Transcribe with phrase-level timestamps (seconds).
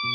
[0.00, 0.10] ครับ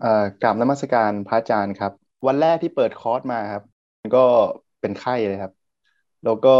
[0.00, 1.92] เอ่อกราบนมัสการพระอาจารย์ครับ
[2.26, 3.64] วันแรกที่เปิดคอร์สมาครับ
[4.14, 4.18] ก็
[4.80, 5.52] เป็นไข้เลยครับ
[6.24, 6.50] แล้วก็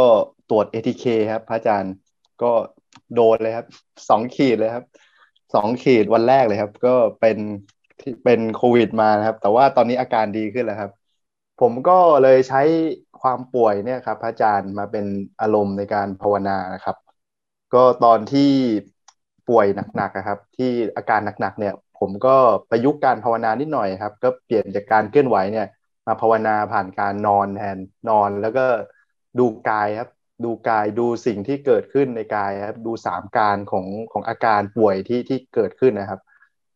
[0.47, 1.95] ตรวจ ATK ครับ พระอาจารย์
[2.43, 2.53] ก็
[3.15, 3.67] โดนเลยครับ
[4.09, 4.85] สองขีดเลยครับ
[5.55, 7.39] สองขีดวันแรกเลยครับ ก็เป็น
[8.25, 10.91] เป็นโควิดมานะครับ แต่ว่าตอนนี้อาการดีขึ้นแล้วครับ
[11.61, 12.63] ผมก็เลยใช้
[13.21, 15.07] ความป่วยเนี่ยครับ พระอาจารย์มาเป็น
[15.41, 16.97] อารมณ์ในการภาวนานะครับ
[17.75, 18.51] ก็ตอนที่
[19.49, 19.67] ป่วย
[19.97, 22.37] หนักๆนะครับ ที่อาการหนักๆเนี่ย ผมก็
[22.71, 25.67] ประยุกต์การภาวนานิดหน่อยครับ ก็เปลี่ยนจากการเคลื่อนไหวเนี่ย
[26.07, 27.79] มาภาวนาผ่านการนอนแทน
[28.09, 28.67] นอนแล้วก็
[29.39, 30.11] ดูกายครับ
[30.45, 36.21] ดูกายดูสิ่งที่เกิดขึ้นในกายครับดูสามการของของอาการป่วยที่ที่เกิดขึ้นนะครับ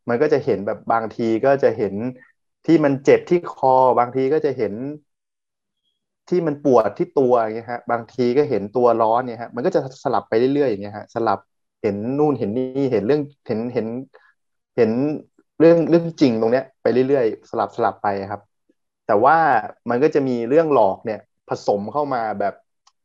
[0.08, 1.94] มันก็จะเห็นแบบบางทีก็จะเห็น
[2.66, 4.74] ที่มันเจ็บที่คอ บางทีก็จะเห็น
[6.28, 11.38] ที่มันปวดที่ตัวอย่างเงี้ยฮะ บางทีก็เห็นตัวร้อนเนี่ยฮะ มันก็จะสลับไปเรื่อยๆอย่างเงี้ยฮะ สลับ
[11.82, 13.86] เห็นนู่นเห็นนี่เห็นเรื่องเห็นเห็น
[14.76, 14.90] เห็น
[15.58, 18.40] เรื่องเรื่องจริงตรงเนี้ยไปเรื่อยๆ สลับสลับไปครับ
[19.06, 19.36] แต่ว่า
[19.90, 22.54] มันก็จะมีเรื่องหลอกเนี่ย ผสมเข้ามาแบบ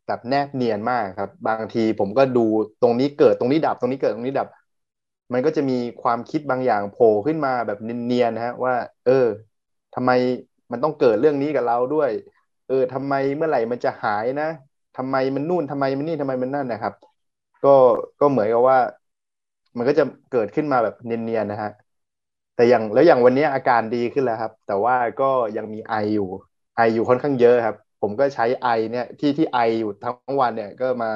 [0.07, 2.45] แบบแนบเนียนมากครับ บางทีผมก็ดู
[2.81, 4.47] ตรงนี้เกิดตรงนี้ดับตรงนี้เกิดตรงนี้ดับ
[5.33, 9.11] มันก็จะมีความคิดบางอย่างโผล่ขึ้นมาแบบเนียนๆนะฮะว่า เออ
[9.93, 10.11] ทำไม
[10.71, 12.11] มันต้องเกิดเรื่องนี้กับเราด้วย
[12.65, 14.45] เออทำไมเมื่อไหร่มันจะหายนะ
[14.95, 16.93] ทำไมมันนู่นทำไมมันนี่ทำไมมันนั่นนะครับ
[17.63, 17.69] ก็
[18.19, 18.77] ก็เหมือนกับว่า
[19.77, 21.69] มันก็จะเกิดขึ้นมาแบบเนียนๆนะฮะ
[22.55, 26.23] แต่อย่างแล้วอย่างวันนี้อาการดีขึ้นแล้วครับ แต่ว่าก็ยังมีไออยู่
[26.75, 31.07] ไออยู่ค่อนข้างเยอะครับ ผมก็ใช้ไอเนี่ยที่ที่ไออยู่ทั้งวันเนี่ยก็มา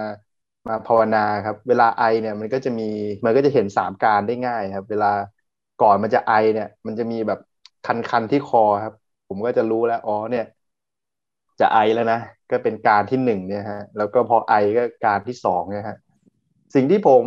[0.67, 2.83] มาภาวนาครับ เวลาไอเนี่ยมันก็จะมี
[3.25, 5.11] มันก็จะเห็นสามการได้ง่ายครับ เวลา
[5.81, 7.39] ก่อนมันจะไอเนี่ย มันจะมีแบบ
[7.83, 8.93] คันๆที่คอครับ
[9.27, 10.45] ผมก็จะรู้แล้วอ๋อเนี่ย
[11.59, 12.19] จะไอแล้วนะ
[12.51, 15.97] ก็เป็นการที่หนึ่งเนี่ยฮะแล้วก็พอไอก็การที่สองเนี่ยฮะ
[16.75, 17.25] สิ่งที่ผม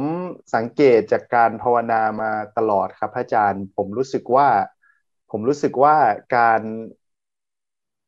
[0.54, 4.48] สังเกตจากการภาวนามาตลอดครับอาจารย์ ผมรู้สึกว่า
[5.30, 5.96] ผมรู้สึกว่า
[6.36, 6.60] การ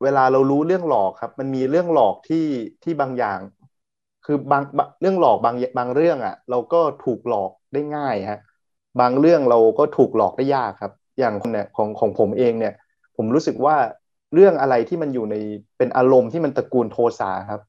[0.03, 2.47] เวลาเรารู้เรื่องหลอกครับ มันมีเรื่องหลอกที่
[2.83, 3.41] ที่บางอย่าง
[4.27, 4.63] คือบาง
[5.01, 8.41] เรื่องหลอกบางบางเรื่องอะ เราก็ถูกหลอกได้ง่ายฮะ
[9.01, 12.75] บางเรื่องเราก็ถูกหลอกได้ยากครับ อย่างเนี่ยของของผมเองเนี่ย
[13.17, 13.77] ผมรู้สึกว่า
[14.35, 15.35] เรื่องอะไรที่มันอยู่ใน
[15.79, 17.61] เป็นอารมณ์ที่มันตระกูลโทสะครับ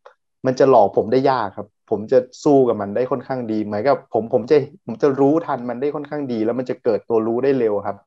[0.46, 7.98] มันจะหลอกผมได้ยากครับ ผมจะสู้กับมันได้ค่อนข้างดีเหมือนกับผมผมจะผมจะรู้ทันมันได้ค่อนข้างดี แล้วมันจะเกิดตัวรู้ได้เร็วครับ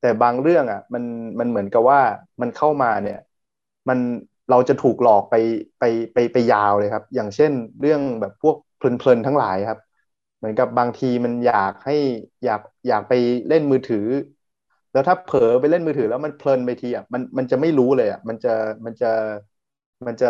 [0.00, 1.04] แต่บางเรื่องอะ มัน
[1.38, 2.00] มันเหมือนกับว่า
[2.40, 3.18] มันเข้ามาเนี่ย
[3.88, 3.98] มัน
[4.50, 5.34] เราจะถูกหลอกไป
[5.78, 5.82] ไป
[6.14, 9.78] ไปไปยาวเลยครับ อย่างเช่นเรื่องแบบพวกเพลินๆทั้งหลายครับ
[10.38, 11.92] เหมือนกับบางทีมันอยากให้
[12.44, 13.12] อยากอยากไป
[13.48, 14.06] เล่นมือถือ
[14.92, 18.48] แล้วถ้าเผลอไปเล่นมือถือแล้วมันเพลินไปทีอะมันมันจะไม่รู้เลยอะมันจะ
[18.86, 19.06] มันจะ
[20.06, 20.26] มันจะ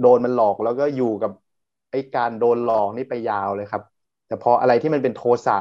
[0.00, 1.32] โดนมันหลอกแล้วก็อยู่กับ
[1.90, 3.82] ไอ้การโดนหลอกนี่ไปยาวเลยครับ
[4.26, 5.52] แต่พออะไรที่มันเป็นโทสะ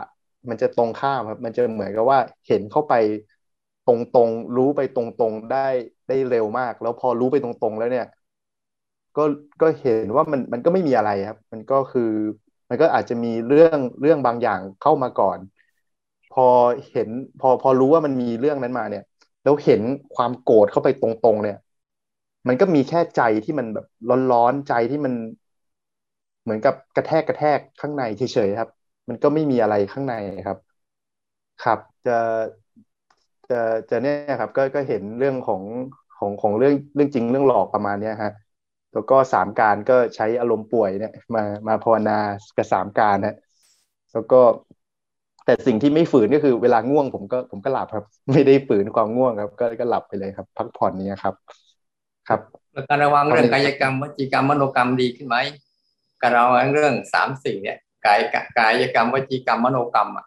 [0.50, 2.94] มันจะตรงข้ามครับ มันจะเหมือนกับว่าเห็นเข้าไป
[3.88, 5.68] ตรงๆ รู้ไปตรงๆได้
[6.08, 8.06] ได้เร็วมาก แล้วพอรู้ไปตรงๆ แล้วเนี่ย
[9.16, 9.22] ก็
[9.62, 12.02] ก็เห็นว่ามันมันก็ไม่มีอะไรครับ มันก็คือ
[12.70, 15.40] มันก็อาจจะมีเรื่องเรื่องบางอย่างเข้ามาก่อน
[16.30, 16.42] พอ
[16.92, 17.09] เห็น
[17.40, 19.03] พอพอรู้ว่ามันมีเรื่องนั้นมาเนี่ย
[19.44, 19.81] แล้วเห็น
[20.16, 21.56] ความโกรธเข้าไปตรงๆ เนี่ย
[22.48, 23.86] มันก็มีแค่ใจที่มันแบบ
[24.31, 25.14] ร้อนๆใจที่มัน
[26.44, 28.69] เหมือนกับกระแทกกระแทกข้างในเฉยๆครับ
[29.09, 30.14] มันก็ไม่มีอะไรข้างใน
[30.46, 30.58] ครับ
[31.59, 32.12] ครับ จะ
[33.50, 35.63] จะจะเนี่ยครับก็ก็เห็นเรื่องของ
[36.18, 38.31] ของของเรื่องเรื่องจริงเรื่องหลอกประมาณเนี้ยฮะ
[38.94, 42.18] แล้วก็สามการก็ใช้อารมณ์ป่วยเนี่ย มามาภาวนา
[42.57, 43.36] กับสามการนะ
[44.13, 44.41] แล้วก็
[45.46, 51.36] แต่สิ่งที่ไม่ฝืนก็คือเวลาง่วงผมก็ผมก็หลับครับ ไม่ได้ฝืนความง่วงครับ ก็ก็หลับไปเลยครับ พักผ่อนนี้ครับ
[52.30, 52.40] ครับ
[52.90, 55.38] การระวังเรื่องกายกรรมวจีกรรมมโนกรรมดีขึ้นไหม
[56.22, 56.44] กับเรา
[56.74, 58.19] เรื่องสามสิ่งเนี่ยกาย
[58.57, 60.25] กายกรรมวจีกรรมมโนกรรมอะ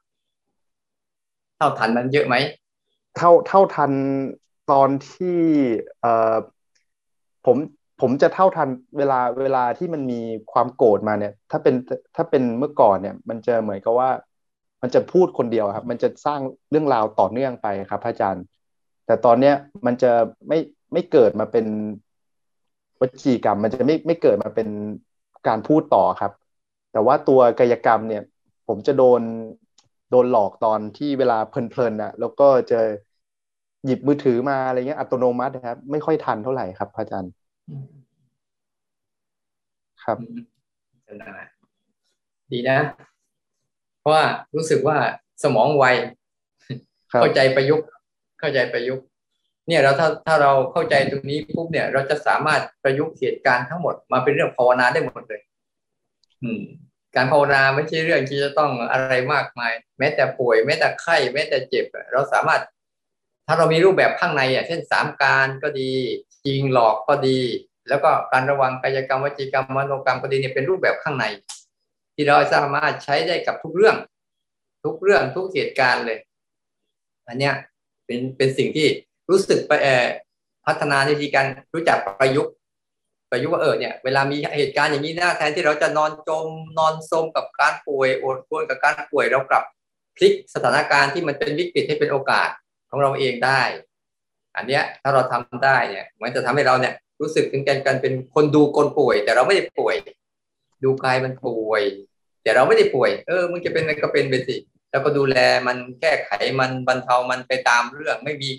[1.56, 2.34] เท่าทันนั้นเยอะไหม
[3.16, 3.92] เท่าเท่าทัน
[4.70, 5.38] ตอนที่
[6.00, 6.36] เอ่อ
[7.46, 7.56] ผม
[8.00, 8.68] ผมจะเท่าทัน
[8.98, 10.20] เวลาเวลาที่มันมี
[10.52, 11.74] ความโกรธมาเนี่ย ถ้าเป็น
[12.16, 14.10] ถ้าเป็นเมื่อก่อนเนี่ย มันจะเหมือนกับว่า
[14.82, 16.40] มันจะพูดคนเดียวครับ มันจะสร้าง
[16.70, 18.44] เรื่องราวต่อเนื่องไปครับพระอาจารย์
[19.06, 19.54] แต่ตอนเนี้ย
[19.86, 20.12] มันจะ
[20.48, 20.58] ไม่
[20.92, 21.66] ไม่เกิดมาเป็น
[23.00, 24.68] วจีกรรม มันจะไม่ไม่เกิดมาเป็น
[25.48, 26.32] การพูดต่อครับ
[26.92, 28.22] แต่ว่าตัวกายกรรมเนี่ย
[28.68, 29.20] ผมจะโดน
[30.10, 32.80] โดนหลอกตอนที่เวลาเพลินๆนะแล้วก็จะ
[33.86, 37.32] หยิบมือถือมาอะไรเงี้ยอัตโนมัติครับ ไม่ค่อยทันเท่าไหร่ครับพระอาจารย์
[40.04, 40.18] ครับ
[42.52, 42.78] ดีนะ
[44.00, 44.24] เพราะว่า
[44.56, 44.96] รู้สึกว่า
[45.42, 45.84] สมองไว
[47.10, 47.86] เข้าใจประยุกต์
[48.40, 49.04] เข้าใจประยุกต์
[49.68, 55.40] เนี่ยเราถ้าถ้าเราเข้าใจตรงนี้ปุ๊บเนี่ย เราจะสามารถประยุกต์เหตุการณ์ทั้งหมดมาเป็นเรื่องภาวนาได้หมดเลย
[56.42, 56.62] อืม
[57.16, 62.62] การภาวนาไม่ใช่เรื่องที่จะต้องอะไรมากมาย แม้แต่ป่วย แม้แต่ไข้ แม้แต่เจ็บ เราสามารถ
[63.46, 65.90] ถ้าเรามีรูปแบบข้างในอะเช่นสามการก็ดี
[66.44, 67.40] จริงหลอกก็ดี
[67.88, 71.24] แล้วก็การระวังกายกรรมวจีกรรมมโนกรรมก็ดีเนี่ยเป็นรูปแบบข้างใน
[72.14, 73.96] ที่เราสามารถใช้ได้กับทุกเรื่อง
[74.84, 76.18] ทุกเรื่องทุกเหตุการณ์เลย
[77.28, 77.54] อันเนี้ย
[78.06, 78.88] เป็นเป็นสิ่งที่
[79.30, 79.72] รู้สึกไป
[80.66, 82.52] พัฒนาในทีการรู้จักประยุกต์
[83.30, 86.46] ประยุกต์ว่าเออเนี่ยเวลามีเหตุการณ์อย่างนี้นะแทนที่เราจะนอนจม
[86.78, 89.64] นอนซมกับการป่วยอดควนกับการป่วยเรากลับ
[90.16, 92.48] พลิกสถานการณ์ที่มันเป็นวิกฤตให้เป็นโอกาส
[92.90, 93.62] ของเราเองได้
[94.56, 99.96] อันเนี้ยถ้าเราทำได้เนี่ยมันจะทำให้เราเนี่ยรู้สึกถึงการเป็นคนดูคนป่วย แต่เราไม่ได้ป่วย
[100.84, 101.82] ดูกายมันป่วย
[102.42, 104.56] แต่เราไม่ได้ป่วย เออมึงจะเป็นอะไรก็เป็นไปสิ
[104.90, 105.36] แล้วก็ดูแล
[105.66, 106.30] มันแก้ไข
[106.60, 108.50] มันบรรเทามันไปตามเรื่องไม่มี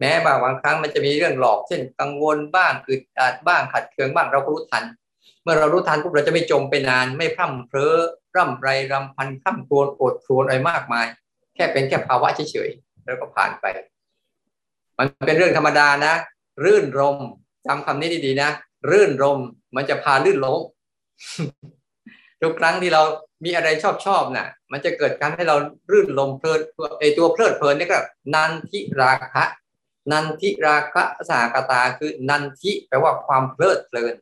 [0.00, 0.12] แม้
[0.44, 4.84] บางครั้งมันจะมีเรื่องหลอกเช่นกังวลบ้างอึดอัดบ้างขัดเคืองบ้างเราก็รู้ทัน
[5.42, 7.94] เมื่อเรารู้ทันปุ๊บเราจะไม่จมไปนาน ไม่พร่ำเพ้อ
[8.36, 11.06] ร่ำไรรำพันพร่ำครวญโอดครวญอะไรมากมาย
[11.54, 13.64] แค่เป็นแค่ภาวะเฉยๆแล้วก็ผ่านไป
[14.98, 16.14] มันเป็นเรื่องธรรมดานะ
[16.64, 17.16] รื่นรม
[17.66, 18.50] จำคำนี้ดีๆนะ
[18.90, 19.38] รื่นรม
[19.76, 20.60] มันจะพาลื่นล้ม
[22.42, 23.02] ทุกครั้งที่เรา
[23.44, 25.56] มีอะไรชอบชอบน่ะ มันจะเกิดการให้เรา
[25.90, 26.60] รื่นลมเพลิน
[27.00, 27.98] ไอตัวเพลิดเพลินนี่ก็
[28.34, 29.44] นันทิราคะ
[30.10, 34.14] นันทิราคะสากตาคือนันทิแปลว่าความเพลิดเพลิน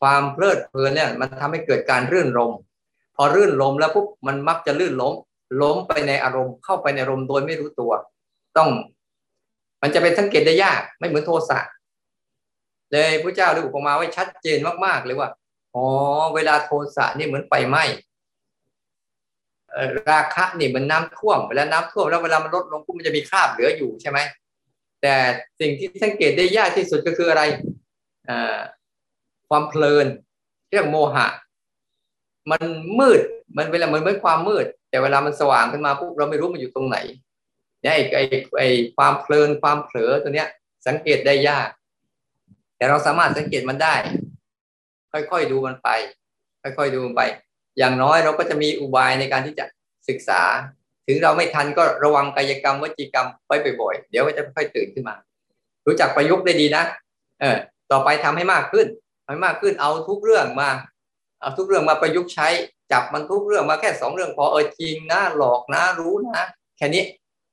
[0.00, 2.52] ความเพลิดเพลินเนี่ยมันทำให้เกิดการรื่นลม
[3.16, 5.14] พอรื่นลมแล้วปุ๊บมันมักจะลื่นล้ม
[5.62, 7.92] ล้มไปในอารมณ์เข้าไปในอารมณ์โดยไม่รู้ตัว
[8.56, 8.70] ต้อง
[9.82, 11.58] มันจะเป็นสังเกตได้ยากไม่เหมือนโทสะ
[12.92, 15.28] เลยพระเจ้าได้อุปมาไว้ชัดเจนมากๆเลยว่า
[15.74, 15.84] อ๋อ
[16.34, 17.84] เวลาโทสะนี่เหมือนไฟไหม้
[20.10, 24.18] ราคะนี่มันน้ำท่วมเวลาน้ำท่วมแล้วเวลามันลดลงปุ๊บมันจะมีคราบเหลืออยู่ใช่ไหม
[25.02, 25.16] แต่
[25.60, 27.42] สิ่งที่สังเกตได้ยากที่สุดก็คืออะไร
[29.48, 30.06] ความเพลิน
[30.70, 31.26] เรียกโมหะ
[32.50, 32.62] มัน
[32.98, 33.20] มืด
[33.56, 36.98] มันเวลาเหมือนเหมือนความมืด แต่เวลามันสว่างขึ้นมาปุ๊บเราไม่รู้มันอยู่ตรงไหน
[37.82, 38.22] เนี่ยไอ้ไอ้
[38.58, 40.48] ไอ้ความเพลินความเผลอตัวเนี้ย
[40.86, 41.68] สังเกตได้ยาก
[42.76, 43.94] แต่เราสามารถสังเกตมันได้
[45.12, 45.88] ค่อยๆดูมันไป
[46.62, 47.22] ค่อยๆดูมันไป
[47.78, 49.64] อย่างน้อยเราก็จะมีอุบายในการที่จะ
[50.08, 50.42] ศึกษา
[51.08, 55.16] ถึงเราไม่ทันก็ระวังกายกรรมวจีกรรมไว้บ่อยๆ เดี๋ยวก็จะค่อยตื่นขึ้นมา
[55.86, 56.84] รู้จักประยุกต์ได้ดีนะ
[57.40, 57.58] เออ
[57.90, 58.86] ต่อไปทำให้มากขึ้น
[59.24, 60.70] ทำให้มากขึ้นเอาทุกเรื่องมา
[61.40, 62.48] เอาทุกเรื่องมาประยุกต์ใช้
[62.92, 66.44] จับมันทุกเรื่องมาแค่สองเรื่องพอเออจริงนะหลอกนะรู้นะ
[66.76, 67.02] แค่นี้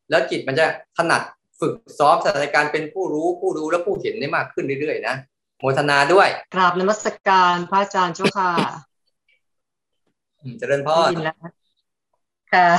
[0.09, 0.65] แล้วจิตมันจะ
[0.97, 1.21] ถนัด
[1.59, 5.15] ฝึกซ้อมสถานการณ์เป็นผู้รู้ผู้ดูและผู้เห็นได้มากขึ้นเรื่อยๆนะ
[5.59, 8.51] โมทนาด้วยกราบนมัสการพระอาจารย์เจ้าค่ะ
[10.59, 11.11] เจริญพร
[12.55, 12.69] ค่ะ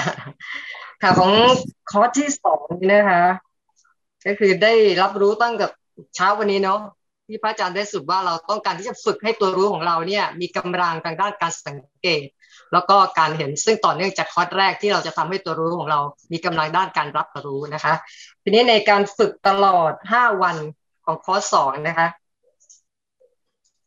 [1.03, 1.33] ค่ะของ
[1.91, 3.25] คอร์สที่สองนี่นะคะ
[4.27, 5.67] ก็คือได้รับรู้ตั้งแต่
[6.17, 6.81] เช้าวันนี้เนาะ
[7.27, 12.25] ที่พระอาจารย์ได้สรุปว่าเราต้องการที่จะฝึกให้ตัวรู้ของเราเนี่ย มีกำลังทางด้านการสังเกต
[12.73, 16.01] แล้วก็การเห็นซึ่งต่อเนื่องจากคอร์สแรกที่เราจะทำให้ตัวรู้ของเรา
[16.33, 17.95] มีกำลังด้านการรับรู้นะคะ
[18.43, 20.57] ทีนี้ในการฝึกตลอดห้าวัน
[21.05, 22.09] ของคอร์สสองนะคะ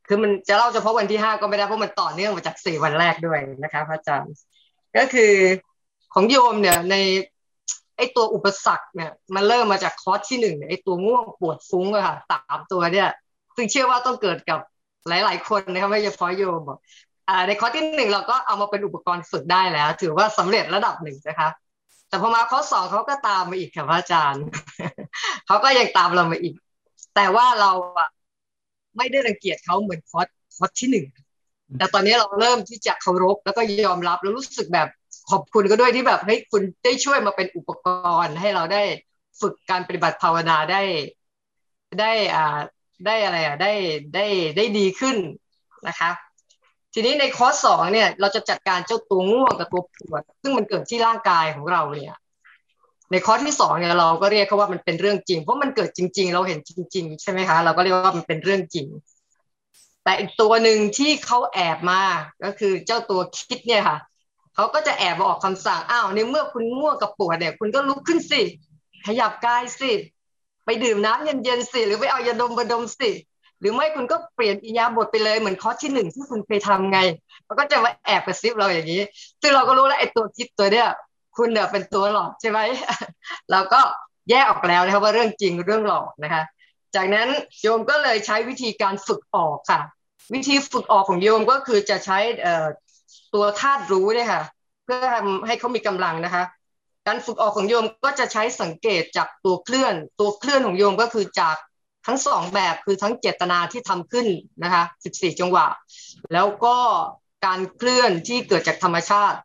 [0.07, 4.35] คือมันจะเล่าเฉพาะวันที่ห้าก็ไม่ได้เพราะมันต่อเนื่องมาจากสี่วันแรกด้วยนะคะ พระอาจารย์
[4.97, 5.33] ก็คือ
[6.13, 6.95] ของโยมเนี่ยใน
[7.97, 13.09] ไอตัวอุปสรรคเนี่ยมันเริ่มมาจากคอร์สที่หนึ่งไอตัวง่วงปวดฟุ้งอะค่ะสามตัวเนี่ย
[13.55, 14.59] ซึ่งเชื่อว่าต้องเกิดกับ
[15.07, 16.77] หลาย ๆ คนนะครับไม่เฉพาะโยมบอก
[17.27, 21.49] อ่าในคอร์สที่หนึ่งเราก็เอามาเป็นอุปกรณ์ฝึกได้แล้ว ถือว่าสำเร็จระดับหนึ่งนะคะ
[22.09, 24.43] แต่พอมาคอร์สสองเขาก็ตามมาอีกค่ะพระอาจารย์
[25.47, 26.53] เขาก็ยังตามเรามาอีก
[27.15, 28.09] แต่ว่าเราอะ
[28.97, 31.05] ไม่ได้รังเกียจเขาเหมือนคอร์สคอร์สที่หนึ่ง
[31.77, 34.87] แต่ตอนนี้เราเริ่มที่จะเคารพแล้วก็ยอมรับแล้วรู้สึกแบบ
[35.31, 37.87] ขอบคุณก็ด้วยที่แบบให้คุณได้ช่วยมาเป็นอุปก
[38.23, 38.83] รณ์ให้เราได้
[39.41, 40.81] ฝึกการปฏิบัติภาวนาได้
[41.99, 42.59] ได้อ่า
[43.05, 43.71] ได้อะไรอะได้
[44.15, 44.25] ได้
[44.57, 45.17] ได้ดีขึ้น
[45.87, 46.11] นะคะ
[46.93, 52.15] ทีนี้ในคอร์สสองเนี่ย เราจะจัดการเจ้าตัวง่วงกับตัวปวด ซึ่งมันเกิดที่ร่างกายของเราเนี่ย
[53.11, 58.87] ในคอร์สที่สองเนี่ยเราก็เรียกเขาว่ามันเป็นเรื่องจริง เพราะมันเกิดจริง ๆ เราเห็นจริง ๆ ใช่ไหมคะ เราก็เรียกว่ามันเป็นเรื่องจริง
[60.03, 62.01] แต่อีกตัวหนึ่งที่เขาแอบมา
[62.43, 63.97] ก็คือเจ้าตัวคิดเนี่ยค่ะ
[64.59, 68.41] เขาก็จะแอบมาออกคำสั่งอ้าวในเมื่อคุณง่วงกับปวดเนี่ย คุณก็ลุกขึ้นสิ
[69.07, 69.91] ขยับกายสิ
[70.65, 73.09] ไปดื่มน้ำเย็นๆสิหรือไปเอายาดมบดมสิ
[73.59, 76.99] หรือไม่คุณก็เปลี่ยนอิยาบทไปเลยเหมือนคอร์สที่หนึ่งที่คุณเคยทำไง
[77.45, 79.01] เขาก็จะมาแอบกระซิบเราอย่างนี้
[79.41, 80.87] ซึ่งเราก็รู้แล้วไอ้ตัวคิดตัวเนี้ย
[81.37, 82.59] คุณเนี่ยเป็นตัวหลอกใช่ไหม
[83.51, 83.81] เราก็
[84.29, 86.43] แยกออกแล้วนะครับว่าเรื่องจริงเรื่องหลอกนะคะ
[86.95, 87.27] จากนั้น
[87.61, 89.81] โยมก็เลยใช้วิธีการฝึกออกค่ะ
[90.33, 92.19] วิธีฝึกออกของโยมก็คือจะใช้
[93.33, 94.43] ตัวธาตุรู้เนี่ยค่ะ
[94.83, 96.43] เพื่อทำให้เขามีกำลังนะคะ
[97.07, 101.55] การฝึกออกของโยมก็จะใช้สังเกตจากตัวเคลื่อน ตัวเคลื่อนของโยมก็คือจาก
[102.07, 104.27] ทั้งสองแบบคือทั้งเจตนาที่ทำขึ้น
[104.63, 105.65] นะคะ 14 จังหวะ
[106.33, 106.75] แล้วก็
[107.45, 109.37] การเคลื่อนที่เกิดจากธรรมชาติ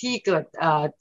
[0.00, 0.42] ที่เกิด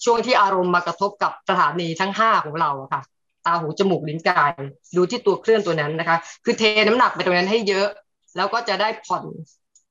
[0.06, 3.02] ช่วงที่อารมณ์มากระทบกับสถานีทั้งห้าของเราค่ะ
[3.46, 4.52] ตาหูจมูกลิ้นกาย
[4.96, 7.88] ดูที่ตัวเคลื่อนตัวนั้นนะคะ คือเทน้ำหนักไปตรงนั้นให้เยอะ
[8.38, 9.24] แล้วก็จะได้ผ่อน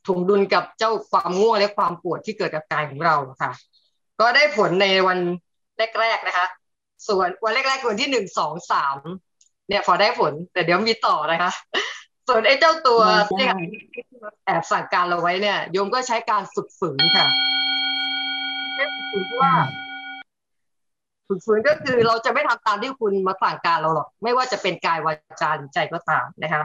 [0.09, 3.53] ถุงดุลกับเจ้าความง่วงและความปวดที่เกิดกับกายของเราค่ะ
[4.21, 5.19] ก็ได้ผลในวัน
[6.01, 6.47] แรกๆนะคะ
[7.09, 8.97] ส่วนวันแรกๆวันที่หนึ่งสองสาม
[9.69, 11.51] เนี่ยพอได้ผลแต่เดี๋ยวมีต่อนะคะ
[12.29, 13.01] ส่วนไอ้เจ้าตัว
[13.31, 13.47] ที่
[14.45, 17.27] แอบสั่งการเราไว้เนี่ยโยมก็ใช้การฝึกฝืนค่ะ
[18.79, 19.53] ฝึกฝืนว่า
[21.29, 26.63] ฝึกฝืนก็คือเราจะไม่ทำตามที่คุณมาสั่งการเราหรอก ไม่ว่าจะเป็นกายวาจาหรือใจก็ตามนะคะ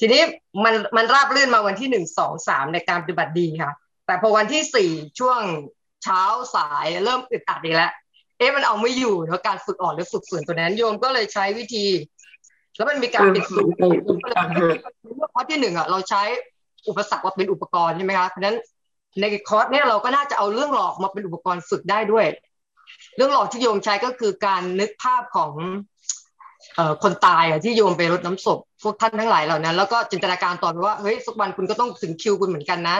[0.00, 0.22] ทีนี้
[0.64, 3.72] มันมันราบลื่นมาวันที่หนึ่งสองสามในการปฏิบัติดีค่ะ
[4.06, 5.40] แต่พอวันที่สี่ช่วง
[6.04, 6.22] เช้า
[6.54, 7.92] สายเริ่มอึดอัดอีกแล้ว
[8.38, 11.86] เอ๊ะมันเอาไม่อยู่เนาะการฝึกอ่อนหรือฝึกฝืนตัวนั้นโยมก็เลยใช้วิธี
[12.76, 13.64] แล้วมันมีการปิดฝืน
[15.16, 16.22] เมื่อข้อที่หนึ่งอะเราใช้
[16.88, 18.56] อุปสรรคว่าเป็นอุปกรณ์ใช่ไหมคะเพราะนั้น
[19.20, 22.26] ในคอร์สเนี่ยเราก็น่าจะเอาเรื่องหลอกมาเป็นอุปกรณ์ฝึกได้ด้วย
[23.16, 25.93] เรื่องหลอกที่โยมใช้ก็คือการนึกภาพของเอ่อ
[27.02, 32.96] คนตายอะที่โยมไปรดน้ำศพพวกท่านทั้งหลายเหล่านั้น แล้วก็จินตนาการต่อไปว่าเฮ้ยสักวันคุณก็ต้องถึงคิวคุณเหมือนกันนะ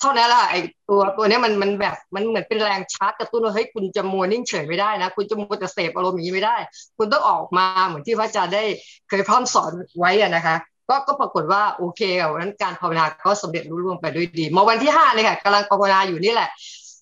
[0.00, 0.54] เท่านั้นแหละไอ
[0.88, 6.56] ตัวตัวนี้มันมันแบบมันเหมือนเป็นแรงชาร์จกระตุ้นว่าเฮ้ยคุณจะมัวนิ่งเฉยไม่ได้นะ คุณจะมัวแต่เสพอารมณ์งนี้ไม่ได้
[6.98, 8.64] คุณต้องออกมาเหมือนที่พระอาจารย์ได้
[9.08, 10.56] เคยพร่ำสอนไว้อะนะคะ
[10.88, 16.48] ก็ก็ปรากฏว่าโอเคอะวันนั้นการภาวนาก็สำเร็จรุ่ร่วงไปด้วยดีมาวันที่ห้าเลยค่ะกำลังภาวนาอยู่นี่แหละ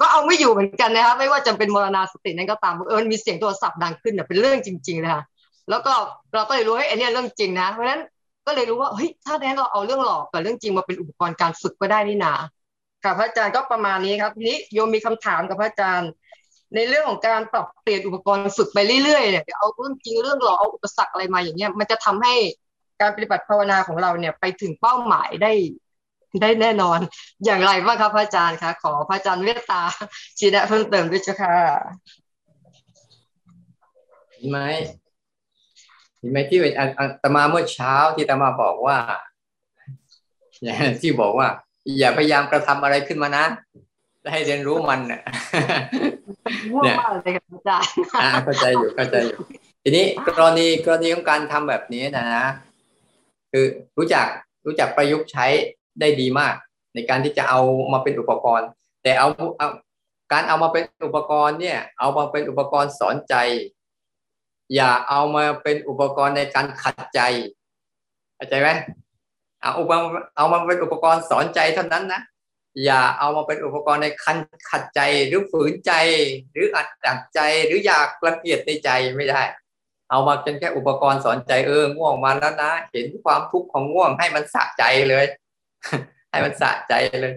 [0.00, 5.22] ก็เอาไม่อยู่เหมือนกันนะคะไม่ว่าจะเป็นมรณาสตินั้นก็ตามเออมีเสียงโทรศัพท์ดังขึ้นเนี่ยเป็นเรื่องจริงๆเลยค่ะ
[5.70, 5.94] แล้วก็
[6.34, 8.02] เราก็เลยรู้ให้อันนี้เรื่องจริงนะเพราะฉะนั้น
[8.46, 12.34] ก็เลยรู้ว่าเฮ้ยถ้าแน้นเราเอาเรื่องหลอกกับเรื่องจริงมาเป็นอุปกรณ์การฝึกก็ได้นี่นา
[13.04, 16.10] ค่ะพระอาจารย์ก็ประมาณนี้ครับทีนี้โยมมีคำถามกับพระอาจารย์
[16.74, 22.34] ในเรื่องของการปรับเปลี่ยนอุปกรณ์ฝึกไปเรื่อยๆเนี่ยเอาเรื่องจริงเรื่องหลอกเอาอุปสรรคอะไรมาอย่างเงี้ยมันจะทำให้
[23.00, 25.52] การปฏิบัติภาวนาของเราเนี่ยไปถึงเป้าหมายได้
[26.42, 26.98] ได้แน่นอน
[27.44, 29.82] อย่างไรบ้างครับพระอาจารย์คะขอพระอาจารย์เมตตา
[30.38, 31.54] ชี้แนะเพิ่มเติมด้วยเจ้าค่ะ
[34.30, 34.58] เห็นไหม
[36.18, 38.98] เห็นไหมที่เป็นอัตมาเมื่อเช้าที่ตมาบอกว่า
[41.00, 41.48] ที่บอกว่า
[41.98, 43.44] อย่าพยายามกระทำอะไรขึ้นมานะ
[44.32, 45.22] ให้เรียนรู้มันเนี่ย
[46.82, 46.96] เนี่ย
[48.44, 49.38] เข้าใจอยู่เข้าใจอยู่
[49.82, 50.04] ทีนี้
[50.38, 52.46] กรณีกรณีของการทำแบบนี้นะนะ
[53.52, 53.64] คือ
[53.98, 54.26] รู้จัก
[54.66, 55.46] รู้จักประยุกต์ใช้
[56.00, 56.54] ได้ดีมาก
[56.94, 57.60] ในการที่จะเอา
[57.92, 58.68] มาเป็นอุปกรณ์
[59.02, 59.68] แต่เอาเอา
[60.32, 63.34] การเอามาเป็นอุปกรณ์เนี่ย เอามาเป็นอุปกรณ์สอนใจ
[64.74, 67.20] อย่าเอามาเป็นอุปกรณ์ในการขัดใจ
[68.36, 68.68] เข้าใจไหม
[69.60, 69.92] เอาอุป
[70.36, 72.22] เอามาเป็นอุปกรณ์สอนใจเท่านั้นนะ
[72.84, 74.36] อย่าเอามาเป็นอุปกรณ์ในคัน
[74.70, 75.92] ขัดใจหรือฝืนใจ
[76.52, 79.42] หรืออัดดักใจหรืออยากระเกียดในใจไม่ได้
[80.10, 85.24] เอามาเป็นแค่อุปกรณ์สอนใจเออง่วงมาแล้วนะ เห็นความทุกข์ของง่วงให้มันสะใจเลย
[86.30, 87.34] ให้มันสะใจเลย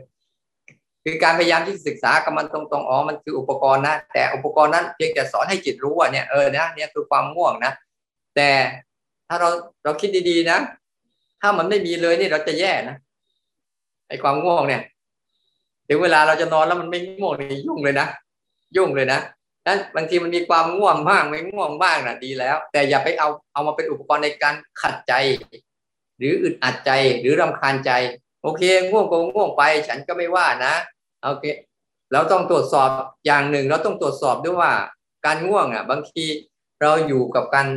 [1.04, 7.74] คือการพยายามที่ศึกษากับมันตรงๆอ๋อมันคืออุปกรณ์นะ แต่อุปกรณ์นั้นเพียงแต่สอนให้จิตรู้ว่าเนี่ยเออนี่ยเนี่ยคือความง่วงนะ
[8.36, 8.50] แต่
[9.28, 9.50] ถ้าเรา
[9.84, 10.60] เราคิดดีๆนะ
[11.42, 12.96] ถ้ามันไม่มีเลยนี่เราจะแย่นะ
[14.08, 14.82] ไอ้ความง่วงเนี่ย
[15.88, 18.08] ถึงเวลาเราจะนอนแล้วมันไม่ง่วงนี่ยุ่งเลยนะ
[18.78, 19.20] ยุ่งเลยนะ
[19.68, 25.14] นั้นบางทีมันมีความง่วงบ้างไม่ง่วงบ้างนะดีแล้ว แต่อย่าไปเอาเอามาเป็นอุปกรณ์ในการขัดใจ
[26.18, 27.92] หรืออึดอัดใจหรือรำคาญใจ
[28.44, 30.74] โอเคง่วงก็ง่วงไป ฉันก็ไม่ว่านะ
[31.26, 31.46] โอเค
[32.14, 32.90] เราต้องตรวจสอบ
[33.26, 34.72] อย่างหนึ่ง เราต้องตรวจสอบด้วยว่า
[35.26, 36.24] การง่วงอะ บางที
[36.82, 37.68] เราอยู่กับการ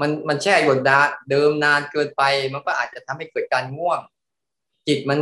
[0.00, 1.00] มันมันแช่อยู่ดา
[1.30, 4.00] เดิมนานเกินไป มันก็อาจจะทำให้เกิดการง่วง
[4.86, 5.20] จิตมัน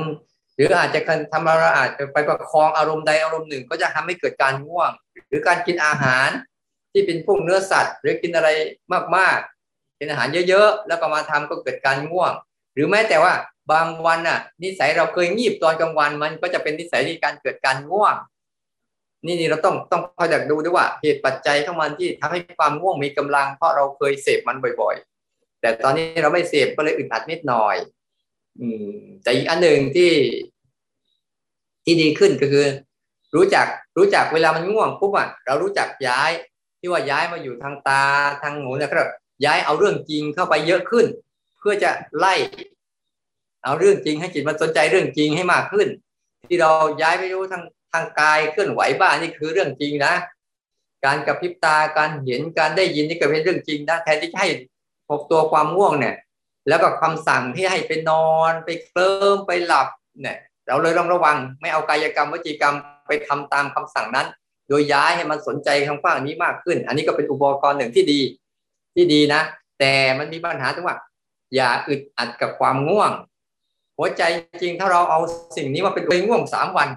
[0.54, 1.00] หรืออาจจะ
[1.32, 4.90] ทำเราอาจจะไปประคองอารมณ์ใดอารมณ์หนึ่ง ก็จะทำให้เกิดการง่วง
[5.28, 6.28] หรือการกินอาหาร
[6.92, 8.48] ที่เป็นพวกเนื้อสัตว์ หรือกินอะไร
[9.16, 12.32] มากๆกินอาหารเยอะๆแล้วก็มาทำก็เกิดการง่วง
[12.74, 13.32] หรือแม้แต่ว่า
[13.70, 18.14] บางวันน่ะ นิสัยเราเคยงีบตอนกลางวันมันก็จะเป็นนิสัยในการเกิดการง่วง
[19.26, 24.96] นี่นี่เราต้องต้องคอยดักดูด้วยว่าเหตุปัจจัยของมันที่ทำให้ความง่วงมีกำลัง เพราะเราเคยเสพมันบ่อย
[25.28, 27.76] ๆ แต่ตอนนี้เราไม่เสพก็เลยอึดอัดนิดหน่อย
[28.60, 30.12] อืม แต่อีกอันหนึ่งที่
[31.84, 32.66] ที่ดีขึ้นก็คือ
[33.36, 33.66] รู้จัก
[33.98, 36.30] รู้จักเวลามันง่วงปุ๊บอะเรารู้จักย้าย
[36.80, 38.02] ที่ว่าย้ายมาอยู่ทางตา
[38.42, 39.08] ทางหูนะครับ
[39.44, 41.06] ย้ายเอาเรื่องจริงเข้าไปเยอะขึ้น
[41.58, 42.34] เพื่อจะไล่
[43.64, 45.88] เอาเรื่องจริงให้จิตมันสนใจเรื่องจริงให้มากขึ้น
[46.48, 46.70] ที่เรา
[47.02, 50.14] ย้ายไปรู้ทางทางกายเคลื่อนไหวบ้างนี่คือเรื่องจริงนะ
[51.04, 54.48] การกระพริบตาการเห็นการได้ยินนี่ก็เป็นเรื่องจริงนะแทนที่จะให้
[55.08, 56.14] พกตัวความง่วงเนี่ย
[56.68, 59.88] แล้วก็คำสั่งที่ให้ไปนอนไปเคลิ้มไปหลับ
[60.22, 62.74] เนี่ยเราเลยต้องระวัง ไม่เอากายกรรมวจีกรรม
[63.08, 64.26] ไปทำตามคำสั่งนั้น
[64.68, 68.20] โดยย้ายให้มันสนใจข้างฟ้างนี้มากขึ้น อันนี้ก็เป็นอุปกรณ์หนึ่งที่ดี
[68.94, 69.40] ที่ดีนะ
[69.78, 70.96] แต่มันมีปัญหาตรงว่า
[71.54, 73.10] อย่าอึดอัดกับความง่วง
[73.98, 74.22] หัวใจ
[74.62, 75.18] จริงถ้าเราเอา
[75.56, 76.88] สิ่งนี้มาเป็นไปง่วงสามวัน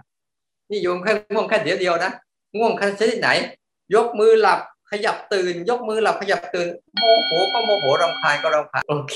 [0.70, 2.12] นี่โยมแค่ง่วงแค่เดียวเดียวนะ
[2.58, 3.30] ง่วงแค่ชนิดไหน
[3.96, 4.60] ยกมือหลับ
[4.92, 6.68] ขยับตื่น ยกมือหลับขยับตื่น
[7.00, 9.16] โมโหก็โมโหรำคาญก็รำคาญโอเค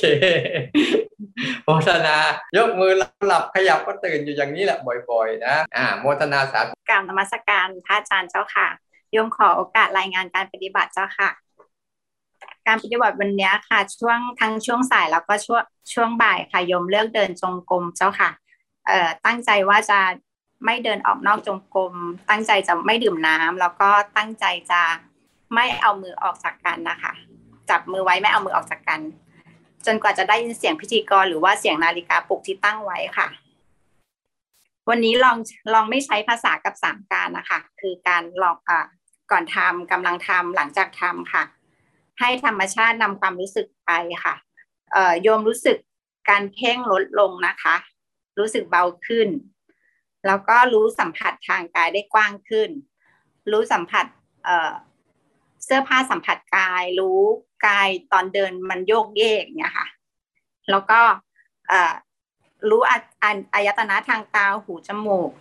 [1.64, 2.18] โมทนา
[2.58, 2.92] ยกมือ
[3.28, 4.78] หลับขยับก็ตื่นอยู่อย่างนี้แหละ
[5.10, 8.68] บ่อย ๆ นะอ่าโมทนาสาธุกราบนมัสการพระอาจารย์เจ้าค่ะ
[9.12, 11.30] โยมขอโอกาสรายงานการปฏิบัติเจ้าค่ะ
[12.70, 18.30] การปฏิบัติวันนี้ค่ะ ช่วงทั้งช่วงสายแล้วก็ช่วงช่วงบ่ายค่ะโยมเลือกเดินจงกรมเจ้าค่ะ
[18.88, 20.00] เอ่อตั้งใจว่าจะ
[20.66, 21.94] ไม่เดินออกนอกจงกรม
[22.30, 24.82] ตั้งใจจะไม่ดื่มน้ำแล้วก็ตั้งใจจะ
[25.56, 27.14] ไม่เอามือออกจากกันนะคะ
[27.70, 29.00] จับมือไว้ไม่เอามือออกจากกัน
[29.86, 33.28] จนกว่าจะได้ยินเสียงพิธีกรหรือว่าเสียงนาฬิกาปลุกที่ตั้งไว้ค่ะ
[34.90, 35.38] วันนี้ลอง
[35.74, 38.86] ลองไม่ใช้ภาษากับสามการนะคะ คือการลองอ่า
[39.32, 41.44] ก่อนทำกำลังทำหลังจากทำค่ะ
[42.20, 43.92] ให้ธรรมชาตินำความรู้สึกไป
[44.26, 44.36] ค่ะ
[44.92, 45.78] เอ่อโยมรู้สึก
[46.30, 47.76] การเพ่งลดลงนะคะ
[48.40, 49.30] รู้สึกเบาขึ้น
[50.28, 52.70] แล้วก็รู้สัมผัสทางกายได้กว้างขึ้น
[53.52, 54.06] รู้สัมผัส
[54.44, 54.74] เอ่อ
[55.64, 57.22] เสื้อผ้าสัมผัสกาย รู้
[57.68, 59.88] กายตอนเดินมันโยกเยกเนี่ยค่ะ
[60.70, 61.00] แล้วก็
[62.70, 62.82] รู้
[63.54, 65.32] อายตนะทางตาหูจมูก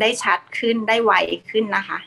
[0.00, 1.12] ได้ชัดขึ้นได้ไว
[1.50, 1.98] ขึ้นนะคะ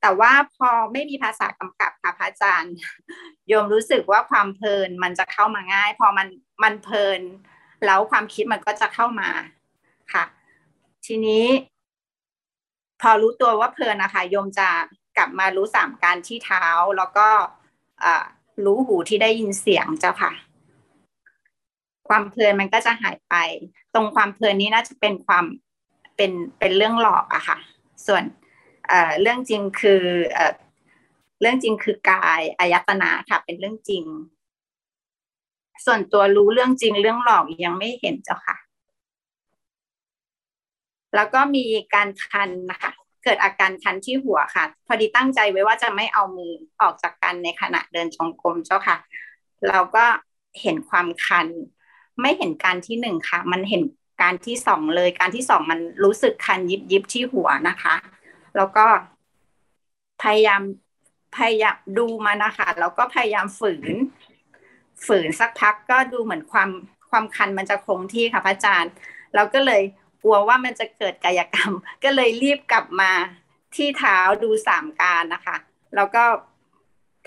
[0.00, 2.74] แต่ว่าพอไม่มีภาษากำกับค่ะพระอาจารย์
[3.48, 6.28] โยมรู้สึกว่าความเพลินมันจะเข้ามาง่าย พอมัน
[6.62, 7.20] มันเพลิน
[7.86, 9.28] แล้วความคิดมันก็จะเข้ามา
[10.12, 10.24] ค่ะ
[11.06, 11.44] ทีนี้
[13.00, 14.68] พอรู้ตัวว่าเพลินนะคะโยมจะ
[15.16, 16.66] กลับมารู้สามการที่เท้า
[16.96, 17.28] แล้วก็
[18.64, 20.32] รู้หูที่ได้ยินเสียงเจ้าค่ะ
[22.08, 23.34] ความเพลินมันก็จะหายไป
[23.94, 25.44] ตรงความเพลินนี้น่าจะเป็นความ
[26.16, 27.58] เป็นเป็นเรื่องหลอกอะค่ะ
[28.06, 28.22] ส่วน
[29.20, 30.02] เรื่องจริงคือ
[31.40, 34.04] เรื่องจริงคือกายอายตนะค่ะ เป็นเรื่องจริง
[35.84, 38.56] ส่วนตัวรู้เรื่องจริงเรื่องหลอกยังไม่เห็นเจ้าค่ะ
[41.14, 41.64] แล้วก็มี
[41.94, 42.92] การคันนะคะ
[43.24, 48.96] เกิดอาการคันที่หัวค่ะ พอดีตั้งใจไว้ว่าจะไม่เอามือออกจากกันในขณะเดินจงกรมเจ้าค่ะ
[49.68, 50.04] เราก็
[50.62, 51.46] เห็นความคัน
[52.20, 53.82] ไม่เห็นการที่หนึ่งค่ะ มันเห็น
[54.22, 57.94] การที่สองเลย การที่สองมันรู้สึกคันยิบยิบที่หัวนะคะ
[58.56, 58.86] แล้วก็
[60.22, 60.62] พยายาม
[61.36, 63.92] พยายามดูมานะคะแล้วก็พยายามฝืน
[65.06, 66.70] ฝืนสักพักก็ดูเหมือนความ
[67.10, 68.92] ความคันมันจะคงที่ค่ะพระอาจารย์
[69.34, 69.82] เราก็เลย
[70.22, 71.72] กลัวว่ามันจะเกิดกายกรรม
[72.04, 73.12] ก็เลยรีบกลับมา
[73.76, 75.56] ที่เท้าดูสามการนะคะ
[75.96, 76.24] แล้วก็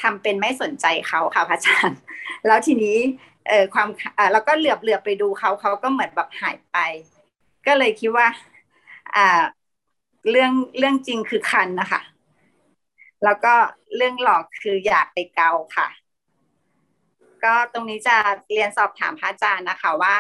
[0.02, 1.98] ทำเป็นไม่สนใจเขาค่ะพระอาจารย์
[2.46, 2.98] แล้วทีนี้
[3.48, 6.78] เออความอ่าแล้วก็เหลือบเหลือบไปดูเขาเขาก็เหมือนแบบหายไป
[7.68, 8.28] ก็เลยคิดว่า
[9.16, 9.42] อ่า
[10.30, 12.02] เรื่องเรื่องจริงคือคันนะคะ
[13.24, 13.54] แล้วก็
[13.96, 15.88] เรื่องหลอกคืออยากไปเกาค่ะ
[17.44, 18.16] ก็ตรงนี้จะ
[18.54, 20.16] เรียนสอบถามพระอาจารย์นะคะว่า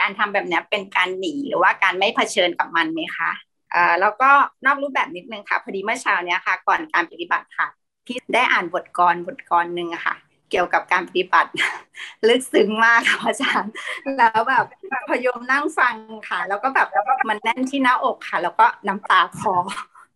[0.00, 3.30] การทำแบบนี้เป็นการหนีหรือว่าการไม่เผชิญกับมันไหมคะ
[3.74, 4.30] อ่าแล้วก็
[4.66, 7.66] นอกรูปแบบนิดนึงค่ะ พอดีเมื่อเช้าเนี้ยค่ะ ก่อนการปฏิบัติค่ะ
[8.06, 10.14] พี่ได้อ่านบทกรบทกรหนึ่งค่ะ
[10.54, 11.50] เกี่ยวกับการปฏิบัติ
[12.28, 13.72] ลึกซึ้งมากค่ะอาจารย์
[14.18, 14.64] แล้วแบบ
[15.10, 15.94] พยมนั่งฟัง
[16.28, 19.54] ค่ะ แล้วก็แบบแล้วก็มันแน่นที่หน้าอกค่ะ แล้วก็น้ำตาคอ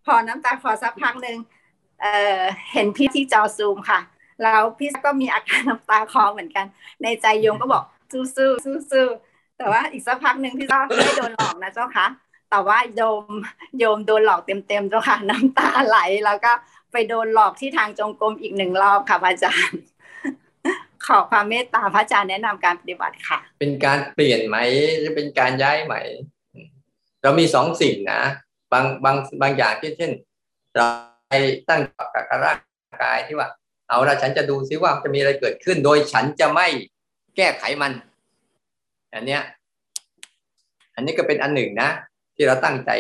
[0.05, 1.37] พอน้ำตาคอสักพักหนึ่ง
[2.03, 2.38] เออ
[2.72, 4.01] เห็นพี่ที่จอซูมค่ะ
[4.42, 6.66] แล้วพี่ก็มีอาการน้ำตาคอเหมือนกัน
[7.03, 9.07] ในใจโยมก็บอกสู้สู้สู้สู้
[9.59, 12.07] แต่ว่าอีกสักพักหนึ่งพี่ก็ไม่โดนหลอกนะเจ้าค่ะ
[12.51, 13.24] แต่ว่าโยม
[13.79, 16.53] โยมโดนหลอกเต็มๆเจ้าค่ะ น้ำตาไหลแล้วก็
[16.92, 19.81] ไปโดนหลอกที่ทางจงกรมอีกหนึ่งรอบค่ะอาจารย์
[21.09, 24.57] ขอความเมตตาพระอาจารย์แนะนำการปฏิบัติค่ะ เป็นการเปลี่ยนไหม
[25.05, 25.94] จะเป็นการย้ายไหม
[27.23, 28.23] เรามีสองสิ่งนะ
[28.73, 30.12] บางบางบางอย่างที่เช่น
[30.77, 30.87] เรา
[31.29, 31.33] ไป
[31.68, 31.81] ตั้ง
[32.14, 32.59] กับร่าง
[33.03, 33.49] กายที่ว่า
[33.88, 36.66] เอาละฉันจะดูซิว่าจะมีอะไรเกิดขึ้น โดยฉันจะไม่
[37.37, 37.92] แก้ไขมัน
[39.14, 39.42] อันเนี้ย
[40.94, 41.88] อันนี้ก็เป็นอันหนึ่งนะ
[42.37, 42.90] ที่เราตั้งใจ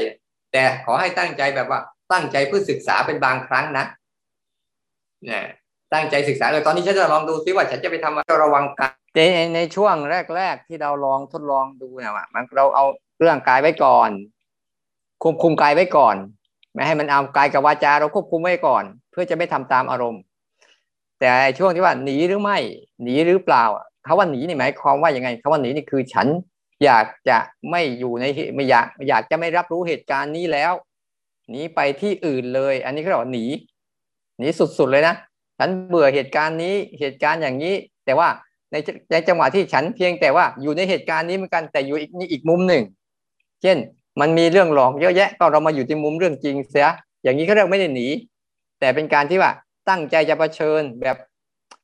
[0.52, 1.80] แต่ขอให้ตั้งใจแบบว่า
[2.12, 3.84] ตั้งใจเพื่อศึกษาเป็นบางครั้งนะ
[5.24, 5.44] เนี่ย
[5.92, 9.20] ตั้งใจศึกษาเลยตอนนี้ฉันจะลองดูซิว่าฉันจะไปทำระวังกายใน
[9.54, 9.94] ในช่วง
[10.36, 12.84] แรก ๆ ที่เราลองทดลองดูเนี่ยว่ามันเราเอา
[13.18, 14.10] เรื่องกายไว้ก่อน
[15.22, 16.16] คุมคุมกายไว้ก่อน
[16.74, 20.22] ไม่ให้มันเอากายกับวาจาเราควบคุมไว้ก่อน เพื่อจะไม่ทำตามอารมณ์
[21.20, 22.58] แต่ช่วงที่ว่าหนีหรือไม่
[23.02, 23.64] หนีหรือเปล่า
[24.04, 26.26] เขาว่าหนีนี่หมายความว่าอยังไงเขาว่าหนีนี่คือฉัน
[26.84, 27.38] อยากจะ
[27.70, 28.24] ไม่อยู่ใน
[28.54, 30.72] ไม่อยากอยากจะไม่รับรู้เหตุการณ์นี้แล้ว
[31.50, 33.44] หนีไปที่อื่นเลย อันนี้เขาเรียกว่าหนี
[34.38, 34.46] หนี
[34.78, 35.14] สุดๆเลยนะ
[35.58, 38.28] ฉันเบื่อเหตุการณ์นี้เหตุการณ์อย่างนี้ แต่ว่า
[38.72, 38.76] ใน
[39.12, 42.82] ในจังหวะที่ฉันเพียงแต่ว่าอยู่ในเหตุการณ์นี้เหมือนกันแต่อยู่อีกนี่อีกมุมหนึ่ง
[43.62, 43.76] เช่น
[44.20, 46.88] มันมีเรื่องหลอกเยอะแยะก็เรามาอยู่ที่มุมเรื่องจริงเสีย
[47.22, 48.08] อย่างนี้เขาเรียกไม่ได้หนี
[48.80, 49.50] แต่เป็นการที่ว่า
[49.88, 51.16] ตั้งใจจะเผชิญแบบ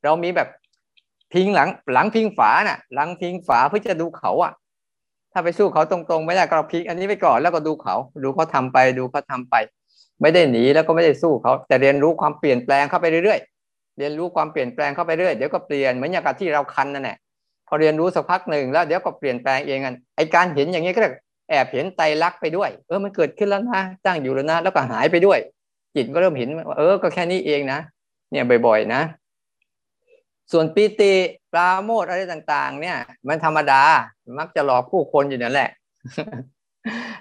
[0.05, 0.49] เรามีแบบ
[1.33, 4.53] พิงหลังหลังพิงฝาน่ะ หลังพิงฝาเพื่อจะดูเขาอะ
[5.33, 9.55] ถ้าไปสู้เขาตรงๆ ไม่ได้ก็พิงอันนี้ไปก่อนแล้วก็ดูเขา ดูเขาทาไปดูเขาทาไป
[10.21, 13.54] ไม่ได้หนีแล้วก็ไม่ได้สู้เขา แต่เรียนรู้ความเปลี่ยนแปลงเข้าไปเรื่อยๆ
[13.99, 17.17] เรียนรู้ความเปลี่ยนแปลงเข้าไปเรื่อยเดี๋ยวก็เปลี่ยนเหมือนอย่างกับที่เราคันนั่นแหละ
[17.69, 21.01] พอเรียนรู้สักพักหนึ่งแล้วเดี๋ยวก็เปลี่ยนแปลงเองกันไอการเห็นอย่างนี้ก็
[21.51, 25.39] แอบเห็นไตรลักษณ์ไปด้วย เออมันเกิดขึ้นแล้วนะตั้งอยู่แล้วนะแล้วก็หายไปด้วย
[25.95, 27.79] จิตก็เริ่มเห็นว่าเออก็แค่นี้เองนะ
[28.31, 29.01] เนี่ยบ่อย ๆ นะ
[30.53, 31.13] ส่วนปีติ
[31.53, 32.97] ปราโมทอะไรต่าง ๆ เนี่ย
[33.29, 33.83] มันธรรมดา
[34.39, 35.71] มักจะหลอกผู้คนอยู่นั่นแหละ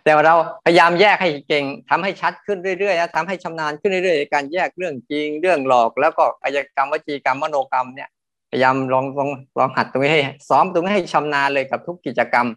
[0.03, 8.09] แต่เราพยายามแยกให้เก่งทำให้ชัดขึ้นเรื่อยๆนะทำให้ชำนาญขึ้นเรื่อยๆในการแยกเรื่องจริงเรื่องหลอก แล้วก็กายกรรมวจีกรรมมโนกรรมเนี่ย
[8.51, 12.47] พยายามลองลองลองหัดตรงนี้ให้ซ้อมตรงนี้ให้ชำนาญเลยกับทุกกิจกรรม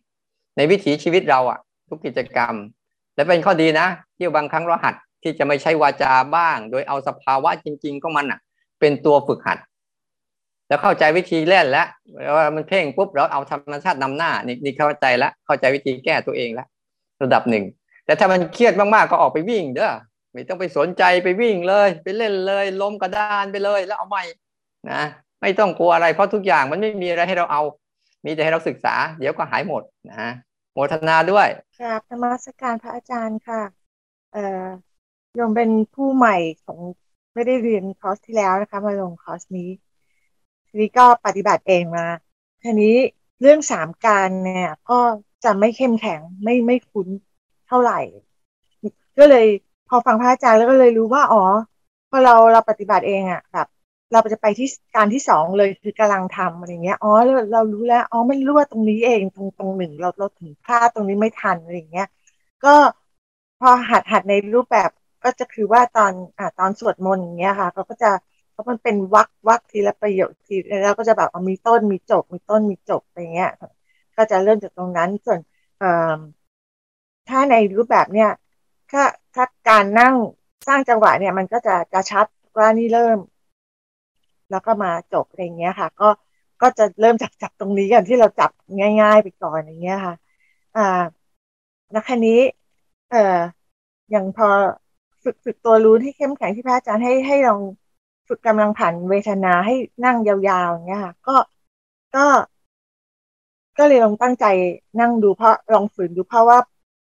[0.56, 2.54] ในวิถีชีวิตเราอะทุกกิจกรรม
[3.14, 8.40] และเป็นข้อดีนะที่บางครั้งเราหัดที่จะไม่ใช้วาจาบ้าง โดยเอาสภาวะจริง ๆ ก็มันอะ
[8.80, 9.58] เป็นตัวฝึกหัด
[10.68, 11.86] แล้วเข้าใจวิธีเล่นแล้ว
[12.36, 16.68] ว่ามันเพ่งปุ๊บเราเอาธรรมชาตินำหน้านี่นี่เข้าใจแล้วเข้าใจวิธีแก้ตัวเองแล้ว
[17.22, 17.64] ระดับหนึ่ง
[18.06, 19.92] แต่ถ้ามันเครียดมากๆก็ออกไปวิ่งเด้อ
[20.32, 24.24] ไม่ต้องไปสนใจไปวิ่งเลย ไปเล่นเลย ล้มกระดานไปเลยแล้วเอาใหม่
[24.90, 25.02] นะ
[25.40, 27.62] ไม่ต้องกลัวอะไรเพราะทุกอย่างมันไม่มีอะไรให้เราเอา
[28.24, 30.30] มีแต่ให้เราศึกษา เดี๋ยวก็หายหมดนะ
[30.72, 31.48] โมทนาด้วย
[31.80, 33.62] ครับธรรมสการพระอาจารย์ค่ะ
[34.32, 34.66] เอ่อ
[35.38, 36.78] ยมเป็นผู้ใหม่ของ
[37.34, 39.70] ไม่ได้เรียนคอร์สที่แล้วนะคะ มาลงคอร์สนี้
[40.68, 42.06] ทีนี้ก็ปฏิบัติเองมา
[42.62, 42.96] ทีนี้
[43.40, 45.00] เรื่องสามการเนี่ย ก็
[45.44, 47.08] จะไม่เข้มแข็งไม่ไม่คุ้น
[47.66, 47.98] เท่าไหร่
[49.18, 49.46] ก็เลย
[49.88, 51.42] พอฟังพระอาจารย์แล้วก็เลยรู้ว่าอ๋อ
[52.10, 53.66] พอเราเราปฏิบัติเองอะ่ะแบบ
[54.12, 62.06] เราจะไปที่การที่สองเลยคือกำลังทำอะไรเงี้ยอ๋อเราเรารู้แล้วอ๋อมันรั่วตรงนี้เองตรงตรงหนึ่งเราเราถึงพลาดตรงนี้ไม่ทันอะไรเงี้ย
[62.64, 62.68] ก็
[63.58, 64.90] พอหัดหัดในรูปแบบ
[65.24, 68.10] ก็จะคือว่าตอนอ่าตอนสวดมนต์อย่างเงี้ยค่ะเขาก็จะ
[68.50, 73.50] เพราะมันเป็นวักวักทีละประโยคทีแล้วก็จะแบบมีต้นมีจบ มีต้นมีจบอะไรเงี้ย
[74.16, 75.40] ก็จะเริ่มจากตรงนั้นส่วน
[77.28, 78.30] ถ้าในรูปแบบเนี้ย
[78.90, 79.02] ถ้า
[79.34, 80.14] ถ้าการนั่ง
[80.66, 82.26] สร้างจังหวะเนี่ย มันก็จะจะชัด
[82.58, 83.18] ว่านี่เริ่ม
[84.50, 86.08] แล้วก็มาจบอะไรเงี้ยค่ะ ก็
[86.62, 88.50] ก็จะเริ่มจากจับตรงนี้กันที่เราจับ
[89.00, 90.14] ง่าย ๆ ไปก่อนอย่างเงี้ยค่ะ
[90.76, 90.80] อ่า
[91.92, 92.40] แล้วคันนี้
[93.10, 93.18] เอ่อ
[94.10, 94.46] อย่างพอ
[95.22, 97.60] ฝึกฝึกตัวรู้ที่เข้มแข็งที่พระอาจารย์ให้ให้ลอง
[98.28, 99.74] ฝึกกำลังผ่านเวทนาให้
[100.04, 101.36] นั่งยาวๆอย่างเงี้ยค่ะ ก็
[102.14, 102.20] ก็
[103.78, 104.44] ก็เลยลองตั้งใจ
[105.00, 106.58] นั่งดูเพราะลองฝืนดูเพราะว่า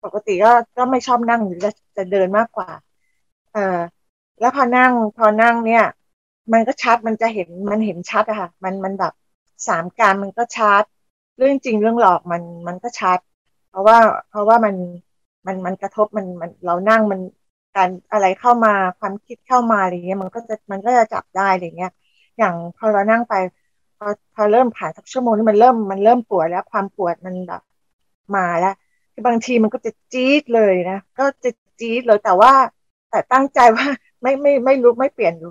[0.04, 2.68] ปกติก็ก็ไม่ชอบนั่งหรือจะจะเดินมากกว่า
[3.52, 3.78] เอ่อ
[4.40, 5.82] แล้วพอนั่งพอนั่งเนี่ย
[6.52, 9.12] มันก็ชัดมันจะเห็นมันเห็นชัดอะค่ะ มันมันแบบ
[9.68, 10.84] สามการมันก็ชัด
[11.36, 13.18] เรื่องจริงเรื่องหลอกมันมันก็ชัด
[13.68, 13.96] เพราะว่า
[14.28, 14.74] เพราะว่ามัน
[15.46, 17.20] มันมันกระทบมันมันเรานั่งมัน
[17.74, 21.90] การอะไรเข้ามาความคิดเข้ามาอะไรเงี้ยมันก็จะมันก็จะจับได้อะไรเงี้ย
[22.38, 23.34] อย่างพอเรานั่งไป
[23.98, 27.62] พอพอเริ่มผ่านสักชั่วโมงนี่มันเริ่มมันเริ่มปวดแล้วความปวดมันแบบ
[28.36, 28.74] มาแล้ว
[29.26, 32.52] บางทีมันก็จะจี๊ดเลยนะก็จะจี๊ดเลยแต่ว่า
[33.10, 33.86] แต่ตั้งใจว่า
[34.22, 35.48] ไม่ไม่ไม่ลุกไม่เปลี่ยนดู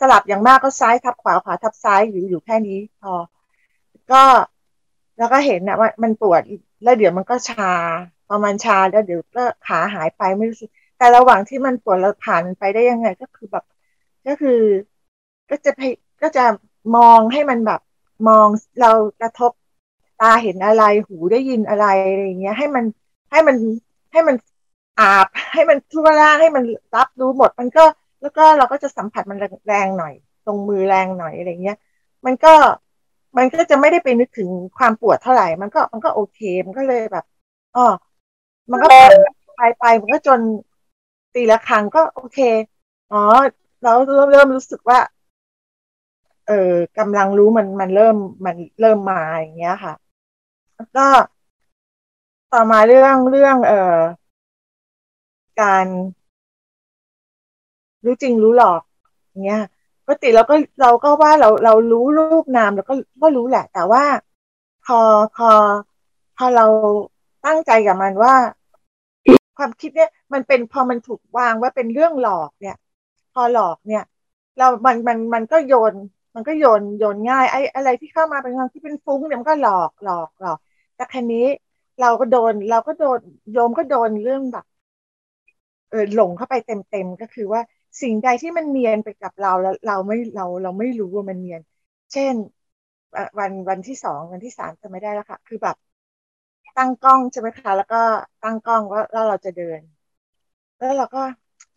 [0.00, 3.12] สลับอย่างมากก็ซ้ายทับขวาขวาทับซ้ายอยู่อยู่แค่นี้พอ
[4.12, 4.22] ก็
[5.18, 6.42] แล้วก็เห็นนะว่ามันปวด
[6.82, 7.72] แล้วเดี๋ยวมันก็ชา
[8.26, 13.64] พอมันชาแล้วเดี๋ยวก็ขาหายไปไม่รู้สึกแต่ระหว่างที่มันปวดเราผ่านไปได้ยังไง ก็คือแบบ
[14.26, 14.60] ก็คือ
[15.50, 15.70] ก็จะ
[16.22, 16.44] ก็จะ
[16.96, 17.80] มองให้มันแบบ
[18.28, 18.48] มอง
[18.80, 19.52] เรากระทบ
[20.20, 22.84] ตาเห็นอะไรหูได้ยินอะไรอะไรเงี้ย ให้มัน
[23.30, 23.56] ให้มัน
[24.12, 24.36] ให้มัน
[24.98, 26.64] อาบให้มันทั่วร่างให้มัน
[26.96, 27.84] รับรู้หมด มันก็
[28.22, 29.38] แล้วก็เราก็จะสัมผัสมัน
[29.68, 30.14] แรงหน่อย
[30.46, 31.76] ตรงมือแรงหน่อยอะไรเงี้ย
[32.26, 32.52] มันก็
[33.36, 37.24] มันก็จะไม่ได้ไปนึกถึงความปวดเท่าไหร่ มันก็มันก็โอเคมันก็เลยแบบ
[37.76, 37.80] อ๋อ
[38.70, 39.12] มันก็ผ่าน
[39.56, 40.40] ไปไปมันก็จน
[41.34, 42.38] ตีละครั้งก็โอเค
[43.12, 43.18] อ๋อ
[43.82, 44.98] เราเริ่มเริ่มรู้สึกว่า
[46.48, 49.94] เออกำลังรู้มันมันเริ่มมันเริ่มมาอย่างเงี้ยค่ะ
[50.96, 51.06] ก็
[52.52, 53.98] ต่อมาเรื่องเรื่อง เอ่อ
[55.60, 55.86] การ
[58.04, 58.82] รู้จริงรู้หลอก
[59.44, 59.62] เงี้ย
[60.04, 64.04] ปกติเราก็เราก็ว่าเราเรารู้รูปนามเราก็ก็รู้แหละ แต่ว่า
[64.86, 64.98] พอ
[65.36, 65.50] พอ
[66.36, 66.66] พอเรา
[67.46, 68.34] ตั้งใจกับมันว่า
[69.58, 72.76] ความคิดเนี่ย มันเป็นพอมันถูกวางว่าเป็นเรื่องหลอกเนี่ย
[73.34, 74.04] พอหลอกเนี่ย
[74.58, 75.94] เรามันมันมันก็โยน
[76.38, 80.58] มันก็โยนโยนง่ายไอ้อะไรที่เข้ามาเป็นความที่เป็นฟุ้งเนี่ยมันก็หลอกหลอกหลอก
[80.94, 81.46] แต่คันนี้
[81.98, 83.18] เราก็โดนเราก็โดน
[83.52, 84.64] โยมก็โดนเรื่องแบบ
[85.88, 87.60] เออหลงเข้าไปเต็มเต็มก็คือว่า
[88.02, 91.60] สิ่งใดที่มันเนียนไปกับเราแล้วเราไม่เราเราไม่รู้ว่ามันเนียน
[92.12, 92.34] เช่น
[93.38, 95.76] วันวันที่สองวันที่สามจะไม่ได้แล้วค่ะ คือแบบ
[96.76, 97.96] ตั้งกล้องใช่ไหมคะแล้วก็
[98.42, 99.80] ตั้งกล้องว่าแล้วเราจะเดิน
[100.78, 101.20] แล้วเราก็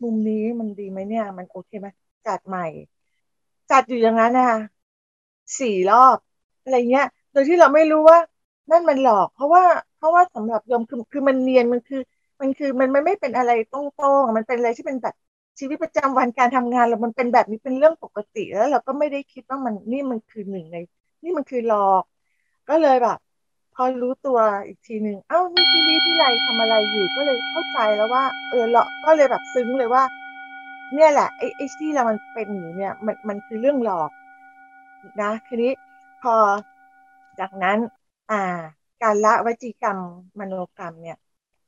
[0.02, 1.88] มุมนี้มันดีไหมเนี่ย มันโอเคไหม
[2.26, 2.62] จัดใหม่
[3.70, 4.58] จัดอยู่อย่างนั้นนะคะ
[5.58, 6.18] สี่รอบ
[6.62, 8.18] อะไรเงี้ย โดยที่เราไม่รู้ว่า
[8.70, 9.62] นั่นมันหลอก เพราะว่า
[9.96, 12.00] เพราะว่าสำหรับโยมคือคือมันเนียนมันคือ
[12.40, 15.14] มันคือมันมันไม่เป็นอะไรตรงๆมันเป็นอะไรที่เป็นแบบ
[15.58, 20.76] ชีวิตประจำวันการทำงานเรามันเป็นแบบนี้เป็นเรื่องปกติแล้ว เราก็ไม่ได้คิดว่ามันนี่มันคือหนึ่งใน
[21.22, 22.04] นี่มันคือหลอก
[22.68, 23.18] ก็เลยแบบ
[23.74, 30.02] พอรู้ตัวอีกทีหนึ่งเอ้านี่พี่ลีพี่ไรทำอะไรอยู่ก็เลยเข้าใจแล้วว่า เออเราก็เลยแบบซึ้งเลยว่า
[30.94, 34.10] เนี่ยแหละไอ้ไอ้ที่เรามันเป็นอยู่เนี่ยมันมันคือเรื่องหลอก
[35.20, 35.72] นะทีนี้
[36.22, 36.34] พอ
[37.40, 37.78] จากนั้น
[38.30, 38.42] อ่า
[39.02, 39.98] การละวจีกรรม
[40.38, 41.16] มโนกรรมเนี่ย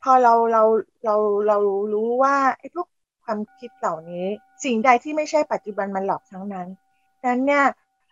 [0.03, 0.63] พอเราเรา
[1.05, 1.17] เรา
[1.49, 1.57] เรา
[1.93, 2.87] รู้ว่าไอ้พวก
[3.25, 4.27] ความคิดเหล่านี้
[4.65, 6.69] สิ่งใดที่ไม่ใช่ปัจจุบันมันหลอกทั้งนั้น
[7.25, 7.65] นั้นเนี่ย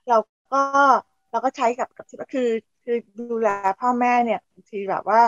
[0.09, 0.19] เรา
[0.53, 0.63] ก็
[1.31, 2.49] เราก็ใช้กับกับคือ
[2.85, 3.49] คือดูแล
[3.81, 5.21] พ่อแม่เนี่ยบางทีแบบว่า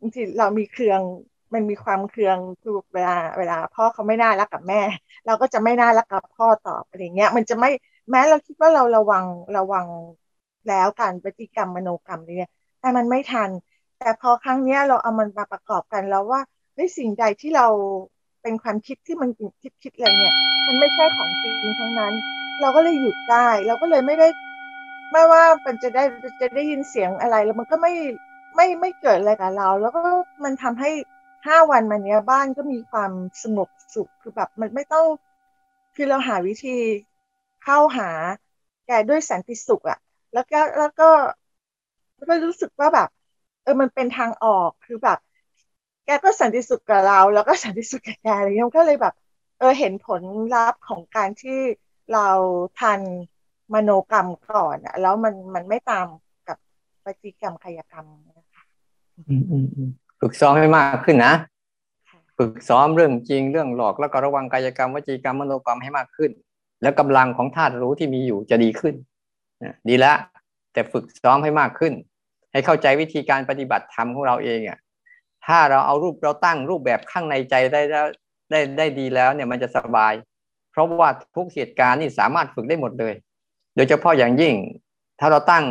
[0.00, 1.02] บางทีเรามีเครื่อง
[1.54, 4.80] มันมีความเครืองคือเวลาเวลา พ่อเขาไม่น่ารักกับแม่
[5.26, 7.70] เราก็จะไม่น่ารักกับพ่อตอบอะไรเงี้ย มันจะไม่
[8.10, 9.24] แม้เราคิดว่าเราระวัง
[9.56, 9.86] ระวัง
[10.68, 13.50] แล้วการปฏิกรรมมโนกรรมเนี่ยแต่มันไม่ทัน
[13.98, 16.40] แต่พอครั้งนี้เราเอามันมาประกอบกันแล้วว่า
[16.74, 17.66] เฮ้ยสิ่งใดที่เรา
[18.42, 19.30] เป็นความคิดที่มัน
[19.62, 20.34] คิดคิดอะไรเนี่ย
[20.66, 22.14] มันไม่ใช่ของจริงทั้งนั้น
[22.60, 24.28] เราก็เลยหยุดได้ เราก็เลยไม่ได้
[25.12, 26.04] ไม่ว่ามันจะได้
[26.40, 27.92] จะได้ยินเสียงอะไรแล้วมันก็ไม่
[28.54, 30.00] ไม่ไม่เกิดอะไรกับเรา แล้วก็
[30.44, 30.90] มันทำให้
[31.46, 35.06] ห้าวันมาเนี้ยบ้านก็มีความสงบสุขคือแบบมันไม่ต้อง
[35.94, 36.70] คือเราหาวิธี
[37.60, 38.10] เข้าหา
[38.86, 39.98] แกด้วยสันติสุขอะ
[40.32, 41.04] แล้วก็แล้วก็
[42.16, 43.08] แล้วก็รู้สึกว่าแบบ
[43.62, 45.18] เออมันเป็นทางออกคือแบบ
[46.04, 49.14] แกก็สันติสุขกับเรา แล้วก็สันติสุขกับแกอะไรเงี้ยก็เลยแบบ
[49.58, 50.22] เออเห็นผล
[50.54, 51.58] ลัพธ์ของการที่
[52.12, 52.28] เรา
[52.76, 53.02] ทัน
[53.74, 56.06] มโนกรรมก่อนอะแล้วมันมันไม่ตาม
[56.48, 56.58] กับ
[57.04, 58.06] ปฏิกรรมกายกรรม
[58.38, 58.62] นะคะ
[59.28, 61.34] อืมอืมอืม ฝึกซ้อมให้มากขึ้นนะ
[62.38, 66.30] ฝึกซ้อมเรื่องจริงเรื่องหลอกแล้วก็ระวังกายกรรมวจีกรรมมโนกรรมให้มากขึ้น
[66.82, 68.94] แล้วกำลังของธาตุรู้ที่มีอยู่จะดีขึ้น
[69.88, 70.16] ดีแล้ว
[70.72, 71.92] แต่ฝึกซ้อมให้มากขึ้น
[72.52, 74.78] ให้เข้าใจวิธีการปฏิบัติธรรมของเราเองอะ
[75.46, 78.06] ถ้าเราเอารูปเราตั้งรูปแบบข้างในใจได้แล้ว
[78.50, 80.12] ได้ได้ดีแล้วเนี่ยมันจะสบาย
[80.70, 83.14] เพราะว่าทุกเหตุการณ์นี่สามารถฝึกได้หมดเลย
[83.76, 84.54] โดยเฉพาะอย่างยิ่ง
[85.20, 85.64] ถ้าเราตั้ง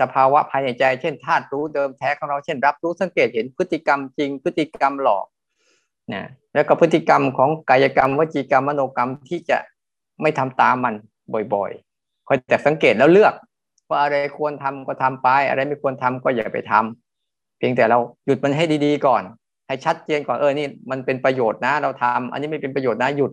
[0.00, 5.26] สภาวะภายในใจ เช่นธาตุรู้เดิมแท้ของเราเช่น รับรู้สังเกตเห็นพฤติกรรมจริง พฤติกรรมหลอก
[6.12, 9.58] นะแล้วก็พฤติกรรมของกายกรรมวจีกรรมมโนกรรมที่จะ
[10.22, 10.94] ไม่ทำตามมัน
[11.54, 13.34] บ่อยๆคอยแต่สังเกตแล้วเลือก
[13.88, 19.22] ว่าอะไรควรทำก็ทำไป อะไรไม่ควรทำก็อย่าไปทำเพียงแต่เราหยุดมันให้ดีๆก่อน
[19.66, 23.32] ให้ชัดเจนก่อนเออนี่มันเป็นประโยชน์นะ เราทำอันนี้ไม่เป็นประโยชน์นะหยุด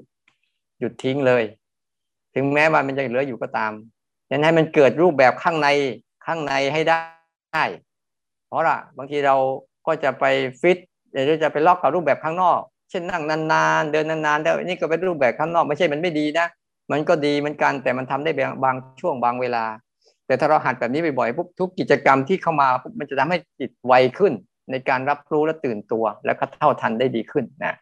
[0.79, 1.43] หยุดทิ้งเลย
[2.35, 3.71] ถึงแม้ว่ามันจะเหลืออยู่ก็ตาม
[4.33, 5.67] ยันให้มันเกิดรูปแบบข้างใน
[6.25, 7.65] ข้างในให้ได้
[8.47, 9.35] เพราะล่ะบางทีเรา
[9.87, 10.25] ก็จะไป
[10.61, 10.77] ฟิต
[11.11, 16.47] หรือจะไปล็อกกับรูปแบบข้างนอก เช่นนั่งนานๆ เดินนานๆแต่นี่ก็เป็นรูปแบบข้างนอกไม่ใช่มันไม่ดีนะ
[16.91, 18.31] มันก็ดีเหมือนกันแต่มันทำได้
[18.63, 19.65] บางช่วงบางเวลา
[20.27, 24.33] แต่ถ้าเราหัดแบบนี้บ่อยๆปุ๊บทุกกิจกรรมที่เข้ามาปุ๊บมันจะทำให้จิตไวขึ้น
[24.71, 27.73] ในการรับรู้และตื่นตัว แล้วก็เท่าทันได้ดีขึ้นนะ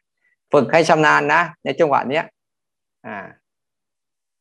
[0.54, 2.24] ฝึกให้ชำนาญนะ ในจังหวะเนี้ย
[3.06, 3.18] อ่า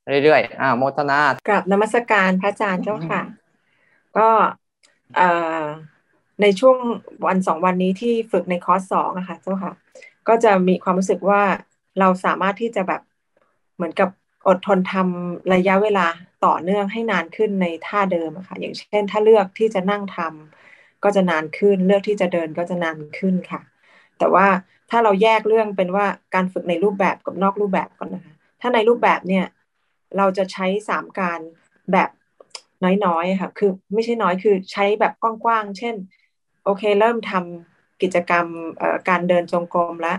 [0.06, 3.22] เรื่อยๆอ่าโมทนากับนมัสการพระอาจารย์เจ้าค่ะ
[4.18, 4.28] ก็
[5.18, 5.64] อ่า
[6.42, 6.76] ในช่วง
[7.26, 9.72] วันสองวันนี้ที่ฝึกในคอร์สสองอะค่ะเจ้าค่ะ
[10.28, 11.42] ก็จะมีความรู้สึกว่า
[12.00, 13.02] เราสามารถที่จะแบบ
[13.76, 14.10] เหมือนกับ
[14.48, 16.06] อดทนทำระยะเวลา
[16.46, 23.60] ต่อเนื่องให้นานขึ้นในท่าเดิมอะค่ะ อย่างเช่น ถ้าเลือกที่จะนั่งทำก็จะนานขึ้น เลือกที่จะเดินก็จะนานขึ้นค่ะ
[24.18, 24.46] แต่ว่า
[24.90, 29.44] ถ้าเราแยกเรื่องเป็นว่าการฝึกในรูปแบบกับนอกรูปแบบก่อนนะคะ ถ้าในรูปแบบเนี่ย
[30.16, 31.40] เราจะใช้สามการ
[31.92, 32.10] แบบ
[33.04, 35.94] น้อยๆค่ะ คือไม่ใช่น้อยคือใช้แบบกว้างๆ เช่น
[36.64, 38.46] โอเค เริ่มทำกิจกรรม
[39.08, 40.18] การเดินจงกรมแล้ว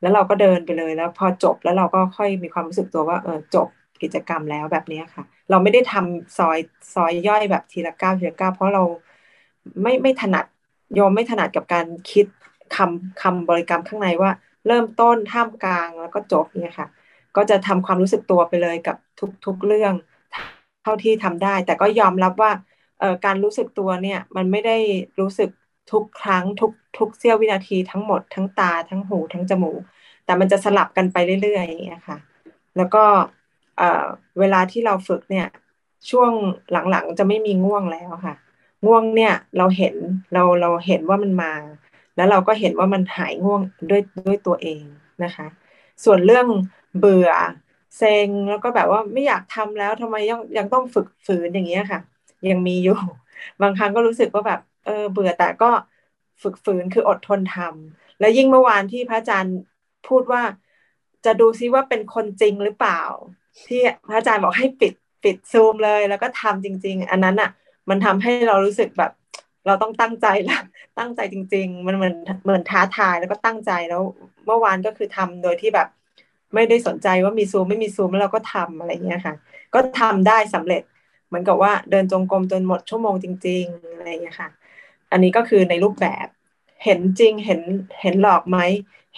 [0.00, 3.68] แล้วเราก็เดินไปเลยแล้วพอจบแล้วเราก็ค่อยมีความรู้สึกตัวว่าเออจบ
[4.02, 6.58] กิจกรรมแล้วแบบนี้ค่ะ เราไม่ได้ทำซอย
[6.94, 8.84] ซอยย่อยแบบทีละก้าวทีละก้าวเพราะเรา
[9.82, 10.44] ไม่ไม่ถนัด
[10.94, 12.26] โยมไม่ถนัดกับการคิด
[12.76, 14.30] คำคำบริกรรมข้างในว่า
[14.66, 16.88] เริ่มต้นท่ามกลางแล้วก็จบเนี่ยค่ะ
[17.36, 19.94] ก็จะทำความรู้สึกตัวไปเลยกับทุกทุกเรื่อง
[20.82, 22.52] เท่าที่ทำได้ แต่ก็ยอมรับว่า
[23.24, 24.76] การรู้สึกตัวเนี่ยมันไม่ได้
[25.20, 25.50] รู้สึก
[25.92, 29.80] ทุกครั้งทุกทุกเสี้ยววินาทีทั้งหมดทั้งตาทั้งหูทั้งจมูก
[30.24, 32.18] แต่มันจะสลับกันไปเรื่อยๆอย่างเงี้ยค่ะ
[32.76, 33.04] แล้วก็
[34.38, 35.46] เวลาที่เราฝึกเนี่ย
[36.10, 36.30] ช่วง
[36.90, 38.34] หลังๆจะไม่มีง่วงแล้วค่ะ
[38.86, 39.94] ง่วงเนี่ยเราเห็น
[40.34, 41.52] เราเราเห็นว่ามันมา
[42.16, 44.82] แล้วเราก็เห็นว่ามันหายง่วงด้วยด้วยตัวเอง
[45.24, 45.46] นะคะ
[46.04, 46.46] ส่วนเรื่อง
[46.98, 47.30] เบื่อ
[47.96, 52.00] เซ็งแล้วก็แบบว่าไม่อยากทำแล้วทำไมยังยังต้องฝึกฝืนอย่างเงี้ยค่ะ
[52.50, 52.92] ยังมีอยู่
[53.62, 55.70] บางครั้งก็รู้สึกว่าแบบเออเบื่อแต่ก็
[56.42, 59.56] ฝึกฝืนคืออดทนทำแล้วยิ่งเมื่อวานที่พระอาจารย์
[60.08, 60.42] พูดว่า
[61.24, 63.02] จะดูซิว่าเป็นคนจริงหรือเปล่า
[63.66, 64.92] ที่พระอาจารย์บอกให้ปิด
[65.24, 67.50] ปิดซูมเลย แล้วก็ทำจริง ๆ อันนั้นอะ
[67.90, 69.12] มันทำให้เรารู้สึกแบบ
[69.66, 70.62] เราต้องตั้งใจล้ว
[70.98, 74.02] ตั้งใจจริง ๆ มันเหมือนเหมือนท้าทายแล้วก็ตั้งใจแล้ว
[74.46, 75.88] เมื่อวานก็คือทำโดยที่แบบ
[76.54, 79.34] ไม่ได้สนใจว่ามีซูมไม่มีซูมแล้วเราก็ทำอะไรเงี้ยค่ะ
[79.74, 80.82] ก็ทำได้สำเร็จ
[81.28, 84.50] เหมือนกับว่าเดินจงกรมจนหมดชั่วโมงจริง ๆอะไรเงี้ยค่ะ
[85.10, 86.26] อันนี้ก็คือในรูปแบบ
[86.84, 87.60] เห็นจริงเห็น
[88.00, 88.58] เห็นหลอกไหม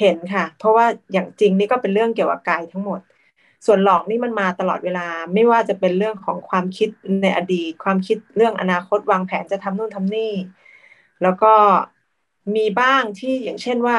[0.00, 3.00] เห็นค่ะ เพราะว่าอย่างจริงนี่ก็เป็นเรื่องเกี่ยวกับกายทั้งหมด
[3.66, 6.88] ส่วนหลอกนี่มันมาตลอดเวลา ไม่ว่าจะเป็นเรื่องของความคิด
[7.22, 10.32] ในอดีต ความคิดเรื่องอนาคตวางแผนจะทำนู่นทำนี่
[11.22, 11.54] แล้วก็
[12.56, 13.96] มีบ้างที่อย่างเช่นว่า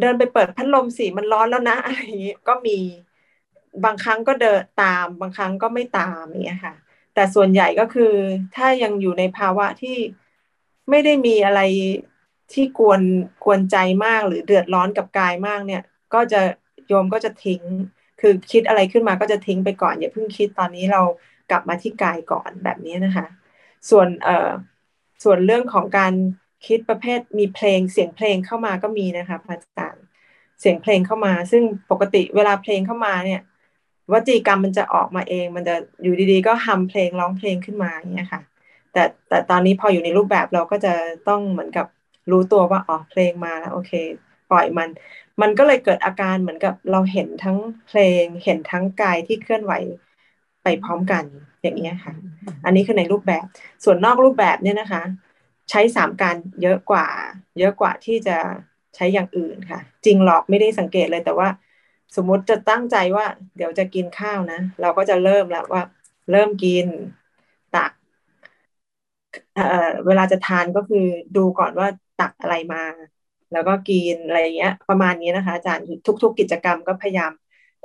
[0.00, 2.78] เดินไปเปิดพัดลมสิมันร้อนแล้วนะอะไรอย่างนี้ก็มี
[3.84, 6.74] บางครั้งก็เดินตาม บางครั้งก็ไม่ตามอย่างเงี้ยค่ะ
[7.14, 8.14] แต่ส่วนใหญ่ก็คือ
[8.56, 9.96] ถ้ายังอยู่ในภาวะที่
[10.90, 11.60] ไม่ได้มีอะไร
[12.52, 13.02] ที่กวน
[13.44, 15.82] กวนใจมากหรือเดือดร้อนกับกายมากเนี่ย
[16.14, 16.40] ก็จะ
[16.86, 17.62] โยมก็จะทิ้ง
[18.20, 21.02] คือคิดอะไรขึ้นมาก็จะทิ้งไปก่อน อย่าเพิ่งคิดตอนนี้เรา
[21.50, 23.26] กลับมาที่กายก่อนแบบนี้นะคะ
[23.90, 24.50] ส่วนเอ่อ
[25.24, 26.12] ส่วนเรื่องของการ
[26.66, 30.04] คิดประเภทมีเพลงเสียงเพลงเข้ามาก็มีนะคะพระอาจารย์
[30.60, 33.40] เสียงเพลงเข้ามา ซึ่งปกติเวลาเพลงเข้ามาเนี่ย
[34.12, 38.42] วจีกรรมมันจะออกมาเอง มันจะอยู่ดีๆ ก็ฮัมเพลงร้องเพลงขึ้นมาอย่างเงี้ยค่ะ
[38.92, 40.94] แต่แต่ตอนนี้พออยู่ในรูปแบบเราก็จะ
[41.28, 41.86] ต้องเหมือนกับ
[42.30, 43.92] รู้ตัวว่าอ๋อเพลงมาแล้วโอเค
[44.50, 44.88] ปล่อยมัน
[45.40, 49.72] มันก็เลยเกิดอาการเหมือนกับเราเห็นทั้งเพลง เห็นทั้งกายที่เคลื่อนไหว
[50.62, 51.24] ไปพร้อมกัน
[51.62, 52.14] อย่างเงี้ยค่ะ
[52.64, 53.44] อันนี้คือในรูปแบบ
[53.84, 55.02] ส่วนนอกรูปแบบเนี่ยนะคะ
[55.70, 57.06] ใช้สามการเยอะกว่า
[57.58, 58.36] เยอะกว่าที่จะ
[58.96, 61.48] ใช้อย่างอื่นค่ะ จริงหรอกไม่ได้สังเกตเลยแต่ว่า
[62.16, 65.82] สมมติจะตั้งใจว่า เดี๋ยวจะกินข้าวนะ เราก็จะเริ่มแล้วว่า
[66.30, 66.86] เริ่มกิน
[67.76, 67.92] ตัก
[70.06, 71.06] เวลาจะทานก็คือ
[71.36, 71.88] ดูก่อนว่า
[72.20, 72.84] ตักอะไรมา
[73.52, 75.86] แล้วก็กินอะไรเงี้ย ประมาณนี้นะคะอาจารย์
[76.22, 77.32] ทุกๆกิจกรรมก็พยายาม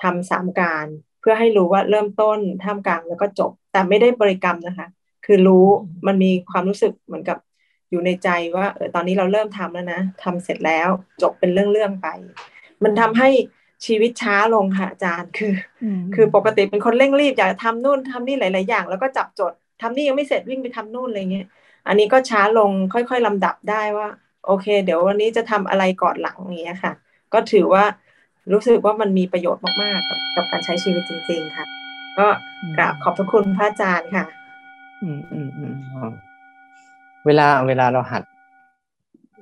[0.04, 0.88] ทำสามการ
[1.20, 4.88] เพื่อให้รู้ว่าเริ่มต้นท่ามกลางแล้วก็จบ แต่ไม่ได้บริกรรมนะคะ
[5.26, 5.66] คือรู้
[6.08, 7.38] มันมีความรู้สึกเหมือนกับ
[7.92, 10.90] อยู่ในใจว่าเออตอนนี้เราเริ่มทำแล้วนะทำเสร็จแล้ว
[11.22, 12.08] จบเป็นเรื่องๆไป
[12.84, 13.30] มันทำให้
[13.86, 15.54] ชีวิตช้าลงค่ะอาจารย์คือ
[16.16, 21.48] คือปกติเป็นคนเร่งรีบอยากทำนู่นทำนี่หลาย ๆ อย่าง แล้วก็จับจดทำนี่ยังไม่เสร็จวิ่งไปทำนู่นอะไรเงี้ย
[21.88, 24.08] อันนี้ก็ช้าลงค่อยๆลำดับได้ว่า
[24.46, 26.94] โอเค เดี๋ยววันนี้จะทำอะไรก่อนหลังอย่างเงี้ยค่ะ
[27.34, 27.84] ก็ถือว่า
[28.54, 31.66] รู้สึกว่ามันมีประโยชน์มากๆกับกับการใช้ชีวิตจริง ๆ ค่ะ
[32.20, 32.28] ก็
[32.78, 34.26] กราบขอบพระคุณพระอาจารย์ค่ะ
[35.04, 35.74] อืมอืมอืม
[37.26, 38.24] เวลาเวลาเราหัด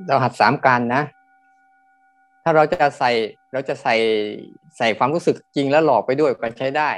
[0.08, 1.02] เราหัดสามการนะ
[2.44, 3.12] ถ้าเราจะใส่
[3.54, 3.96] เราจะใส่
[4.78, 6.90] ใส่ความรู้สึกจริงแล้วหลอกไปด้วยก็ใช้ได้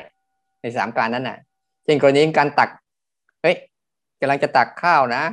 [0.61, 1.37] ในสามการนั้นน่ะ
[1.83, 2.69] เช่นกรณีการตัก
[3.41, 3.55] เฮ้ย
[4.19, 5.23] กำลังจะตักข้าวนะ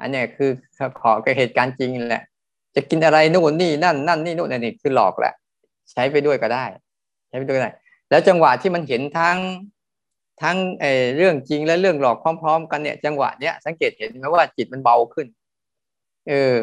[0.00, 0.50] อันนี้คือ
[1.00, 2.22] ขอกับเหตุการณ์จริงแหละ
[2.74, 5.32] จะกินอะไรนู่นนี่นั่นนั่นนี่นู่นนี่คือหลอกแหละ
[5.92, 6.64] ใช้ไปด้วยก็ได้
[7.28, 7.70] ใช้ไปด้วยได้
[8.10, 9.38] แล้วจังหวะที่มันเห็นทั้ง
[10.42, 15.26] ทั้งเเรื่องจริงและเรื่องหลอกพร้อม ๆ กันเนี่ยจังหวะเนี้ยสังเกตเห็นไหมว่าจิตมันเบาขึ้น
[16.28, 16.54] เออ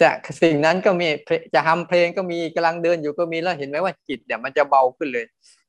[0.00, 0.10] จะ
[0.42, 1.08] สิ่งนั้นก็มี
[1.54, 5.24] จะทำเพลงก็มีกำลังเดินอยู่ก็มีแล้วเห็นไหมว่าจิตเนี่ยมันจะเบาขึ้นเลย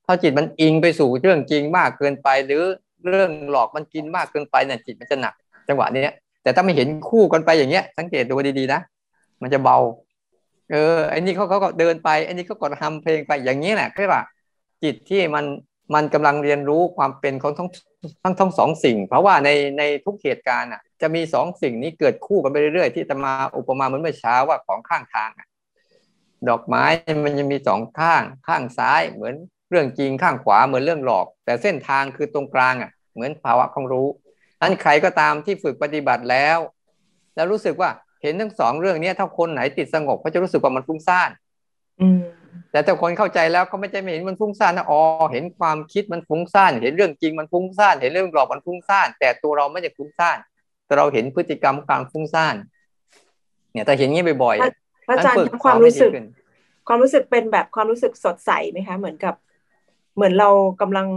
[0.06, 2.64] ถ้าจิตมันอิงไปสู่เรื่องจริงมากเกินไป หรือ
[3.08, 5.34] เรื่องหลอกมันกินมากเกินไปเนี่ยจิตมันจะหนัก
[5.68, 6.14] จังหวะเนี้ย
[6.44, 8.80] แต่ถ้าไม่เห็นคู่กันไปอย่างเงี้ย สังเกตดูดีๆนะ
[9.42, 9.78] มันจะเบา
[10.72, 14.22] เออไอ้นี่เขาเขาก็เดินไปไอ้นี่เขาก็ทำเพลงไปอย่างนี้แหละคือว่า
[14.84, 15.46] จิตที่มัน
[15.94, 17.70] มันกำลังเรียนรู้ความเป็นของทั้ง
[18.24, 25.48] ทั้งทั้งสองสิ่ง เพราะว่าในในทุกเหตุการณ์อะจะมีสองสิ่งนี้เกิดคู่กันไปเรื่อยๆ ที่จะมาอุปมาเหมือนเมื่อเช้าว่าของข้างทางอะ
[26.50, 26.86] ดอกไม้
[27.24, 29.36] มันจะมีสองข้างข้างซ้ายเหมือน
[29.70, 34.08] เรื่องจริงข้างขวาเหมือนเรื่องหลอก แต่เส้นทางคือตรงกลางอะเหมือนภาวะของรู้
[34.62, 36.58] นั้นใครก็ตามที่ฝึกปฏิบัติแล้ว
[37.36, 37.90] แล้วรู้สึกว่า
[38.22, 41.30] เห็นทั้งสองเรื่องนี้ถ้าคนไหนติดสงบเขาจะรู้สึกว่ามันฟุ้งซ่าน
[42.72, 45.00] แต่ถ้าคนเข้าใจแล้วเขาไม่ใช่ไม่เห็นมันฟุ้งซ่านนะอ๋อ
[45.32, 50.38] เห็นความคิดมันฟุ้งซ่านเห็นเรื่องจริงมันฟุ้งซ่านเห็นเรื่องหลอกมันฟุ้งซ่านแต่ตัวเราไม่ได้ฟุ้งซ่าน
[50.86, 52.56] แต่เราเห็นพฤติกรรมความฟุ้งซ่าน
[53.72, 56.12] เนี่ยแต่เห็นงี้บ่อยๆพระอาจารย์ความรู้สึก
[56.88, 59.36] ความรู้สึกเป็นแบบความรู้สึกสดใสไหมคะ เหมือนกับ
[60.16, 60.50] เหมือนเรา
[60.82, 61.08] กำลัง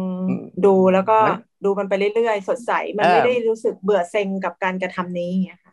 [0.67, 1.19] ดูแล้วก็
[1.65, 5.73] ดูมันไปเรื่อยๆ สดใส มันไม่ได้รู้สึกเบื่อเซ็งกับการกระทำนี้อย่างเงี้ยค่ะ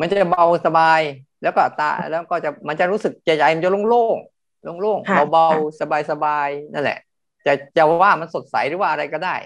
[0.00, 1.00] มันจะเบาสบาย
[1.42, 5.80] แล้วก็ตาแล้วก็จะมันจะรู้สึกใจใจมันจะโล่งๆโล่งๆเบาๆ
[6.10, 6.98] สบายๆนั่นแหละ
[7.46, 9.36] จะจะว่ามันสดใสหรือว่าอะไรก็ได้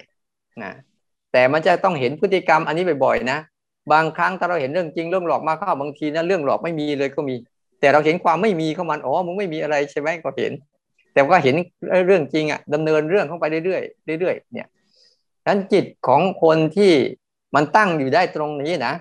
[0.62, 0.72] นะ
[1.32, 3.38] แต่มันจะต้องเห็นพฤติกรรมอันนี้บ่อยๆนะ
[3.92, 7.36] บางครั้งถ้าเราเห็นเรื่องจริงเรื่องหลอกมาเข้าบางทีนะเรื่องหลอกไม่มีเลยก็มี
[7.80, 10.53] แต่เราเห็นความไม่มีเข้ามันอ๋อมึงไม่มีอะไรใช่ไหมก็เห็น
[11.14, 11.57] แต่ว่าเห็น
[12.07, 13.80] เรื่องจริงอะดำเนินเรื่องเข้าไปเรื่อ
[14.16, 14.68] ยๆเรื่อยๆเนี่ย
[15.47, 16.92] นั้นจิตของคนที่
[17.55, 18.94] มันตั้งอยู่ได้ตรงนี้นะ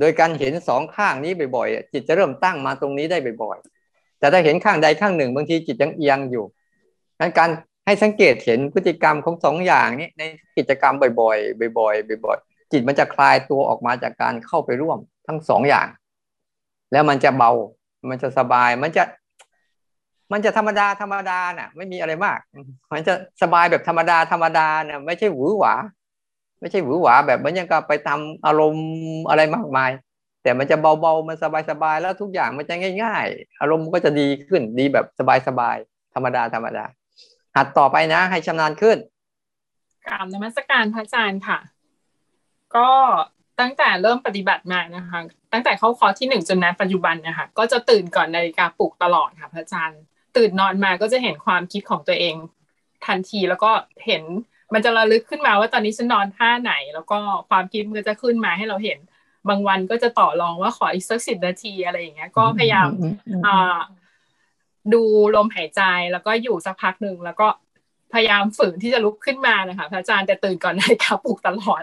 [0.00, 6.44] โดยการเห็นสองข้างนี้บ่อยๆจิตจะเริ่มตั้งมาตรงนี้ได้บ่อยๆ แต่ถ้าเห็นข้างใดข้างหนึ่งบางทีจิตยังเอียงอยู่
[7.20, 7.50] งั้นการ
[7.86, 10.22] ให้สังเกตเห็นพฤติกรรมของสองอย่างนี้ใน
[10.56, 15.88] กิจกรรมบ่อยๆ บ่อยๆ บ่อยๆ จิตมันจะคลายตัวออกมาจากการเข้าไปร่วมทั้งสองอย่าง
[16.92, 17.50] แล้วมันจะเบา
[18.10, 19.04] มันจะสบาย มันจะ
[20.32, 22.38] มันจะธรรมดาธรรมดาน่ะ ไม่มีอะไรมาก
[22.92, 25.74] มันจะสบายแบบธรรมดาธรรมดาเนี่ยไม่ใช่หวือหวา
[26.64, 28.86] ไม่ใช่หวือหวาแบบมันยังกับไปทำอารมณ์
[29.28, 29.90] อะไรมากมาย
[30.42, 31.36] แต่มันจะเบาๆมัน
[31.70, 35.06] สบายๆแล้วทุกอย่างมันจะง่าย ๆ อารมณ์ก็จะดีขึ้นดีแบบ
[35.48, 36.84] สบายๆธรรมดาธรรมดา
[37.56, 38.96] หัดต่อไปนะ ให้ชำนาญขึ้น
[40.06, 41.58] กราบนมัสการพระอาจารย์ค่ะ
[42.76, 42.90] ก็
[43.60, 45.20] ตั้งแต่เริ่มปฏิบัติมานะคะ
[45.52, 50.00] ตั้งแต่เข้าคอร์สที่หนึ่งจนณปัจจุบันนะคะก็จะตื่นก่อนนาฬิกาปลุกตลอดค่ะพระอาจารย์
[50.36, 52.34] ตื่นนอนมาก็จะเห็นความคิดของตัวเอง
[53.06, 53.70] ทันทีแล้วก็
[54.06, 54.22] เห็น
[54.74, 57.18] มันจะระลึกขึ้นมาว่าตอนนี้ฉันนอนท่าไหน แล้วก็
[57.48, 58.98] ความคิดมันจะขึ้นมาให้เราเห็น
[59.48, 62.88] บางวันก็จะต่อรองว่าขออีกสักสิบนาทีอะไรอย่างเงี้ย ก็พยายาม
[64.94, 65.02] ดู
[65.36, 67.48] ลมหายใจแล้วก็อยู่สักพักหนึ่งแล้วก็
[68.12, 71.82] พยายามฝืนที่จะลุกขึ้นมานะคะพระอาจารย์แต่ตื่นก่อนนาฬิกาปลุกตลอด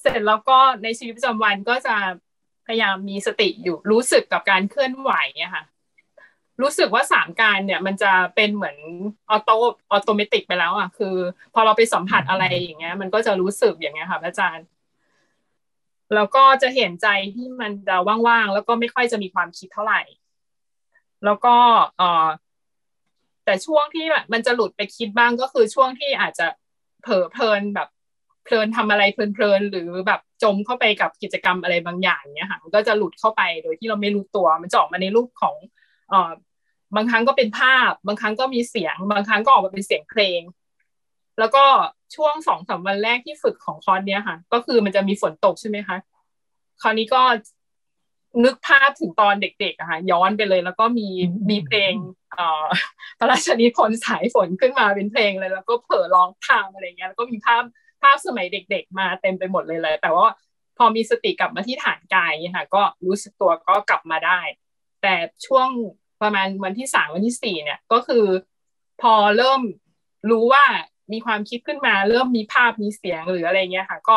[0.00, 1.96] เสร็จแล้วก็ในชีวิตประจำวันก็จะ
[2.66, 5.64] พยายามมีสติอยู่รู้สึกกับการเคลื่อนไหวเนี่ยค่ะ
[6.62, 8.76] รู้สึกว่าสามการเนี่ยมันจะเป็นเหมือน
[9.30, 11.14] auto automatic ไปแล้วอะคือ
[11.54, 14.66] พอเราไปสัมผัสอะไรอย่างเงี้ย มันก็จะรู้สึกอย่างเงี้ยค่ะอาจารย์
[16.14, 17.96] แล้วก็จะเห็นใจที่มันจะ
[18.26, 20.00] ว่างๆแล้วก็ไม่ค่อยจะมีความคิดเท่าไหร่
[21.24, 21.54] แล้วก็
[21.98, 22.28] เออ
[23.44, 26.46] แต่ช่วงที่แบบมันจะหลุดไปคิดบ้างก็คือช่วงที่อาจจะ
[27.02, 27.88] เผลอเพลินแบบ
[28.44, 35.54] เพลินทำอะไรเพลินๆหรือแบบจมเข้าไปกับกิจกรรมอะไรบางอย่างเนี้ยค่ะมันก็จะหลุดเข้าไปโดยที่เราไม่รู้ตัวมันจะออกมาในรูปของ
[36.08, 36.30] เอ่อ
[36.96, 40.40] บางครั้งก็เป็นภาพ บางครั้งก็มีเสียง บางครั้งก็ออกมาเป็นเสียงเพลง
[41.38, 41.64] แล้วก็
[42.14, 45.96] ช่วงสองสามวันแรกที่ฝึกของคอร์สเนี้ยค่ะ ก็คือมันจะมีฝนตกใช่ไหมคะ
[46.82, 47.22] คราวนี้ก็
[48.44, 51.08] นึกภาพถึงตอนเด็กๆอะค่ะย้อนไปเลย แล้วก็มี
[51.50, 51.92] มีเพลง
[52.32, 52.66] เอ่อ
[53.18, 57.62] พระราชนิพนธ์สายฝนขึ้นมาเป็นเพลงเลย แล้วก็เผลอร้องตามอะไรเงี้ยแล้วก็มีภาพ
[58.02, 60.26] ภาพสมัยเด็ก ๆ มาเต็มไปหมดเลยเลย แต่ว่า
[60.78, 64.40] พอมีสติกลับมาที่ฐานกายค่ะ ก็รู้สึกตัวก็กลับมาได้
[65.02, 65.14] แต่
[65.46, 65.68] ช่วง
[66.22, 68.24] ประมาณวันที่สามวันที่สี่เนี่ยก็คือ
[69.00, 69.60] พอเริ่ม
[70.30, 70.64] รู้ว่า
[71.12, 74.16] มีความคิดขึ้นมา เริ่มมีภาพมีเสียงหรืออะไรเงี้ยค่ะ ก็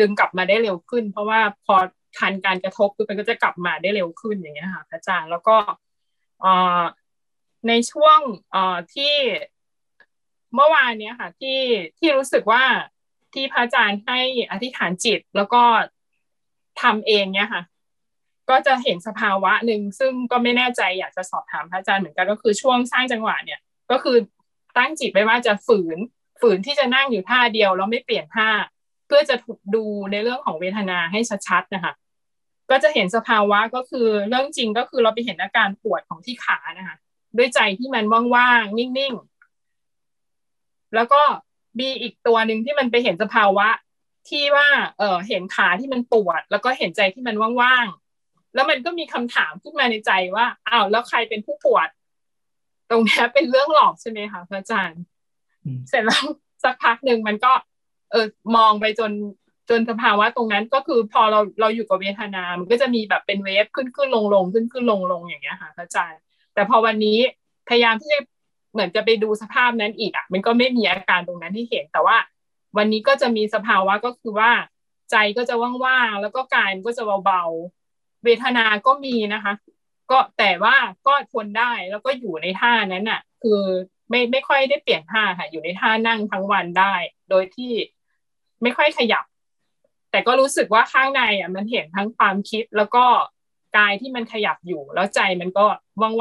[0.00, 1.76] ดึงกลับมาได้เร็วขึ้น เพราะว่าพอ
[2.18, 5.56] ทันการกระทบคือมันก็จะกลับมาได้เร็วขึ้นอย่างเงี้ยค่ะอาจารย์แล้วก็
[7.68, 8.18] ในช่วง
[8.94, 9.14] ที่
[10.54, 11.60] เมื่อวานเนี้ยค่ะ ที่
[11.98, 12.64] ที่รู้สึกว่า
[13.34, 14.20] ที่พระอาจารย์ให้
[14.50, 15.62] อธิษฐานจิตแล้วก็
[16.82, 17.62] ทำเองเนี่ยค่ะ
[18.50, 24.16] ก็จะเห็นสภาวะหนึ่งซึ่งก็ไม่แน่ใจอยากจะสอบถามพระอาจารย์เหมือนกันก็คือช่วงสร้างจังหวะเนี่ย ก็คือ
[24.78, 25.98] ตั้งจิตไว้ว่าจะฝืน
[26.40, 28.48] ฝืนที่จะนั่งอยู่ท่าเดียวแล้วไม่เปลี่ยนท่า
[29.06, 29.36] เพื่อจะ
[29.74, 31.92] ดูในเรื่องของเวทนาให้ชัดๆนะคะ
[32.70, 36.96] ก็จะเห็นสภาวะก็คือเรื่องจริงก็คือเราไปเห็นอาการปวดของที่ขานะคะ
[37.36, 41.22] ด้วยใจที่มันว่างๆนิ่งๆแล้วก็
[41.80, 43.68] มีอีกตัวหนึ่งที่มันไปเห็นสภาวะ
[44.28, 44.68] ที่ว่า
[44.98, 48.03] เออเห็นขาที่มันปวด แล้วก็เห็นใจที่มันว่างๆ
[48.54, 51.88] แล้วมันก็มีคำถามขึ้นมาในใจว่าอ้าวแล้วใครเป็นผู้ปวด
[52.90, 55.00] ตรงนี้เป็นเรื่องหลอกใช่ไหมคะพระอาจารย์
[55.88, 56.24] เสร็จแล้ว
[56.64, 57.52] สักพักหนึ่งมันก็
[58.12, 58.26] เออ
[58.56, 59.12] มองไปจน
[59.70, 66.20] จนสภาวะตรงนั้นก็คือพอเราเราอยู่กับเวทนา มันก็จะมีแบบเป็นเวฟขึ้นขึ้นลงลงขึ้นขึ้นลงลงอย่างเงี้ยค่ะพระอาจารย์
[66.54, 67.18] แต่พอวันนี้
[67.68, 68.20] พยายามที่จะ
[68.72, 72.16] เหมือนจะไปดูสภาพนั้นอีกอะ มันก็ไม่มีอาการตรงนั้นที่เห็นแต่ว่า
[72.76, 74.50] วันนี้ก็จะมีสภาวะก็คือว่า
[75.10, 77.83] ใจก็จะว่างๆแล้วก็กายมันก็จะเบาๆ
[78.24, 79.54] เวทนาก็มีนะคะ
[80.10, 83.62] ก็แต่ว่าก็ทนได้แล้วก็อยู่ในท่านั้นอะ คือ
[84.10, 86.94] ไม่ไม่ค่อยได้เปลี่ยนท่าค่ะ อยู่ในท่านั่งทั้งวันได้
[87.30, 87.72] โดยที่
[88.62, 89.24] ไม่ค่อยขยับ
[90.10, 93.04] แต่ก็รู้สึกว่าข้างในอะ มันเห็นทั้งความคิดแล้วก็
[93.76, 95.66] กายที่มันขยับอยู่ แล้วใจมันก็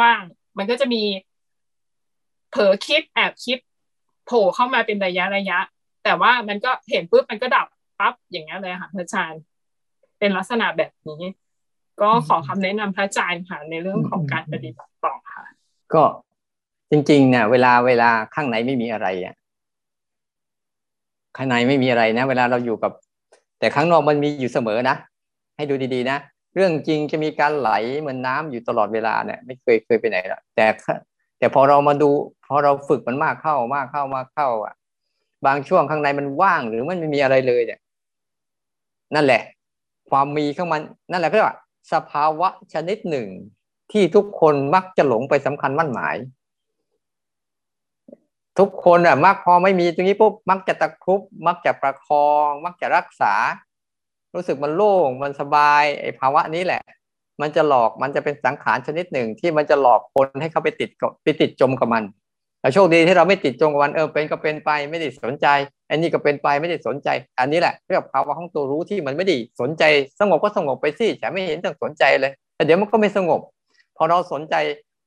[0.01, 1.03] ว่างๆมันก็จะมี
[2.49, 3.59] เผลอคิดแอบคิด
[4.25, 5.59] โผล่เข้ามาเป็นระยะระยะ
[6.03, 7.67] แต่ว่ามันก็เห็นปุ๊บมันก็ดับ
[7.99, 9.41] ปั๊บอย่างเงี้ยเลยค่ะพระอาจารย์
[10.19, 11.23] เป็นลักษณะแบบนี้
[12.01, 15.43] ก็ขอคำแนะนำพระอาจารย์ค่ะในเรื่องของการปฏิบัติต่อค่ะ
[15.93, 16.03] ก็
[16.91, 19.35] จริงๆเนี่ยเวลาเวลาข้างในไม่มีอะไรอะ
[21.37, 22.91] ข้างในไม่มีอะไรนะ เวลาเราอยู่กับ
[23.59, 24.95] แต่ข้างนอกมันมีอยู่เสมอนะ
[25.55, 26.17] ให้ดูดีๆนะ
[26.55, 27.69] เรื่องจริงจะมีการไหล
[27.99, 30.65] เหมือนน้าอยู่ตลอดเวลาเนี่ยไม่เคยเคยไปไหนหรอกแต่
[31.39, 32.09] แต่พอเรามาดู
[32.47, 34.73] พอเราฝึกมันมากเข้ามากเข้ามากเข้าอะ
[35.45, 37.79] บางช่วงข้างในมันว่างหรือมันไม่มีอะไรเลยเนี่ย
[39.15, 39.41] นั่นแหละ
[40.09, 40.81] ความมีข้างมัน
[41.11, 41.57] นั่นแหละเรียกว่า
[41.91, 43.27] สภาวะชนิดหนึ่ง
[43.91, 46.15] ที่ทุกคนมักจะหลงไปสำคัญมั่นหมาย
[48.59, 53.33] ทุกคนอะมักพอไม่มีตรงนี้ปุ๊บมักจะตะครุบมักจะประคอง มักจะรักษา
[54.35, 56.81] รู้สึกมันโล่งมันสบายไอ้ภาวะนี้แหละ
[57.41, 60.89] มันจะหลอกมันจะเป็นสังขารชนิดหนึ่งที่มันจะหลอกคนให้เขาไปติด
[61.23, 62.03] ไปติดจมกับมัน
[62.59, 65.47] แต่โชคดีที่เราไม่ติดจมกับมันเออเป็นก็เป็นไปไม่ได้สนใจ
[65.93, 69.83] อันนี้ก็เป็นไปไม่ได้สนใจ อันนี้แหละเรียกภาวะของตัวรู้ที่มันไม่ได้สนใจ
[70.19, 73.39] สงบก็สงบไปสิแต่ไม่เห็นต้องสนใจเลยแต่เดี๋ยวมันก็ไม่สงบ
[73.97, 74.55] พอเราสนใจ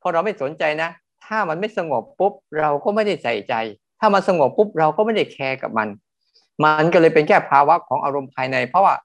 [0.01, 0.89] พอเราไม่สนใจนะ
[1.25, 3.53] ถ้ามันไม่สงบปุ๊บเราก็ไม่ได้ใส่ใจ
[3.99, 5.87] ถ้ามันสงบปุ๊บเราก็ไม่ได้แคร์กับมัน
[6.63, 8.95] มันก็เลยเป็นแค่ภาวะของอารมณ์ภายใน เพราะว่า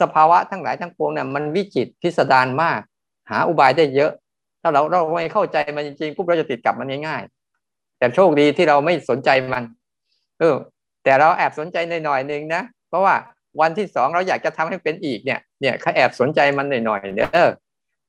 [0.00, 2.80] สภาวะทั้งหลายทั้งปวงเนี่ยมันวิจิตพิสดารมาก
[3.30, 4.12] หาอุบายได้เยอะ
[4.62, 9.64] ถ้าเราเราไม่เข้าใจมันจริงๆปุ๊บเราจะติดกับมันง่ายๆแต่โชคดีที่เราไม่สนใจมัน
[10.40, 10.54] เออ
[11.04, 13.14] แต่เราแอบสนใจหน่อยๆหนึ่งนะ เพราะว่า
[13.60, 17.50] วันที่สองเราอยากจะทำให้เป็นอีกเนี่ยเนี่ยเขาแอบสนใจมันหน่อยๆเนี่ยเออ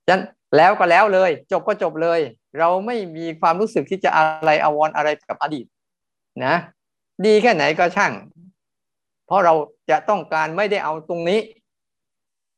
[0.07, 0.19] ฉัน
[0.57, 2.19] แล้วก็แล้วเลย จบก็จบเลย
[2.59, 5.65] เราไม่มีความรู้สึกที่จะอะไรอววรอะไรกับอดีต
[6.45, 6.55] นะ
[7.25, 8.13] ดีแค่ไหนก็ช่าง
[9.25, 9.53] เพราะเรา
[9.89, 11.39] จะต้องการไม่ได้เอาตรงนี้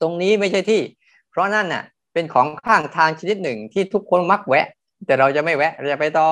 [0.02, 0.82] ตรงนี้ไม่ใช่ที่
[1.32, 4.66] เพราะนั่นน่ะ เป็นของข้างทางชนิดหนึ่งที่ทุกคนมักแวะ
[5.06, 6.28] แต่เราจะไม่แวะ เราจะไปต่อ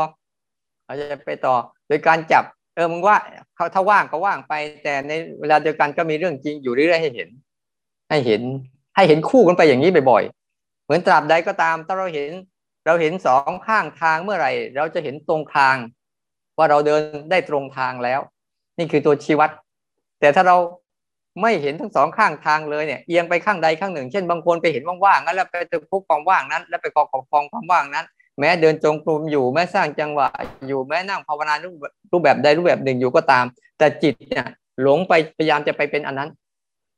[0.86, 1.56] เราจะไปต่อ
[1.88, 2.44] โดยการจับ
[2.82, 3.18] ออมึงว่า
[3.56, 4.54] เขาถ้าว่างก็ว่างไป
[4.84, 7.30] แต่ในเวลาเดียวกันก็มีเรื่องจริงอยู่เรื่อยๆให้เห็น
[8.10, 8.42] ให้เห็น
[8.96, 12.30] ให้เห็นคู่กันไปอย่างนี้บ่อยๆเหมือนตราบใดก็ตาม ถ้าเราเห็น
[12.86, 15.76] เราเห็นสองข้างทางเมื่อไหร่ เราจะเห็นตรงทาง
[16.58, 17.02] ว่าเราเดิน
[17.32, 18.20] ได้ตรงทางแล้ว
[18.78, 19.50] นี่คือตัวชี้วัด
[20.20, 20.58] แต่ถ้าเรา
[21.42, 28.06] ไม่เห็นทั้งสองข้างทางเลยเนี่ยเอียงไปข้างใดข้างหนึ่ง เช่นบางคนไปเห็นว่างๆงั้นแล้วไปตึกพบความว่างนั้น แล้วไปกองของความว่างนั้น
[28.42, 30.28] แม้เดินจงกรมอยู่แม้สร้างจังหวะ
[30.68, 33.46] อยู่แม้นั่งภาวนารูปแบบใดรูปแบบหนึ่งอยู่ก็ตาม
[33.78, 34.46] แต่จิตเนี่ย
[34.82, 36.30] หลงไปพยายามจะไปเป็นอันนั้น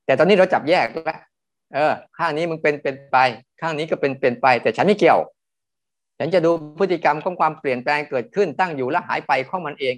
[0.05, 1.19] แต่ตอนนี้เราจับแยกแล้ว
[1.73, 3.17] เออ ข้างนี้มึงเป็นเป็นไป
[3.61, 5.19] ข้างนี้ก็เป็นเป็นไป แต่ฉันไม่เกี่ยว
[6.19, 9.95] ฉันจะดูพฤติกรรมของความเปลี่ยนแปลงเกิดขึ้นตั้งอยู่และหายไปของมันเอง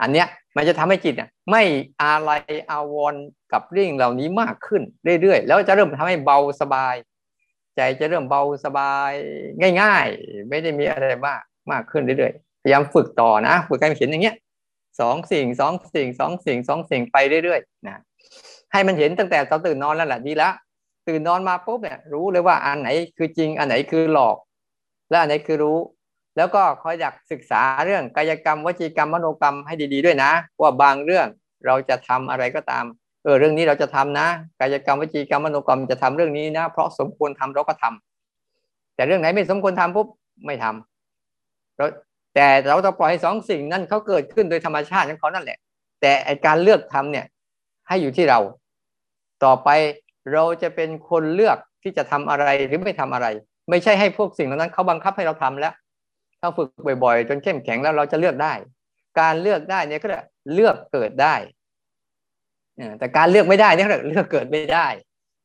[0.00, 1.62] อันเนี้ยมันจะทำให้จิตเนี่ยไม่
[2.02, 2.30] อะไร
[2.70, 3.14] อาวร
[3.52, 4.82] กับเรื่องเหล่านี้มากขึ้น
[5.20, 6.94] เรื่อยๆ แล้วจะเริ่มทำให้เบาสบาย
[7.76, 9.12] ใจจะเริ่มเบาสบาย
[9.80, 14.36] ง่าย ๆ ไม่ได้มีอะไรมากมากขึ้นเรื่อยๆพยายามฝึกต่อนะฝึกการเขียนอย่างเงี้ย
[15.00, 18.02] สองสิ่งสองสิ่งสองสิ่งสองสิ่งไปเรื่อยๆนะ
[18.72, 20.52] ให้มันเห็นตั้งแต่ตอนตื่นนอนแล้วแหละดีล้ว
[21.08, 24.36] ตื่นนอนมาปุ๊บเนี่ยรู้เลยว่าอันไหนคือจริงอันไหนคือหลอก
[25.10, 25.78] และอันไหนคือรู้
[26.36, 31.26] แล้วก็คอยอยากศึกษาเรื่องกายกรรมวจีกรรมมโนกรรมให้ดี ๆด้วยนะ ว่าบางเรื่อง
[31.66, 32.84] เราจะทำอะไรก็ตาม
[33.26, 34.26] เออเรื่องนี้เราจะทำนะ
[34.60, 40.06] กายกรรมวิจีกรรมมโนกรรมจะทำเรื่องนี้นะ เพราะสมควรทำเราก็ทำแต่เรื่องไหนไม่สมควรทำปุ๊บ
[40.46, 41.86] ไม่ทำเรา
[42.34, 45.58] แต่เราต้องปล่อยให้สองสิ่งนั้นเขาเกิดขึ้นโดยธรรมชาติของเขานั่นแหละ
[46.00, 46.12] แต่
[46.46, 47.26] การเลือกทำเนี่ย
[47.88, 48.38] ให้อยู่ที่เรา
[49.44, 49.68] ต่อไป
[50.32, 53.26] เราจะเป็นคนเลือกที่จะทำอะไรหรือไม่ทำอะไร
[53.70, 55.74] ไม่ใช่ให้พวกสิ่งเหล่านั้นเขาบังคับให้เราทำแล้ว
[56.40, 56.68] ถ้าฝึก
[57.04, 58.52] บ่อยๆ จนเข้มแข็งแล้วเราจะเลือกได้
[59.20, 60.08] การเลือกได้เนี่ยก็
[60.54, 61.34] เลือกเกิดได้
[62.98, 64.86] แต่การเลือกไม่ได้นี่เลือกเกิดไม่ได้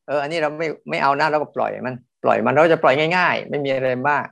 [0.06, 4.26] เออ อันนี้เราไม่ไม่เอานะเราก็ปล่อยมัน ปล่อยมันเราจะปล่อยง่าย ๆ ไม่มีอะไรมาก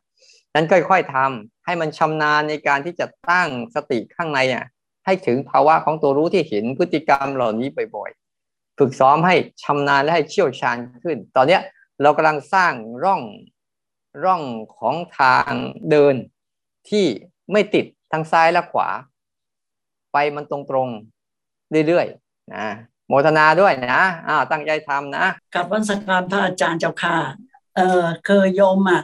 [0.55, 4.65] นั้นค่อยๆทำให้มันชำนาญในการที่จะตั้งสติข้างในอะ
[5.07, 11.63] ให้ถึงภาวะของตัวรู้ที่เห็นพฤติกรรมเหล่านี้บ่อยๆ ฝึกซ้อมให้ชำนาญและให้เชี่ยวชาญขึ้น ตอนเนี้ย
[12.03, 12.73] เรากำลังสร้าง
[13.05, 13.23] ร่อง
[14.25, 14.43] ร่อง
[14.77, 15.53] ของทาง
[15.91, 16.15] เดิน
[16.91, 17.07] ที่
[17.53, 18.89] ไม่ติดทั้งซ้ายและขวา
[20.13, 22.67] ไปมันตรงๆเรื่อยๆนะ
[23.11, 27.17] โมทนาด้วยนะอ่าตั้งใจทำนะกับวันสักการพระอาจารย์เจ้าค่ะ
[27.77, 29.03] เออเคยโยมอะ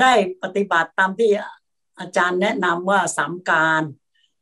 [0.00, 0.12] ได้
[0.42, 1.30] ปฏิบัติตามที่
[2.00, 3.82] อาจารย์แนะนำว่าสามการ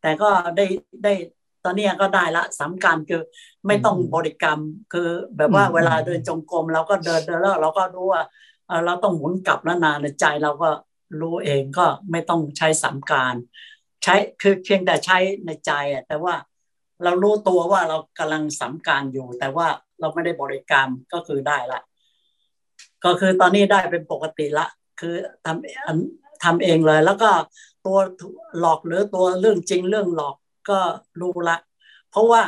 [0.02, 0.66] แต่ก็ได้
[1.04, 1.12] ได้
[1.64, 3.22] ตอนนี้ก็ได้ละสามการคือ
[3.66, 4.60] ไม่ต้องบริกรรม
[4.92, 8.22] คือแบบว่าเวลาเดินจงกรมเราก็เดินเดินแล้วเราก็รู้ว่า
[8.84, 10.70] เราต้องหมุนกลับแล้วนานในใจเราก็
[11.20, 13.34] รู้เองก็ไม่ต้องใช้สามการ
[14.02, 16.34] ใช้คือเพียงแต่ใช้ในใจอะแต่ว่า
[17.04, 19.66] เรารู้ตัวว่าเรากำลังสามการอยู่ แต่ว่า
[20.00, 21.80] เราไม่ได้บริกรรมก็คือได้ละ
[23.04, 24.66] ก็คือตอนนี้ได้เป็นปกติละ
[25.00, 27.30] คือทำทำเองเลย แล้วก็
[27.86, 27.98] ตัว
[28.58, 30.36] หลอกหรือตัวเรื่องจริงเรื่องหลอก
[30.70, 30.78] ก็
[31.20, 31.56] รู้ละ
[32.10, 32.42] เพราะว่า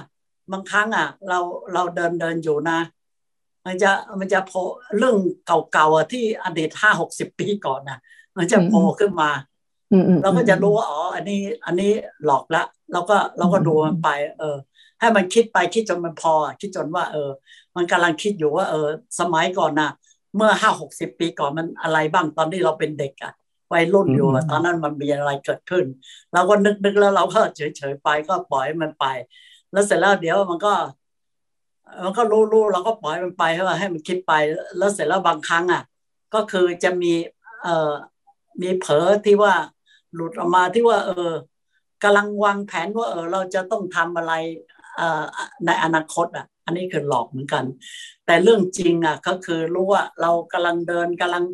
[0.52, 1.40] บางครั้งอะ เรา
[1.72, 2.78] เราเดินเดินอยู่นะ
[3.66, 4.62] มันจะมันจะโผล่
[4.96, 5.16] เรื่อง
[5.72, 7.98] เก่าๆอะที่อดีตห้าหกสิบปีก่อนนะ
[8.36, 9.30] มันจะโผล่ขึ้นมา
[10.22, 11.92] เราก็จะรู้ว่าอ๋ออันนี้ อันนี้
[12.24, 12.62] หลอกละ
[12.92, 14.08] เราก็เราก็ดูมันไป
[14.38, 14.56] เออ
[15.00, 17.30] ให้มันคิดไปคิดจนมันพอ คิดจนว่า เออ
[17.76, 18.88] มันกำลังคิดอยู่ว่า เออ
[19.20, 19.90] สมัยก่อนนะ
[20.36, 23.32] เมื่อห้าหกสิบปีก่อนมันอะไรบ้างตอนที่เราเป็นเด็กอะ
[23.72, 25.84] วัยรุ่นอยู่ตอนนั้นมันมีอะไรเกิดขึ้น
[26.32, 29.04] เราก็นึกนึกแล้วเราก็เฉยเฉยไปก็ปล่อยมันไป
[29.72, 30.72] แล้วเสร็จแล้วเดี๋ยวมันก็
[32.04, 34.32] มันก็รู้รู้เราก็ปล่อยมันไปให้มันให้มันคิดไป
[34.78, 35.82] แล้วเสร็จแล้วบางครั้งอะ
[36.34, 37.12] ก็คือจะมี
[37.62, 37.92] เอ่อ
[38.62, 39.54] มีเผลอที่ว่า
[40.14, 41.32] หลุดออกมาที่ว่า เออ
[42.04, 44.32] กำลังวางแผนว่าเออเราจะต้องทำอะไร
[45.66, 47.64] ในอนาคตอะ อันนี้คือหลอกเหมือนกัน
[48.26, 51.44] แต่เรื่องจริงอะก็คือรู้ว่าเรากำลังเดินกำลัง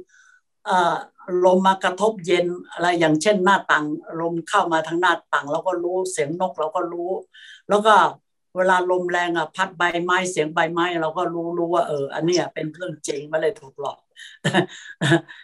[1.44, 3.86] ลมมากระทบเย็นอะไรอย่างเช่นหน้าต่าง
[4.20, 7.10] ลมเข้ามาทางหน้าต่างเราก็รู้เสียงนกเราก็รู้
[7.68, 7.94] แล้วก็
[8.56, 13.98] เวลาลมแรงอะพัดใบไม้เสียงใบไม้เราก็รู้รู้ว่าเออ อันนี้เป็นเรื่องจริงไม่เลยถูกหลอก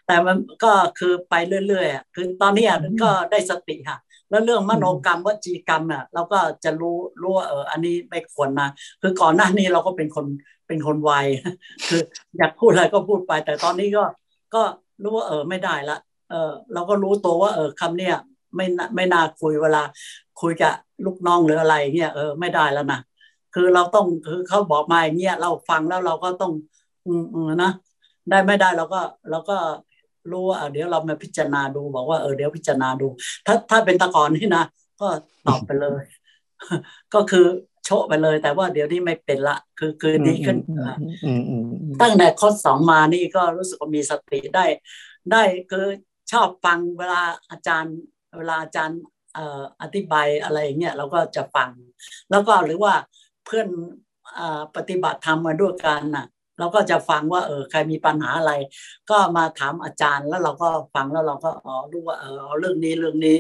[0.07, 1.35] แต่มันก็คือไป
[1.67, 2.67] เรื่อยๆคือตอนนี้
[3.03, 3.99] ก็ได้สติค่ะ
[4.31, 8.69] แล้วเรื่องมโนกรรมวจีกรรมอะเราก็จะรู้รู้ว่าเอออันนี้ไม่ควรนะ
[9.03, 10.27] คือก่อนหน้านี้เราก็เป็นคน
[10.67, 11.13] เป็นคนไว
[11.89, 12.03] คือ
[12.39, 14.05] อยากพูดอะไรก็พูดไป แต่ตอนนี้ก็
[14.55, 14.63] ก็
[15.03, 15.99] รู้ว่าเออไม่ได้ละ
[16.31, 18.15] เออเราก็รู้ตัวว่า เออคำเนี้ย
[18.57, 18.67] ไม่
[18.97, 19.83] ไม่น่าคุยเวลา
[20.41, 20.75] คุยกับ
[21.05, 23.01] ลูกน้องหรืออะไรเงี้ยเออไม่ได้แล้วนะ
[23.55, 26.53] คือเราต้องคือเขาบอกมาอย่างเงี้ยเราฟังแล้วเราก็ต้อง
[27.07, 27.71] อืมอืมนะ
[28.31, 29.01] ได้ไม่ได้เราก็
[29.31, 29.57] เราก็
[30.33, 33.09] รู้ว่าเดี๋ยวเรามาพิจารณาดูบอกว่าเออเดี๋ยวพิจารณาดู
[33.47, 34.65] ถ้าถ้าเป็นตะกอนนี่นะ
[35.01, 35.09] ก็
[35.47, 36.03] ตอบไปเลย
[37.15, 37.47] ก็คือ
[37.85, 40.59] โชะไปเลย แต่ว่าเดี๋ยวนี้ไม่เป็นละ คือคือดีขึ้น
[42.03, 44.67] ตั้งแต่ข้อสองมานี่ก็รู้สึกว่ามีสติได้
[45.33, 45.87] ได้คือ
[46.33, 47.97] ชอบฟังเวลาอาจารย์
[48.37, 49.01] เวลาอาจารย์
[49.83, 51.71] อธิบายอะไรเงี้ยเราก็จะฟัง
[52.31, 52.95] แล้วก็หรือว่า
[53.45, 53.69] เพื่อน
[54.77, 56.27] ปฏิบัติธรรมมาด้วยกันน่ะ
[56.59, 58.53] เราก็จะฟังว่าเออใครมีปัญหาอะไร
[59.11, 63.37] ก็มาถามอาจารย์แล้วเราก็ฟังแล้วเราก็อ๋อรู้ว่าเออเรื่องนี้เรื่องนี้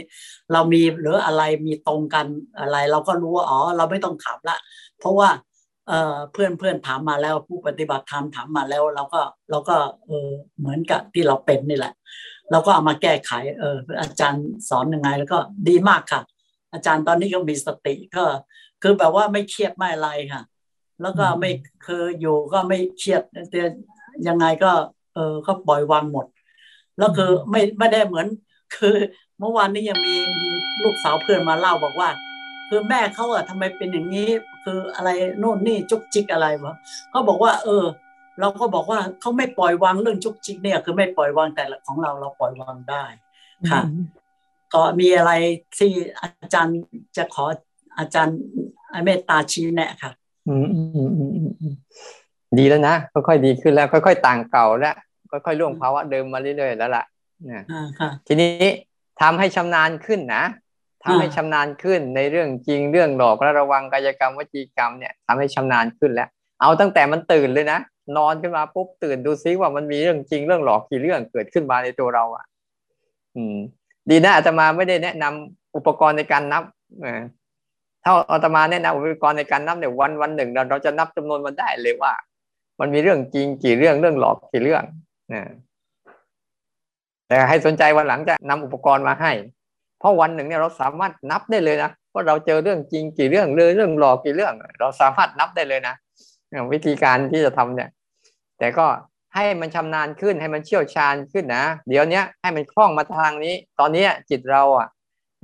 [0.52, 2.26] เรามีหรืออะไรมีตรงกัน
[2.60, 4.56] อะไร เราก็รู้ว่าอ๋อเราไม่ต้องถามละ
[4.98, 5.28] เพราะว่า
[5.88, 11.94] เออเพื่อนเพื่อนถามมาแล้วผู้ปฏิบัติธรรมถามมาแล้ว เราก็เราก็เออเหมือนกับที่เราเป็นนี่แหละ
[12.50, 15.38] เราก็เอามาแก้ไขเอออาจารย์สอนยังไง แล้วก็
[15.68, 16.22] ดีมากค่ะ
[16.72, 18.24] อาจารย์ตอนนี้ก็มีสติก็
[18.82, 20.42] คือแบบว่าไม่เครียดไม่อะไรค่ะ
[21.02, 21.50] แล้วก็ไม่
[21.86, 23.62] คืออยู่ก็ไม่เครียดแต่
[24.28, 24.72] ยังไงก็
[25.14, 26.26] เออก็ปล่อยวางหมด
[26.98, 28.26] แล้วคือไม่ไม่ได้เหมือน
[28.76, 28.96] คือ
[29.38, 30.48] เมื่อวานนี้ยังมีมี
[30.82, 32.10] ลูกสาวเพื่อนมาเล่าบอกว่า
[32.68, 34.28] คือแม่เขาอะทำไมเป็นอย่างนี้
[34.64, 36.74] คืออะไรโน่นนี่จุกจิกอะไรวะ
[37.10, 37.84] เขาบอกว่า เออ
[38.40, 43.04] เราก็บอกว่าเขาไม่ปล่อยวางเรื่องจุกจิกเนี่ย คือไม่ปล่อยวางแต่ละของเราเราปล่อยวางได้
[43.70, 43.80] ค่ะ
[44.74, 45.32] ก็มีอะไร
[45.78, 46.76] ที่อาจารย์
[47.16, 47.44] จะขอ
[47.98, 48.38] อาจารย์
[49.04, 50.25] เมตตาชี้แนะค่ะอืมอืมอืมอืม
[52.58, 54.94] ดีแล้วนะค่อยๆดีขึ้นแล้ว ค่อยๆต่างเก่าแล้ว
[55.30, 57.04] ค่อยๆล่วงภาวะเดิมมาเรื่อยๆแล้วล่ะ
[57.50, 57.64] นะ
[58.26, 58.66] ทีนี้
[59.20, 60.44] ทำให้ชำนาญขึ้นนะ
[61.04, 66.28] ทำให้ชำนาญขึ้นในเรื่องจริงเรื่องหลอกและระวังกายกรรมวจีกรรมเนี่ยทำให้ชำนาญขึ้นแล้ว
[66.60, 67.78] เอาตั้งแต่มันตื่นเลยนะ
[68.16, 72.44] นอนขึ้นมาปุ๊บตื่นดูซิว่ามันมีเรื่องจริงเรื่องหลอกกี่เรื่องเกิดขึ้นมาในตัวเราอะ
[73.36, 73.56] อืม
[74.10, 76.62] ดีนะอาตมาไม่ได้แนะนำอุปกรณ์ในการนับ
[78.08, 82.12] ถ้าอาตมาแนะนำอุปกรณ์ในการนับเนี่ยวันวันหนึ่งเราเราจะนับจำนวนมันได้เลยว่า
[82.80, 84.82] มันมีเรื่องจริงกี่เรื่องเรื่องหลอกกี่เรื่อง
[85.32, 85.42] นะ
[87.28, 89.32] แต่ให้สนใจวันหลังจะนำอุปกรณ์มาให้
[89.98, 95.94] เพราะวันหนึ่งเนี่ยเราสามารถนับได้เลยนะว่าเราเจอเรื่องจริงกี่เรื่องเลยเรื่องหลอกกี่เรื่อง เราสามารถนับได้เลยนะ
[96.72, 97.90] วิธีการที่จะทำเนี่ย
[98.58, 98.86] แต่ก็
[99.34, 104.88] ให้มันชำนาญขึ้นให้มันเชี่ยวชาญขึ้นนะเดี๋ยวนี้ให้มันคล่องมาทางนี้ ตอนนี้จิตเราอะ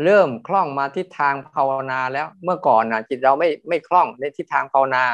[0.05, 5.05] เริ่มคล่องมาทิศทางภาวนาแล้วเมื่อก่อนนะจิตเราไม่ไม่คล่องในทิศทางภาวนา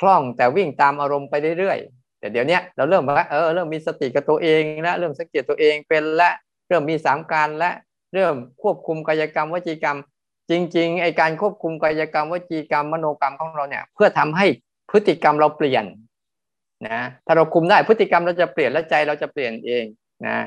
[0.00, 6.30] คล่องแต่วิ่งตามอารมณ์ไปเรื่อยๆแต่เดี๋ยวนี้เราเริ่มว่าเออเริ่มมีสติกับตัวเองแล้วเริ่มสังเกตตัวเองเป็นและ
[6.68, 7.70] เริ่มมีสามการและ
[8.14, 9.98] เริ่มควบคุมกายกรรมวจีกรรม
[10.50, 14.46] จริงๆไอการควบคุมกายกรรมวจีกรรมมโนกรรมของเราเนี่ยเพื่อทำให้
[14.90, 15.84] พฤติกรรมเราเปลี่ยน
[16.88, 19.84] นะถ้าเราคุมได้พฤติกรรมเราจะเปลี่ยนและใจเราจะเปลี่ยนเอง
[20.26, 20.38] นะ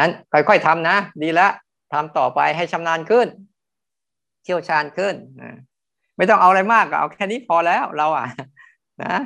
[0.00, 1.50] นั้นค่อยๆทำนะ ดีแล้ว
[1.92, 3.26] ทำต่อไปให้ชำนาญขึ้น
[4.42, 5.56] เชี่ยวชาญขึ้นนะ
[6.16, 8.26] ไม่ต้องเอาอะไรมากเอาแค่นี้พอแล้วเราอะ
[9.04, 9.16] นะ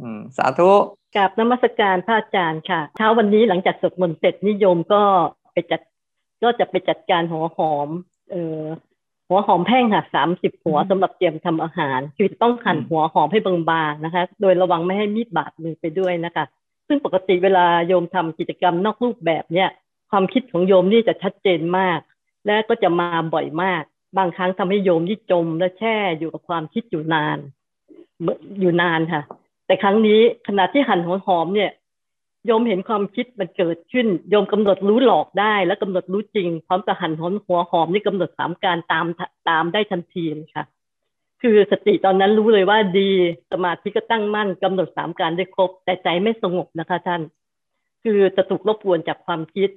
[0.00, 0.70] อืมสาธุ
[1.16, 5.02] กราบนมัสการพระอาจารย์ค่ะเช้าวันนี้หลังจากสวดมนต์เสร็จนิยมก็
[5.52, 5.80] ไปจัด
[6.42, 7.88] ก็จะไปจัดการหัวหอม
[8.30, 8.62] เออ
[9.28, 16.44] หัวหอมแห้งค่ะสามสิบหัวสำหรับเตรียมทำอาหาร คือต้องหั่นหัวหอมให้บางๆนะคะ โดยระวังไม่ให้มีดบาดมือไปด้วยนะคะ
[16.88, 19.68] ซึ่งปกติเวลาโยมทำกิจกรรมนอกรูปแบบเนี่ย
[20.10, 22.00] ความคิดของโยมนี่จะชัดเจนมาก
[22.46, 23.82] และก็จะมาบ่อยมาก
[24.18, 27.38] บางครั้งทำให้โยมที่จม และแช่อยู่กับความคิดอยู่นาน
[28.60, 29.22] อยู่นานค่ะ
[29.66, 31.70] แต่ครั้งนี้ขณะที่หั่นหัวหอมเนี่ย
[32.46, 39.06] โยมเห็นความคิดมันเกิดขึ้น โยมกำหนดรู้หลอกได้ และกำหนดรู้จริง พร้อมกับหั่นหัวหัวหอมนี่กำหนดสามการตาม
[39.48, 40.64] ตามได้ทันทีเลยค่ะ
[41.42, 43.10] คือสติตอนนั้นรู้เลยว่าดี
[43.52, 47.22] สมาธิก็ตั้งมั่นกำหนดสามการได้ครบ แต่ใจไม่สงบนะคะท่าน
[48.02, 49.70] คือจะถูกรบกวนจากความคิด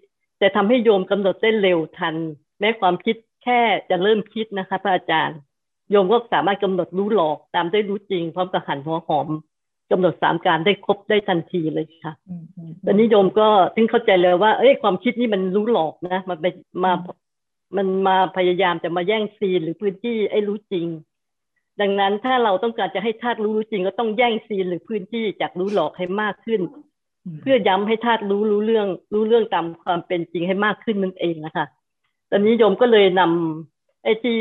[0.44, 2.16] แต่ทำให้โยมกำหนดได้เร็วทัน
[2.60, 5.38] แม้ความคิดแค่จะเริ่มคิดนะคะ พระอาจารย์
[5.92, 9.28] โยมก็สามารถกำหนดรู้หลอกตามได้รู้จริง พร้อมกับหันหัวหอม
[9.92, 12.14] กำหนดสามการได้ครบได้ทันทีเลยค่ะ
[12.86, 16.46] ตอนนี้โยมก็ถึงเข้าใจเลยว่า เอ้ยความคิดนี่มันรู้หลอกนะ มันไป
[16.84, 16.92] มา
[17.78, 20.88] มันมาพยายามจะมาแย่งซีนหรือพื้นที่ไอ้รู้จริง
[21.82, 26.62] ดังนั้นถ้าเราต้องการจะให้ธาตุรู้จริง ก็ต้องแย่งซีนหรือพื้นที่จากรู้หลอกให้มากขึ้น
[27.42, 31.66] เพื่อย้ำให้ธาตุรู้รู้เรื่อง รู้เรื่องตามความเป็นจริงให้มากขึ้นนั่นเองนะคะ
[32.30, 34.40] ตอนนี้โยมก็เลยนำไอ้ที่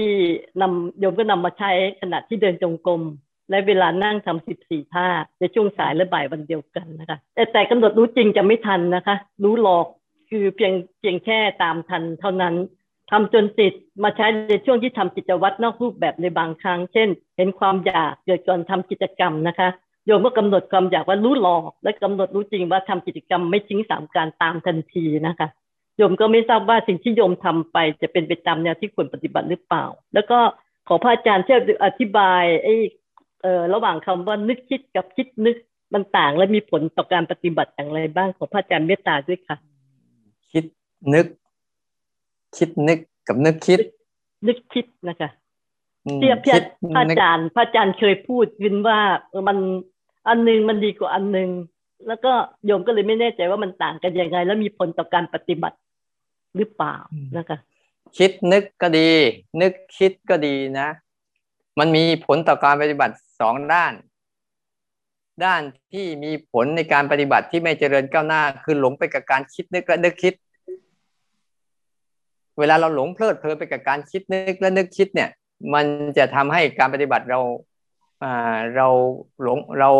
[0.62, 1.70] นำโยมก็นำมาใช้
[2.00, 3.02] ขณะที่เดินจงกรม
[3.50, 5.06] และเวลานั่งทำสิบสี่ท่า
[5.40, 9.86] ในช่วงสายและบ่ายวันเดียวกันนะคะ แต่แต่กำหนดรู้จริงจะไม่ทันนะคะ รู้หลอก
[10.30, 12.54] คือเพียงเพียงแค่ตามทันเท่านั้น
[13.10, 13.72] ทำจนติด
[14.02, 19.68] มาใช้ในช่วงที่ทำกิจวัตรนอกรูปแบบในบางครั้ง เช่น เห็นความอยากเกิดก่อนทำกิจกรรมนะคะ
[20.06, 25.48] โยมก็กำหนดความอยากว่ารู้หลอก และกำหนดรู้จริงว่าทำกิจกรรมไม่ทิ้งสามการตามทันทีนะคะ
[25.96, 29.84] โยมก็ไม่ทราบว่าสิ่งที่โยมทำไปจะเป็นไปตามแนวที่ควรปฏิบัติหรือเปล่า
[30.14, 30.38] แล้วก็
[30.88, 32.74] ขอพระอาจารย์ช่วยอธิบายไอ้
[33.42, 35.56] เอ่อระหว่างคำว่านึกคิดกับคิดนึก
[35.94, 39.56] มันต่างและมีผลต่อการปฏิบัติอย่างไรบ้างขอพระอาจารย์เมตตาด้วยค่ะ
[40.52, 40.64] คิด
[41.14, 41.26] นึก
[42.56, 42.98] คิดนึก
[43.28, 43.80] กับนึกคิด
[44.46, 45.30] นึกคิดนะคะ
[46.06, 46.62] อืมเทียบเทียคิบด
[46.94, 49.00] พระนึกอาจารย์ พระอาจารย์เคยพูดวินว่า
[49.30, 49.58] เออมัน
[50.28, 51.50] อันหนึงมันดีกว่าอันหนึง
[52.08, 52.32] แล้วก็
[52.66, 55.76] โยมก็เลยไม่แน่ใจว่ามันต่างกันยังไง แล้วมีผลต่อการปฏิบัติ
[56.56, 56.96] หรือเปล่า
[57.36, 57.58] นะคะ
[58.18, 59.10] คิดนึกก็ดี
[59.60, 60.88] นึกคิดก็ดีนะ
[61.78, 63.92] มันมีผลต่อการปฏิบัติสองด้าน
[65.44, 65.62] ด้าน
[65.92, 70.34] ที่มีผลในการปฏิบัติที่ไม่เจริญก้าวหน้า คือหลงไปกับการคิดนึกและนึกคิด
[72.58, 75.30] เวลาเราหลงเพลิดเพลินไปกับการคิดนึกและนึกคิดเนี่ย
[75.74, 75.86] มัน
[76.18, 77.71] จะทำให้การปฏิบัติเราอ่า
[78.76, 78.88] เรา
[79.42, 79.90] หลงเรา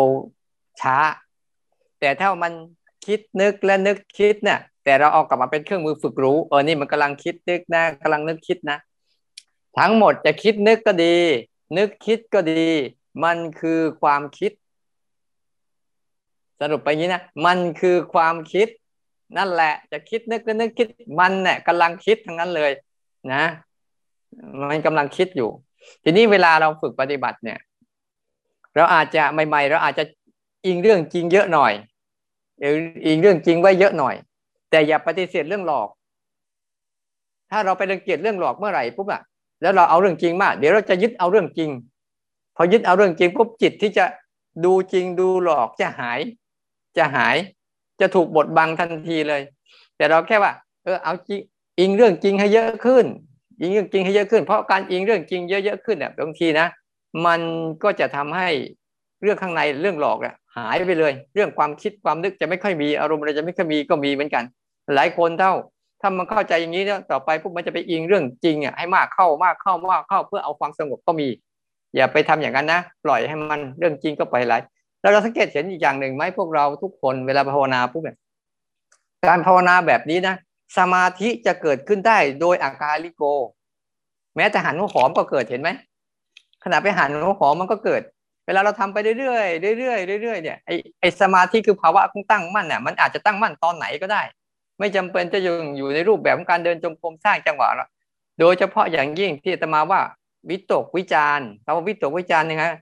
[0.81, 0.97] ช้า
[1.99, 2.53] แต่ถ้ามัน
[3.05, 8.77] คิดนึกและนึกคิดเนี่ยแต่เราเอากลับมาเป็นเครื่องมือฝึกรู้เออนี่มันกำลังคิดนึกนะกำลังนึกคิดนะ
[9.77, 11.17] ทั้งหมดจะคิดนึกก็ดี
[11.77, 12.67] นึกคิดก็ดี
[13.23, 14.51] มันคือความคิด
[16.59, 18.67] สรุปไปงี้นะมันคือความคิด
[19.37, 20.87] นั่นแหละ จะคิดนึกก็นึกคิด
[21.19, 22.71] มันเนี่ยกำลังคิดทั้งนั้นเลย
[23.33, 23.43] นะ
[24.69, 25.49] มันกำลังคิดอยู่
[26.03, 27.59] ทีนี้เวลาเราฝึกปฏิบัติเนี่ย
[28.75, 30.03] เราอาจจะใหม่ ๆ เราอาจจะ
[30.65, 31.73] อิงเรื่องจริงเยอะหน่อย
[32.59, 34.15] หรืออิงเรื่องจริงไว้เยอะหน่อย
[34.69, 35.89] แต่อย่าปฏิเสธเรื่องหลอก
[37.51, 39.21] ถ้าเราไปรังเกียจเรื่องหลอกเมื่อไหร่ปุ๊บอะ
[39.61, 41.69] แล้วเราเอาเรื่องจริงมาก เดี๋ยวเราจะยึดเอาเรื่องจริง
[42.55, 44.05] พอยึดเอาเรื่องจริงปุ๊บจิตที่จะ
[44.65, 46.19] ดูจริงดูหลอกจะหาย
[46.97, 47.35] จะหาย
[47.99, 49.41] จะถูกบดบังทันทีเลย
[49.97, 50.51] แต่เราแค่ว่า
[50.83, 51.39] เออเอาจริง
[51.79, 53.05] อิงเรื่องจริงให้เยอะขึ้น
[53.61, 56.67] อิงเรื่องจริงให้เยอะขึ้น เพราะการอิงเรื่องจริงเยอะๆขึ้นเนี่ยบางทีนะ
[57.25, 57.41] มัน
[57.83, 58.49] ก็จะทำให้
[59.21, 64.43] เรื่องข้างในเรื่องหลอกเนี่ยหายไปเลย เรื่องความคิดความนึกจะไม่ค่อยมีอารมณ์อะไรจะไม่ค่อยมีก็มีเหมือนกัน
[64.95, 65.53] หลายคนเท่า
[66.01, 71.27] ถ้ามันเข้าใจอย่างนี้เนี่ยต่อไปพวกมันจะไปอิงเรื่องจริงอะให้มากเข้ามากเข้ามากเข้าเพื่อเอาความสงบก็มี
[71.95, 74.53] อย่าไปทำอย่างนั้นนะปล่อยให้มันเรื่องจริงก็ปล่อยไหล
[75.01, 78.17] แล้วเราสังเกตเห็นอีกอย่างหนึ่งไหมพวกเราทุกคนเวลาภาวนาปุ๊บเนี่ย
[79.27, 80.35] การภาวนาแบบนี้นะ
[80.77, 83.23] สมาธิจะเกิดขึ้นได้โดยอาการลิโก
[84.35, 85.69] แม้แต่หันหัวหอมก็เกิดเห็นไหม
[86.63, 88.01] ขณะไปหันหัวหอมมันก็เกิด
[88.45, 89.39] เวลาเราทำไปเรื่อ
[89.75, 94.21] ยๆเรื่อยๆเรื่อยๆเนี่ยไอไอสมาธิคือภาวะของตั้งมั่นเนี่ยมันอาจจะตั้งมั่นตอนไหนก็ได้
[94.79, 97.89] ไม่จำเป็นจะอยู่อยู่ในรูปแบบของการเดินจงกรมสร้างจังหวะหรอก
[98.39, 100.01] โดยเฉพาะอย่างยิ่งที่อาตมาว่า
[100.49, 102.73] วิตกวิจารณ์คำว่าวิตกวิจารณ์นะฮะ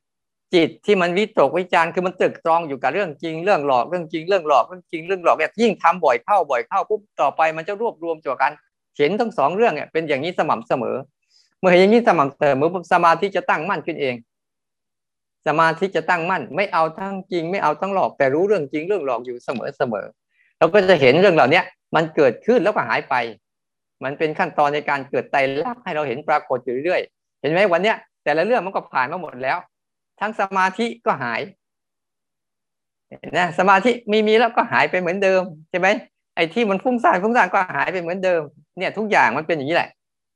[0.53, 8.51] จิตที่มันวิตกวิจารณ์คือมันตึกตรองอยู่กับเรื่องจริงเรื่องหลอกเรื่องจริงเรื่องหลอกเรื่องจริงเรื่องหลอกเนี่ยยิ่งทำบ่อยเข้าบ่อยเข้าปุ๊บต่อไปมันจะรวบรวมจวกัน
[8.97, 10.95] เห็นทั้งสองเรื่องเนี่ยเป็นอย่างนี้สม่ำเสมอ
[11.61, 14.15] เมื่อเห็นอย่างนี้สม่ำเสมอสมาธิจะตั้งมั่นขึ้นเอง
[15.47, 20.05] สมาธิจะตั้งมั่น ไม่เอาทั้งจริง ไม่เอาทั้งหลอก แต่รู้เรื่องจริงเรื่องหลอกอยู่เสมอเสมอ
[20.57, 21.61] เราก็จะเห็นเรื่องเหล่านี้
[21.95, 23.15] มันเกิดขึ้นแล้วก็หายไป
[24.03, 27.01] มันเป็นขั้นตอนในการเกิดไตรลักษณ์ให้เราเห็นปรากฏอยู่เรื่อย
[27.41, 29.57] เห็นไหมวันเนี้ย แต่ละเรื่องมันก็ผ่านมาหมดแล้ว
[30.19, 31.41] ทั้งสมาธิก็หาย
[33.37, 35.87] นะสมาธิมีมีแล้วก็หายไปเหมือนเดิมใช่ไหม
[36.35, 38.41] ไอ้ที่มันฟุ้งซ่านฟุ้งซ่านก็หายไปเหมือนเดิม
[38.77, 39.89] เนี่ยทุกอย่างมันเป็นอย่างนี้แหละ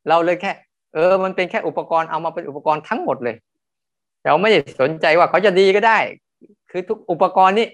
[0.09, 0.51] เราเลยแค่
[0.95, 3.35] เออมันเป็นแค่อุปกรณ์เอามาเป็นอุปกรณ์ทั้งหมดเลย
[4.23, 5.99] เราไม่ได้สนใจว่าเขาจะดีก็ได้
[6.71, 7.67] คือทุกอุปกรณ์นี้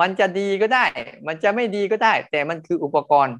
[0.00, 0.84] มันจะดีก็ได้
[1.26, 3.34] มันจะไม่ดีก็ได้ แต่มันคืออุปกรณ์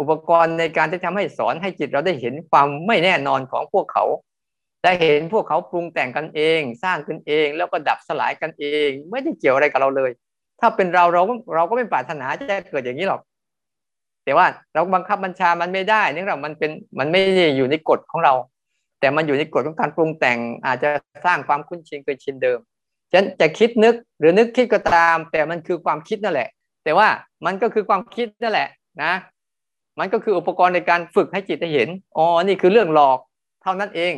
[0.00, 4.04] อุปกรณ์ในการที่ทำให้สอนให้จิตเราได้เห็นความไม่แน่นอนของพวกเขา
[4.84, 10.10] ได้เห็นพวกเขาปรุงแต่งกันเอง สร้างขึ้นเอง แล้วก็ดับสลายกันเอง ไม่ได้เกี่ยวอะไรกับเราเลย
[10.60, 11.22] ถ้าเป็นเราเรา
[11.54, 13.20] เราก็ไม่ปรารถนาจะเกิดอย่างนี้หรอก
[14.24, 18.34] แต่ว่าเราบังคับบัญชามันไม่ได้เนื่องจากมันเป็นมันไม่ได้อยู่ในกฎของเรา
[19.00, 20.88] แต่มันอยู่ในกฎของการปรุงแต่ง อาจจะ
[21.24, 22.58] สร้างความคุ้นชินเคยชินเดิม
[23.10, 26.48] ฉะนั้นจะคิดนึกหรือนึกคิดก็ตาม แต่มันคือความคิดนั่นแหละ
[26.84, 27.08] แต่ว่า
[27.46, 28.68] มันก็คือความคิดนั่นแหละ
[29.02, 29.12] นะ
[29.98, 33.18] มันก็คืออุปกรณ์ในการฝึกให้จิตได้เห็นอ๋อนี่คือเรื่องหลอก
[33.62, 34.12] เท่านั้นเอง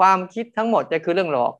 [0.00, 1.52] ความคิดทั้งหมดจะคือเรื่องหลอก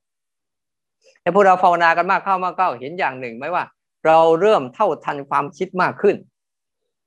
[1.23, 3.65] แต่พวกเราภาวนากันมากเข้ามากเข้าเห็นอย่างหนึ่งไหมว่า
[4.07, 6.17] เราเริ่มเท่าทันความคิดมากขึ้น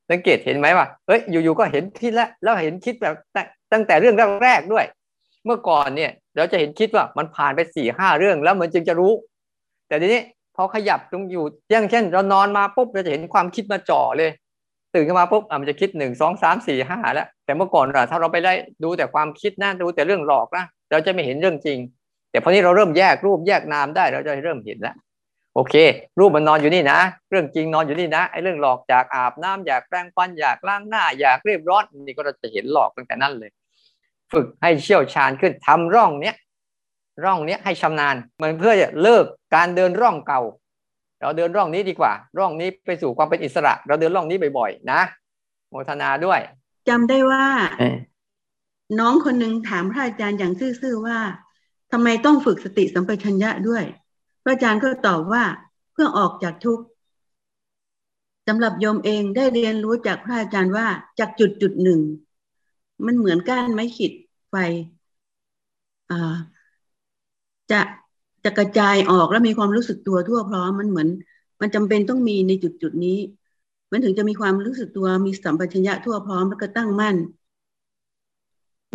[0.09, 3.15] สังเกตเห็นไหมว่าเอ้ยอยู่ๆก็เห็นคิดแล้วแล้วเห็นคิดแบบ
[3.73, 4.85] ตั้งแต่เรื่องแรกๆด้วย
[5.45, 9.13] เมื่อก่อนเนี่ยเราจะเห็นคิดว่ามันผ่านไปสี่ห้าเรื่องแล้วมันจึงจะรู้
[9.87, 10.21] แต่ทีนี้
[10.55, 14.31] พอขยับตรงอยู่อย่างเช่น เรานอนมาปุ๊บเราจะเห็นความคิดมาจ่อเลย
[14.93, 18.53] ตื่นขึ้นมาปุ๊บอะมันจะคิดหนึ่งสองสามสี่ห้าแล้ว แต่เมื่อก่อนเราถ้าเราไปได้
[18.83, 21.77] ดูแต่ความคิดนะดูแต่เรื่องหลอกนะเราจะไม่เห็นเรื่องจริง
[22.31, 24.95] แต่พอนี้เราเริ่มแยกรูปแยกนามได้ เราจะเริ่มเห็นแล้ว
[25.57, 25.75] โอเค
[26.19, 26.99] รูปมันนอนอยู่นี่นะ
[27.29, 33.51] เรื่องจริงนอนอยู่นี่นะไอ้เรื่องหลอกอยากอาบน้ำอยากแปรงฟันอยากล้างหน้าอยากเรียบร้อยนี่ก็เราจะเห็นหลอกตั้งแต่นั้นเลย
[34.31, 36.35] ฝึกให้เชี่ยวชาญขึ้นทำร่องเนี้ย
[37.23, 40.41] ร่องเนี้ยให้ชำนาญ มันเพื่อจะเลิกการเดินร่องเก่า
[41.19, 45.01] เราเดินร่องนี้ดีกว่า ร่องนี้ไปสู่ความเป็นอิสระ เราเดินร่องนี้บ่อยๆ นะ
[45.69, 46.39] โมทนาด้วย
[46.89, 47.45] จำได้ว่า
[48.99, 51.17] น้องคนหนึ่งถามพระอาจารย์อย่างซื่อๆว่า
[51.91, 54.06] ทำไมต้องฝึกสติสัมปชัญญะด้วยพ
[54.47, 55.43] ระอาจารย์ก็ตอบว่า
[55.91, 56.83] เพื่อออกจากทุกข์
[58.47, 60.87] สำหรับโยมเองได้เรียนรู้จากพระอาจารย์ว่า
[61.19, 61.99] จากจุดจุดหนึ่ง
[63.05, 64.11] มันเหมือนก้านไม้ขีด
[64.49, 64.55] ไฟ
[67.71, 67.79] จะ
[68.43, 71.09] จะกระจายออกแล้วมีความรู้สึกตัวทั่วพร้อมมันเหมือน
[71.61, 73.17] มันจำเป็นต้องมีในจุดจุดนี้
[73.91, 77.15] มันถึงจะมีความรู้สึกตัวมีสัมปชัญญะทั่วพร้อมแล้วก็ตั้งมั่น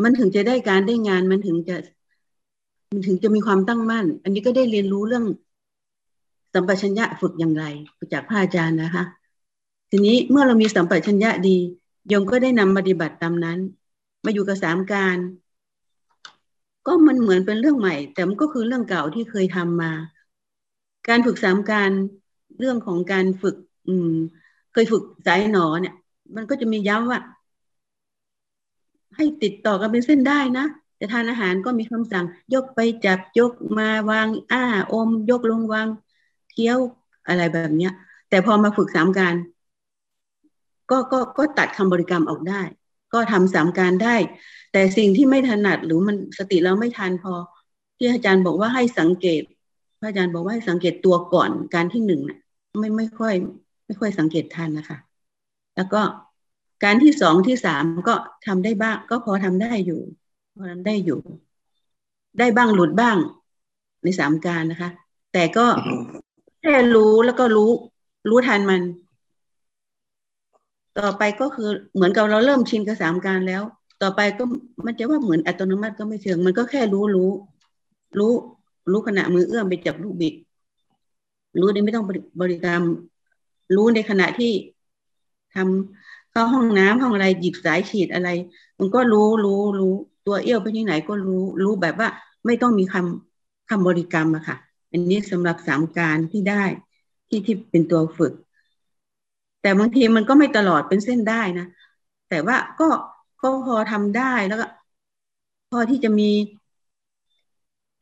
[0.03, 1.77] มันถึงจะได้การได้งานมันถึงจะ
[2.93, 5.25] มันถึงจะมีความตั้งมั่น อันนี้ก็ได้เรียนรู้เรื่อง
[6.53, 7.65] สัมปชัญญะฝึกอย่างไร
[8.13, 9.05] จากพระอาจารย์นะคะ
[9.91, 11.57] ทีนี้เมื่อเรามีสัมปชัญญะดี
[12.09, 13.59] โยมก็ได้นำปฏิบัติตามนั้น
[14.25, 15.17] มาอยู่กับสามการ
[16.87, 19.93] ก็มันเหมือนเป็นเรื่องใหม่ แต่มันก็คือเรื่องเก่าที่เคยทำมา
[21.09, 21.91] การฝึกสามการ
[22.59, 23.57] เรื่องของการฝึก
[23.89, 24.13] อืม
[24.73, 25.95] เคยฝึกสายหนอเนี่ย
[26.37, 27.21] มันก็จะมีย้ำว่า
[29.17, 30.67] ให้ติดต่อกันเป็นเส้นได้นะ
[31.05, 32.25] จะทานอาหารก็มีคำสั่ง
[32.55, 35.89] ยกไปจับยกมาวางอ้าอม ยกลงวาง
[36.51, 36.79] เคี้ยว
[37.29, 37.93] อะไรแบบเนี้ย
[38.29, 39.35] แต่พอมาฝึกสามการ
[40.91, 42.63] ก็ก็ก็ตัดคำบริกรรมออกได้
[43.13, 44.17] ก็ทำสามการได้
[44.73, 47.35] แต่สิ่งที่ไม่ถนัดหรือมันสติเราไม่ทันพอ
[47.97, 49.43] ที่อาจารย์บอกว่าให้สังเกต
[50.01, 52.39] พระอาจารย์บอกว่าให้สังเกตตัวก่อนการที่หนึ่งนะ
[52.81, 53.35] ไม่ไม่ค่อย
[53.87, 54.99] ไม่ค่อยสังเกตทันนะคะ
[55.77, 56.03] แล้วก็
[56.85, 58.15] การที่สองที่สามก็
[58.47, 60.01] ทำได้บ้าง ก็พอทำได้อยู่
[60.55, 61.21] พราะนั้นได้อยู่
[62.39, 63.17] ได้บ้างหลุดบ้าง
[64.03, 64.91] ในสามการนะคะ
[65.33, 65.67] แต่ก็
[66.61, 67.71] แค่รู้แล้วก็รู้
[68.29, 68.83] รู้ทันมัน
[70.99, 73.63] ต่อไปก็คือเหมือนกับเราเริ่มชินกับสามการแล้ว
[74.03, 74.45] ต่อไปก็
[74.87, 77.31] มันจะว่าเหมือนอัตโนมัติก็ไม่เชิง มันก็แค่รู้รู้
[78.19, 78.33] รู้
[78.91, 80.35] รู้ขณะมือเอื้อมไปจับลูกบิด
[81.61, 82.07] รู้ได้ไม่ต้อง
[82.41, 82.83] บริกรรม
[83.75, 84.53] รู้ในขณะที่
[85.55, 88.29] ทำเข้าห้องน้ำห้องอะไรหยิบสายฉีดอะไร
[88.79, 89.95] มันก็รู้รู้รู้
[90.27, 92.09] ตัวเอี้ยวไปที่ไหนก็รู้รู้แบบว่า
[92.47, 94.57] ไม่ต้องมีคำคำบริกรรมอะค่ะ
[94.91, 96.65] อันนี้สำหรับสามการที่ได้
[97.29, 98.33] ที่ที่เป็นตัวฝึก
[99.63, 101.67] แต่บางทีมันก็ไม่ตลอดเป็นเส้นได้นะ
[102.31, 102.89] แต่ว่าก็
[103.43, 104.67] ก็พอทำได้แล้วก็
[105.71, 106.31] พอที่จะมี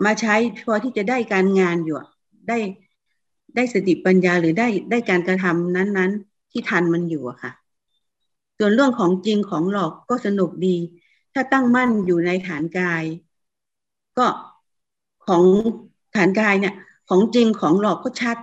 [0.05, 0.35] มาใช้
[0.67, 1.97] พอที่จะได้การงานอยู่
[2.49, 2.59] ได้
[3.57, 7.53] ได้สติปัญญาหรือได้ได้การกระทำนั้น ๆ ที่ทันมันอยู่อะค่ะ
[8.59, 10.77] ส่วนเรื่องของจริงของหลอกก็สนุกดี
[11.35, 13.05] ถ้าตั้งมั่นอยู่ในฐานกาย
[14.19, 14.27] ก็
[15.27, 15.43] ของ
[16.17, 16.75] ฐานกายเนี่ย
[17.09, 18.37] ของจริงของหลอกก็ชัด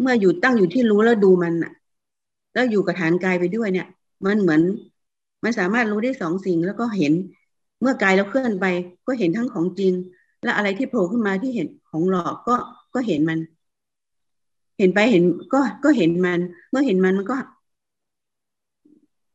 [0.00, 1.72] เมื่ออยู่ตั้งอยู่ที่รู้แล้วดูมันอะ
[2.54, 3.86] แล้วอยู่กับฐานกายไปด้วยเนี่ย
[4.24, 4.60] มันเหมือน
[5.44, 7.12] มันสามารถรู้ได้สองสิ่งแล้วก็เห็น
[7.80, 8.66] เมื่อกายเราเคลื่อนไป
[9.06, 9.92] ก็เห็นทั้งของจริง
[10.44, 12.56] และอะไรที่โผล่ขึ้นมาที่เห็นของหลอกก็
[12.94, 13.38] ก็เห็นมัน
[14.78, 15.22] เห็นไปเห็น
[15.52, 17.36] ก็ก็เห็นมัน เมื่อเห็นมันมันก็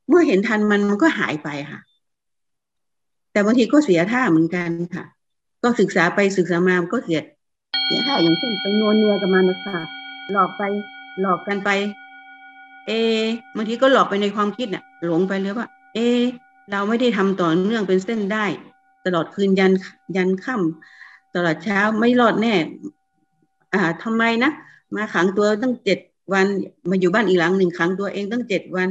[0.10, 1.80] เมื่อเห็นทันมันมันก็หายไปค่ะ
[3.32, 5.04] แต่บางทีก็เสียท่าเหมือนกันค่ะ
[5.64, 7.20] ก็ศึกษาไปศึกษามาก็เสีย
[7.86, 9.78] เสียท่าอย่างเช่นไปนวลเนียกับมันนะคะ
[10.32, 10.62] หลอกไป
[11.22, 11.70] หลอกกันไป
[12.88, 12.91] เอ
[13.56, 15.99] บางทีก็หลอกไปในความคิดเนี่ยหลงไปเลยว่า เอ
[16.72, 18.45] เราไม่ได้ทำต่อเนื่องเป็นเส้นได้
[19.06, 19.72] ตลอดคืนยัน
[20.16, 22.54] ยันค่ำตลอดเช้าไม่รอดแน่
[23.74, 24.51] อ่าทำไมนะ
[24.95, 25.99] มาขังตัวตั้งเจ็ด
[26.34, 26.45] วัน
[26.89, 28.89] มาอยู่บ้านอีกหลังหนึ่งขังตัวเองตั้งเจ็ดวัน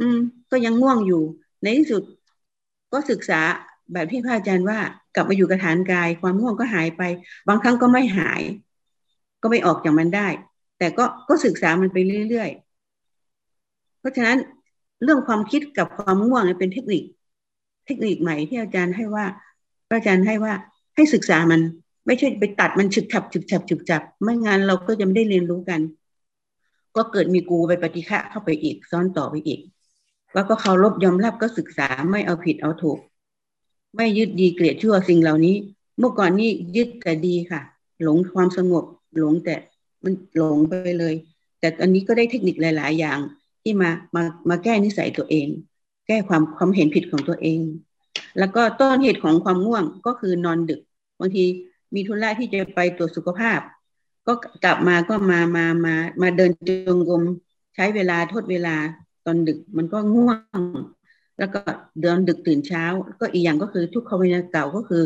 [0.00, 0.18] อืม
[0.50, 1.22] ก็ยังง่วงอยู่
[1.62, 2.02] ในที่สุด
[2.92, 3.40] ก็ศึกษา
[3.92, 4.78] แบบที่พระอาจารย์ว่า
[5.14, 7.02] กลับมาอยู่กับฐานกาย ความง่วงก็หายไป
[7.48, 8.42] บางครั้งก็ไม่หาย
[9.42, 10.28] ก็ไม่ออกจากมันได้
[10.78, 14.38] แต่ก็ก็ศึกษามันไปเรื่อยๆ เพราะฉะนั้น
[15.02, 17.02] เรื่องความคิดกับความง่วงเป็นเทคนิค
[17.86, 19.24] เทคนิคใหม่ที่อาจารย์ให้ว่า
[19.88, 20.52] พระอาจารย์ให้ว่า
[20.96, 21.60] ให้ศึกษามัน
[22.06, 25.80] ไม่ใช่ไปตัดมันฉึกฉับฉึกฉับฉึกฉับไม่งั้นเราก็จะไม่ได้เรียนรู้กัน
[26.96, 29.60] ก็เกิดมีกูไปปฏิฆะเข้าไปอีก ซ้อนต่อไปอีก
[30.36, 32.98] แล้วก็เคารพยอมรับก็ศึกษาไม่เอาผิดเอาถูก
[33.96, 35.56] ไม่ยึดดีเกลียดชั่วสิ่งเหล่านี้
[35.98, 37.60] เมื่อก่อนนี้ยึดแต่ดีค่ะ
[38.02, 38.84] หลงความสงบ
[39.18, 39.54] หลงแต่
[40.04, 41.14] มันหลงไปเลย
[41.60, 43.18] แต่อันนี้ก็ได้เทคนิคหลาย ๆ อย่าง
[43.62, 45.48] ที่มามามาแก้นิสัยตัวเอง
[46.06, 47.60] แก้ความความเห็นผิดของตัวเอง
[48.38, 50.80] แล้วก็ต้นเหตุของความง่วงก็คือนอนดึก
[51.18, 51.44] บางที
[51.94, 53.60] มีธุระที่จะไปตรวจสุขภาพ
[54.26, 54.32] ก็
[54.64, 57.22] กลับมาก็มามามามาเดินจงกรม
[57.74, 58.76] ใช้เวลาทดเวลา
[59.26, 60.62] ตอนดึกมันก็ง่วง
[61.38, 61.60] แล้วก็
[62.02, 62.84] เดินดึกตื่นเช้า
[63.20, 65.02] ก็อีกอย่างก็คือทุกขเวทนาเก่าก็คือ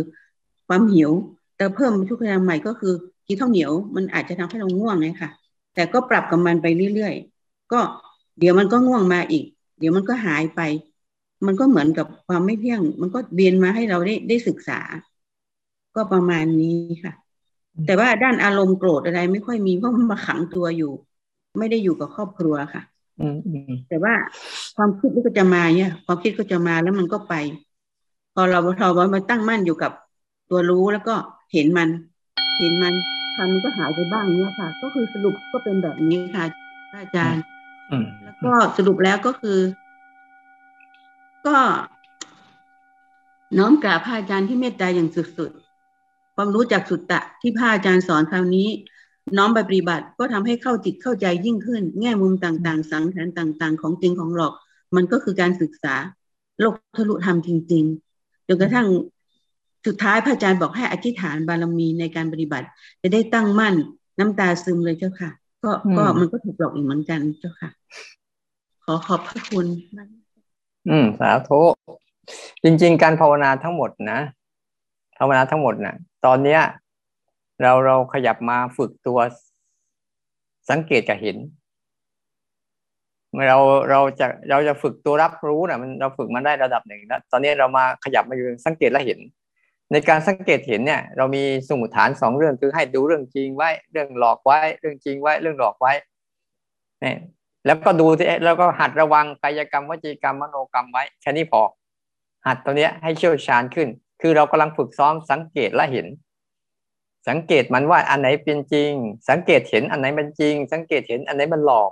[0.69, 1.11] ความหิว
[1.57, 2.93] แต่เพิ่มทุกขเวทนาใหม่ก็คือ
[3.27, 5.31] กินข้าวเหนียว มันอาจจะทำให้เราง่วงไงค่ะ
[5.75, 7.81] แต่ก็ปรับกับมันไปเรื่อยๆ ก็
[8.39, 9.45] เดี๋ยวมันก็ง่วงมาอีก
[9.79, 10.61] เดี๋ยวมันก็หายไป
[11.47, 14.81] มันก็เหมือนกับความไม่เที่ยง มันก็เบียนมาให้เราได้ได้ศึกษา
[15.95, 17.15] ก็ประมาณนี้ค่ะ
[17.87, 20.93] แต่ว่าด้านอารมณ์โกรธอะไรไม่ค่อยมีเพราะมันมาขังตัวอยู่
[21.59, 22.83] ไม่ได้อยู่กับครอบครัวค่ะ
[23.89, 24.15] แต่ว่า
[24.77, 27.35] ความคิดก็จะมาเนี่ย ความคิดก็จะมาแล้วมันก็ไป
[28.35, 29.93] พอเราพอเรามาตั้งมั่นอยู่กับ
[30.51, 31.15] ตัวรู้แล้วก็
[31.53, 31.89] เห็นมัน
[32.59, 32.95] เห็นมัน
[33.37, 36.45] คันก็หายไปบ้างเนี่ยค่ะ ก็คือสรุปก็เป็นแบบนี้ค่ะ
[37.01, 37.43] อาจารย์
[38.25, 39.59] แล้วก็สรุปแล้วก็คือ
[41.47, 41.59] ก็
[43.59, 48.69] น้อมกราบพระอาจารย์ที่เมตตาอย่างสุดๆความรู้จักสุตตะที่พระอาจารย์สอนคราวนี้
[49.37, 54.55] น้อมไปปฏิบัติก็ทำให้เข้าจิตเข้าใจยิ่งขึ้น แง่มุมต่างๆ สังขารต่าง ๆ ของจริงของหลอก
[54.97, 55.95] มันก็คือการศึกษา
[56.61, 58.87] โลกทะลุธรรมจริงๆจนกระทั่ง
[59.87, 62.67] สุดท้ายพระอาจารย์บอกให้อธิษฐานบารมีในการปฏิบัติ
[63.03, 63.75] จะได้ตั้งมั่น
[64.19, 65.31] น้ำตาซึมเลยเจ้าค่ะ
[65.65, 67.71] ก็ก็มันก็ถูกหลอกอีกเหมือนกันเจ้าค่ะ
[68.85, 69.67] ขอขอบพระคุณ
[70.89, 71.61] อืมสาธุ
[72.65, 74.21] จริง ๆ การภาวนาทั้งหมดนะ
[75.19, 75.95] ภาวนาทั้งหมดนะ
[76.27, 76.61] ตอนเนี้ย
[77.63, 79.19] เราเราขยับมาฝึกตัว
[80.71, 81.37] สังเกตกับเห็น
[83.49, 83.59] เรา
[83.91, 89.19] เราจะเราจะฝึกตัวรับรู้นะมันเราฝึกมาได้ระดับหนึ่งแล้วตอนนี้เรามาขยับมาอยู่สังเกตและเห็น
[89.93, 95.93] ในการสังเกตเห็นเนี่ย เรามีสมุดฐานสองเรื่องคือให้ดูเรื่องจริงไว้ เรื่องหลอกไว้ เรื่องจริงไว้ เรื่องหลอกไว้
[97.01, 97.19] เนี่ย
[97.67, 101.63] แล้วก็ดูที่แล้วก็หัดระวังกายกรรมวจีกรรมมโนกรรมไว้แค่นี้พอ
[102.47, 103.89] หัดตัวเนี้ยให้เชี่ยวชาญขึ้น
[104.21, 106.07] คือเรากำลังฝึกซ้อมสังเกตและเห็น
[107.29, 108.93] สังเกตมันว่าอันไหนเป็นจริง
[109.29, 111.91] สังเกตเห็นอันไหนเป็นจริง สังเกตเห็นอันไหนมันหลอก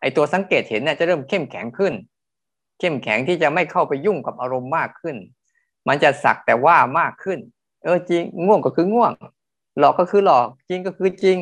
[0.00, 1.94] ไอตัวสังเกตเห็นเนี่ยจะเริ่มเข้มแข็งขึ้น
[2.78, 5.16] เข้มแข็งที่จะไม่เข้าไปยุ่งกับอารมณ์มากขึ้น
[5.88, 7.38] มันจะสักแต่ว่ามากขึ้น
[7.84, 9.12] เออจริงง่วงก็คือง่วง
[9.78, 11.38] หลอกก็คือหลอกจริงก็คือจริง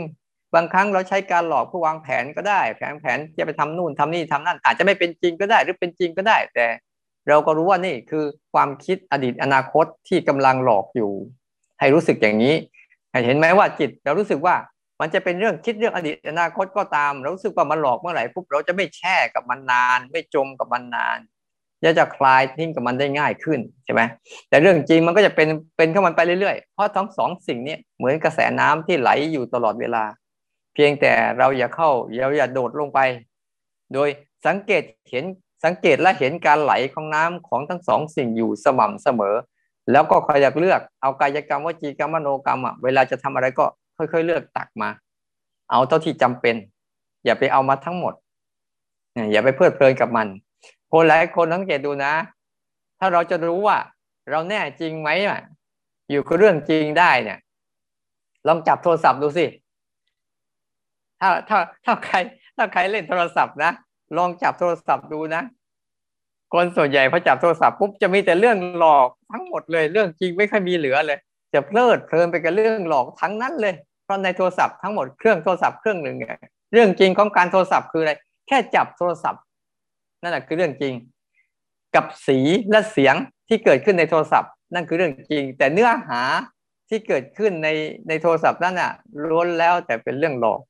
[0.54, 6.66] บางครั้งเราใช้การหลอกเพื่อวางแผนก็ได้แผนแผนจะไปทำนู่นทำนี่ทำนั่นอาจจะไม่เป็นจริงก็ได้หรือเป็นจริงก็ได้ แต่
[7.28, 11.12] เราก็รู้ว่านี่คือความคิดอดีตอนาคตที่กำลังหลอกอยู่
[11.78, 12.54] ให้รู้สึกอย่างนี้
[13.24, 14.56] เห็นไหมว่าจิตเรารู้สึกว่า
[15.00, 21.18] มันจะเป็นเรื่องคิดเรื่องอดีตอนาคตก็ตาม เรารู้สึกว่ามันหลอกเมื่อไหร่ปุ๊บเราจะไม่แช่กับมันนาน ไม่จมกับมันนาน
[21.84, 24.02] จะจะคลายทิ้งกับมันได้ง่ายขึ้นใช่ไหม
[24.48, 30.04] แต่เรื่องจริงมันก็จะเป็นเป็นเข้ามันไปเรื่อยๆ เพราะทั้งสองสิ่งนี้เหมือนกระแสน้ำที่ไหลอยู่ตลอดเวลา
[30.74, 31.90] เพียงแต่เราอย่าเข้า
[32.22, 33.00] เราอย่าโดดลงไป
[33.94, 34.08] โดย
[34.46, 35.24] สังเกตเห็น
[35.64, 39.34] สังเกตและเห็นการไหลของน้ำของทั้งสองสิ่งอยู่สม่ำเสมอ
[39.92, 43.64] แล้วก็คอยอยากเลือกเอากายกรรมวจีกรรมมโนกรรมอะเวลาจะทำอะไรก็
[43.96, 44.88] ค่อยๆเลือกตักมา
[45.70, 46.54] เอาเท่าที่จำเป็น
[47.24, 48.14] อย่าไปเอามาทั้งหมด
[49.32, 50.26] อย่าไปเพลิดเพลินกับมัน
[50.90, 52.12] คนหลายคนสังเกตดูนะ
[52.98, 53.78] ถ้าเราจะรู้ว่า
[54.30, 55.40] เราแน่จริงไหมอะ
[56.10, 57.38] อยู่กับเรื่องจริงได้เนี่ย
[58.46, 59.46] ลองจับโทรศัพท์ดูสิ
[61.20, 62.16] ถ้าถ้าถ้าใคร
[62.56, 63.72] ถ้าใครเล่นโทรศัพท์นะ
[64.16, 65.42] ลองจับโทรศัพท์ดูนะ
[66.52, 71.18] คนส่วนใหญ่พอจับโทรศัพท์ปุ๊บจะมีแต่เรื่องหลอก ทั้งหมดเลย เรื่องจริงไม่ค่อยมีเหลือเลย
[71.54, 73.74] จะเพลิดเพลินไปกับเรื่องหลอกทั้งนั้นเลย
[74.04, 76.38] เพราะในโทรศัพท์ทั้งหมดเครื่องโทรศัพท์เครื่องหนึ่งเนี่ย
[76.72, 78.12] เรื่องจริงของการโทรศัพท์คืออะไร
[78.48, 79.42] แค่จับโทรศัพท์
[80.22, 80.94] นั่นแหละคือเรื่องจริง
[81.94, 82.38] กับสี
[82.70, 83.14] และเสียง
[83.48, 86.20] ที่เกิดขึ้นในโทรศัพท์ นั่นคือเรื่องจริง แต่เนื้อหา
[86.88, 87.68] ที่เกิดขึ้นใน
[88.08, 88.92] ในโทรศัพท์นั่นน่ะ
[89.28, 90.60] ล้วนแล้วแต่เป็นเรื่องหลอก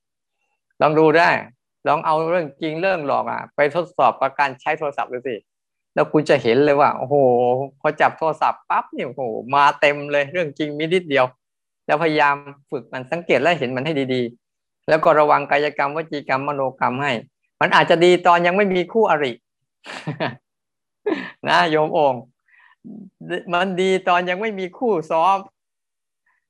[0.81, 1.29] ลองดูได้
[1.87, 5.35] ลองเอาเรื่องจริงเรื่องหลอกอะ ไปทดสอบประการใช้โทรศัพท์ดูสิ
[5.93, 7.15] แล้วคุณจะเห็นเลยว่า โอ้โห
[7.79, 9.21] พอจับโทรศัพท์ปั๊บเนี่ยโอ้โห
[9.55, 11.25] มาเต็มเลยเรื่องจริงมีนิดเดียว
[11.85, 12.35] แล้วพยายาม
[12.71, 17.11] ฝึกมันสังเกตและเห็นมันให้ดีๆ แล้วก็ระวังกายกรรมวจีกรรมมโนกรรมให้
[17.61, 19.31] มันอาจจะดีตอนยังไม่มีคู่อริ
[21.47, 22.21] นะโยมองค์
[23.53, 25.37] มันดีตอนยังไม่มีคู่ซ้อม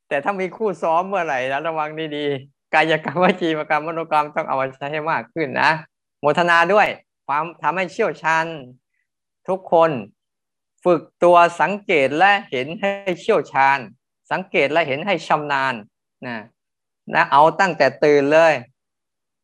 [0.08, 5.70] แต่ถ้ามีคู่ซ้อมเมื่อไหร่นะระวังดีๆกายกรรมวจีกรรมมโนกรรมต้องเอาไว้ใช้ให้มากขึ้นนะ
[6.20, 6.88] โมทนาด้วย
[7.28, 8.46] ความทำให้เชี่ยวชาญ
[9.50, 9.92] ทุกคน
[10.86, 13.80] ฝึกตัวสังเกตและเห็นให้เชี่ยวชาญ
[14.32, 15.74] สังเกตและเห็นให้ชำนาญ
[16.28, 16.38] นะ
[17.16, 18.54] นะเอาตั้งแต่ตื่นเลย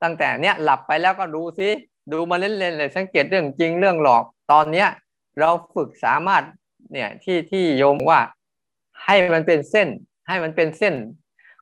[0.02, 1.70] ตั้งแต่เนี้ยหลับไปแล้วก็ดูซิ
[2.12, 4.88] ดูมาเล่นๆเลย สังเกตเรื่องจริงเรื่องหลอกตอนเนี้ย
[5.40, 6.44] เราฝึกสามารถ
[6.92, 8.20] เนี่ยที่ที่โยมว่า
[9.04, 9.88] ให้มันเป็นเส้น
[10.28, 10.96] ให้มันเป็นเส้น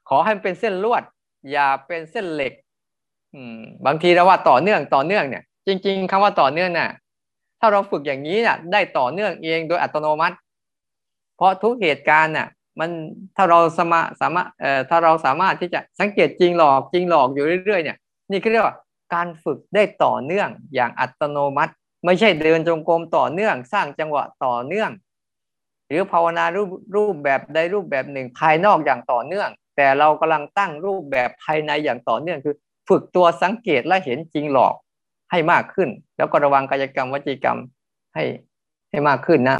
[0.08, 1.04] ขอให้มันเป็นเส้นลวด
[1.52, 2.54] อย่าเป็นเส้นเหล็ก
[3.34, 6.90] อืมบางทีเราว่าต่อเนื่องต่อเนื่องเนี่ย จริง ๆคำว่าต่อเนื่องน่ะ
[7.66, 10.36] ถ้าเราฝึกอย่างนี้น่ะได้ต่อเนื่องเองโดยอัตโนมัติ
[11.38, 12.48] เพราะทุกเหตุการณ์น่ะ
[12.80, 12.90] มัน
[13.36, 17.98] ถ้าเราสมาสามารถเอ่อถ้าเราสามารถที่จะสังเกตจริงหลอกจริงหลอกอยู่เรื่อยๆเนี่ย
[18.32, 18.76] นี่เรียกว่า
[19.14, 21.74] การฝึกได้ต่อเนื่องอย่างอัตโนมัติ
[22.06, 24.92] ไม่ใช่เดินจงกรมต่อเนื่อง สร้างจังหวะต่อเนื่อง
[25.88, 32.56] หรือภาวนารูปรูปแบบใดรูปแบบหนึ่งภายนอกอย่างต่อเนื่อง แต่เรากำลังตั้งรูปแบบภายในอย่างต่อเนื่องคือ
[32.90, 34.76] ฝึกตัวสังเกตและเห็นจริงหลอก
[35.34, 37.58] ให้มากขึ้น แล้วก็ระวังกายกรรมวจีกรรม
[38.16, 38.24] ให้
[38.90, 39.58] ให้มากขึ้นนะ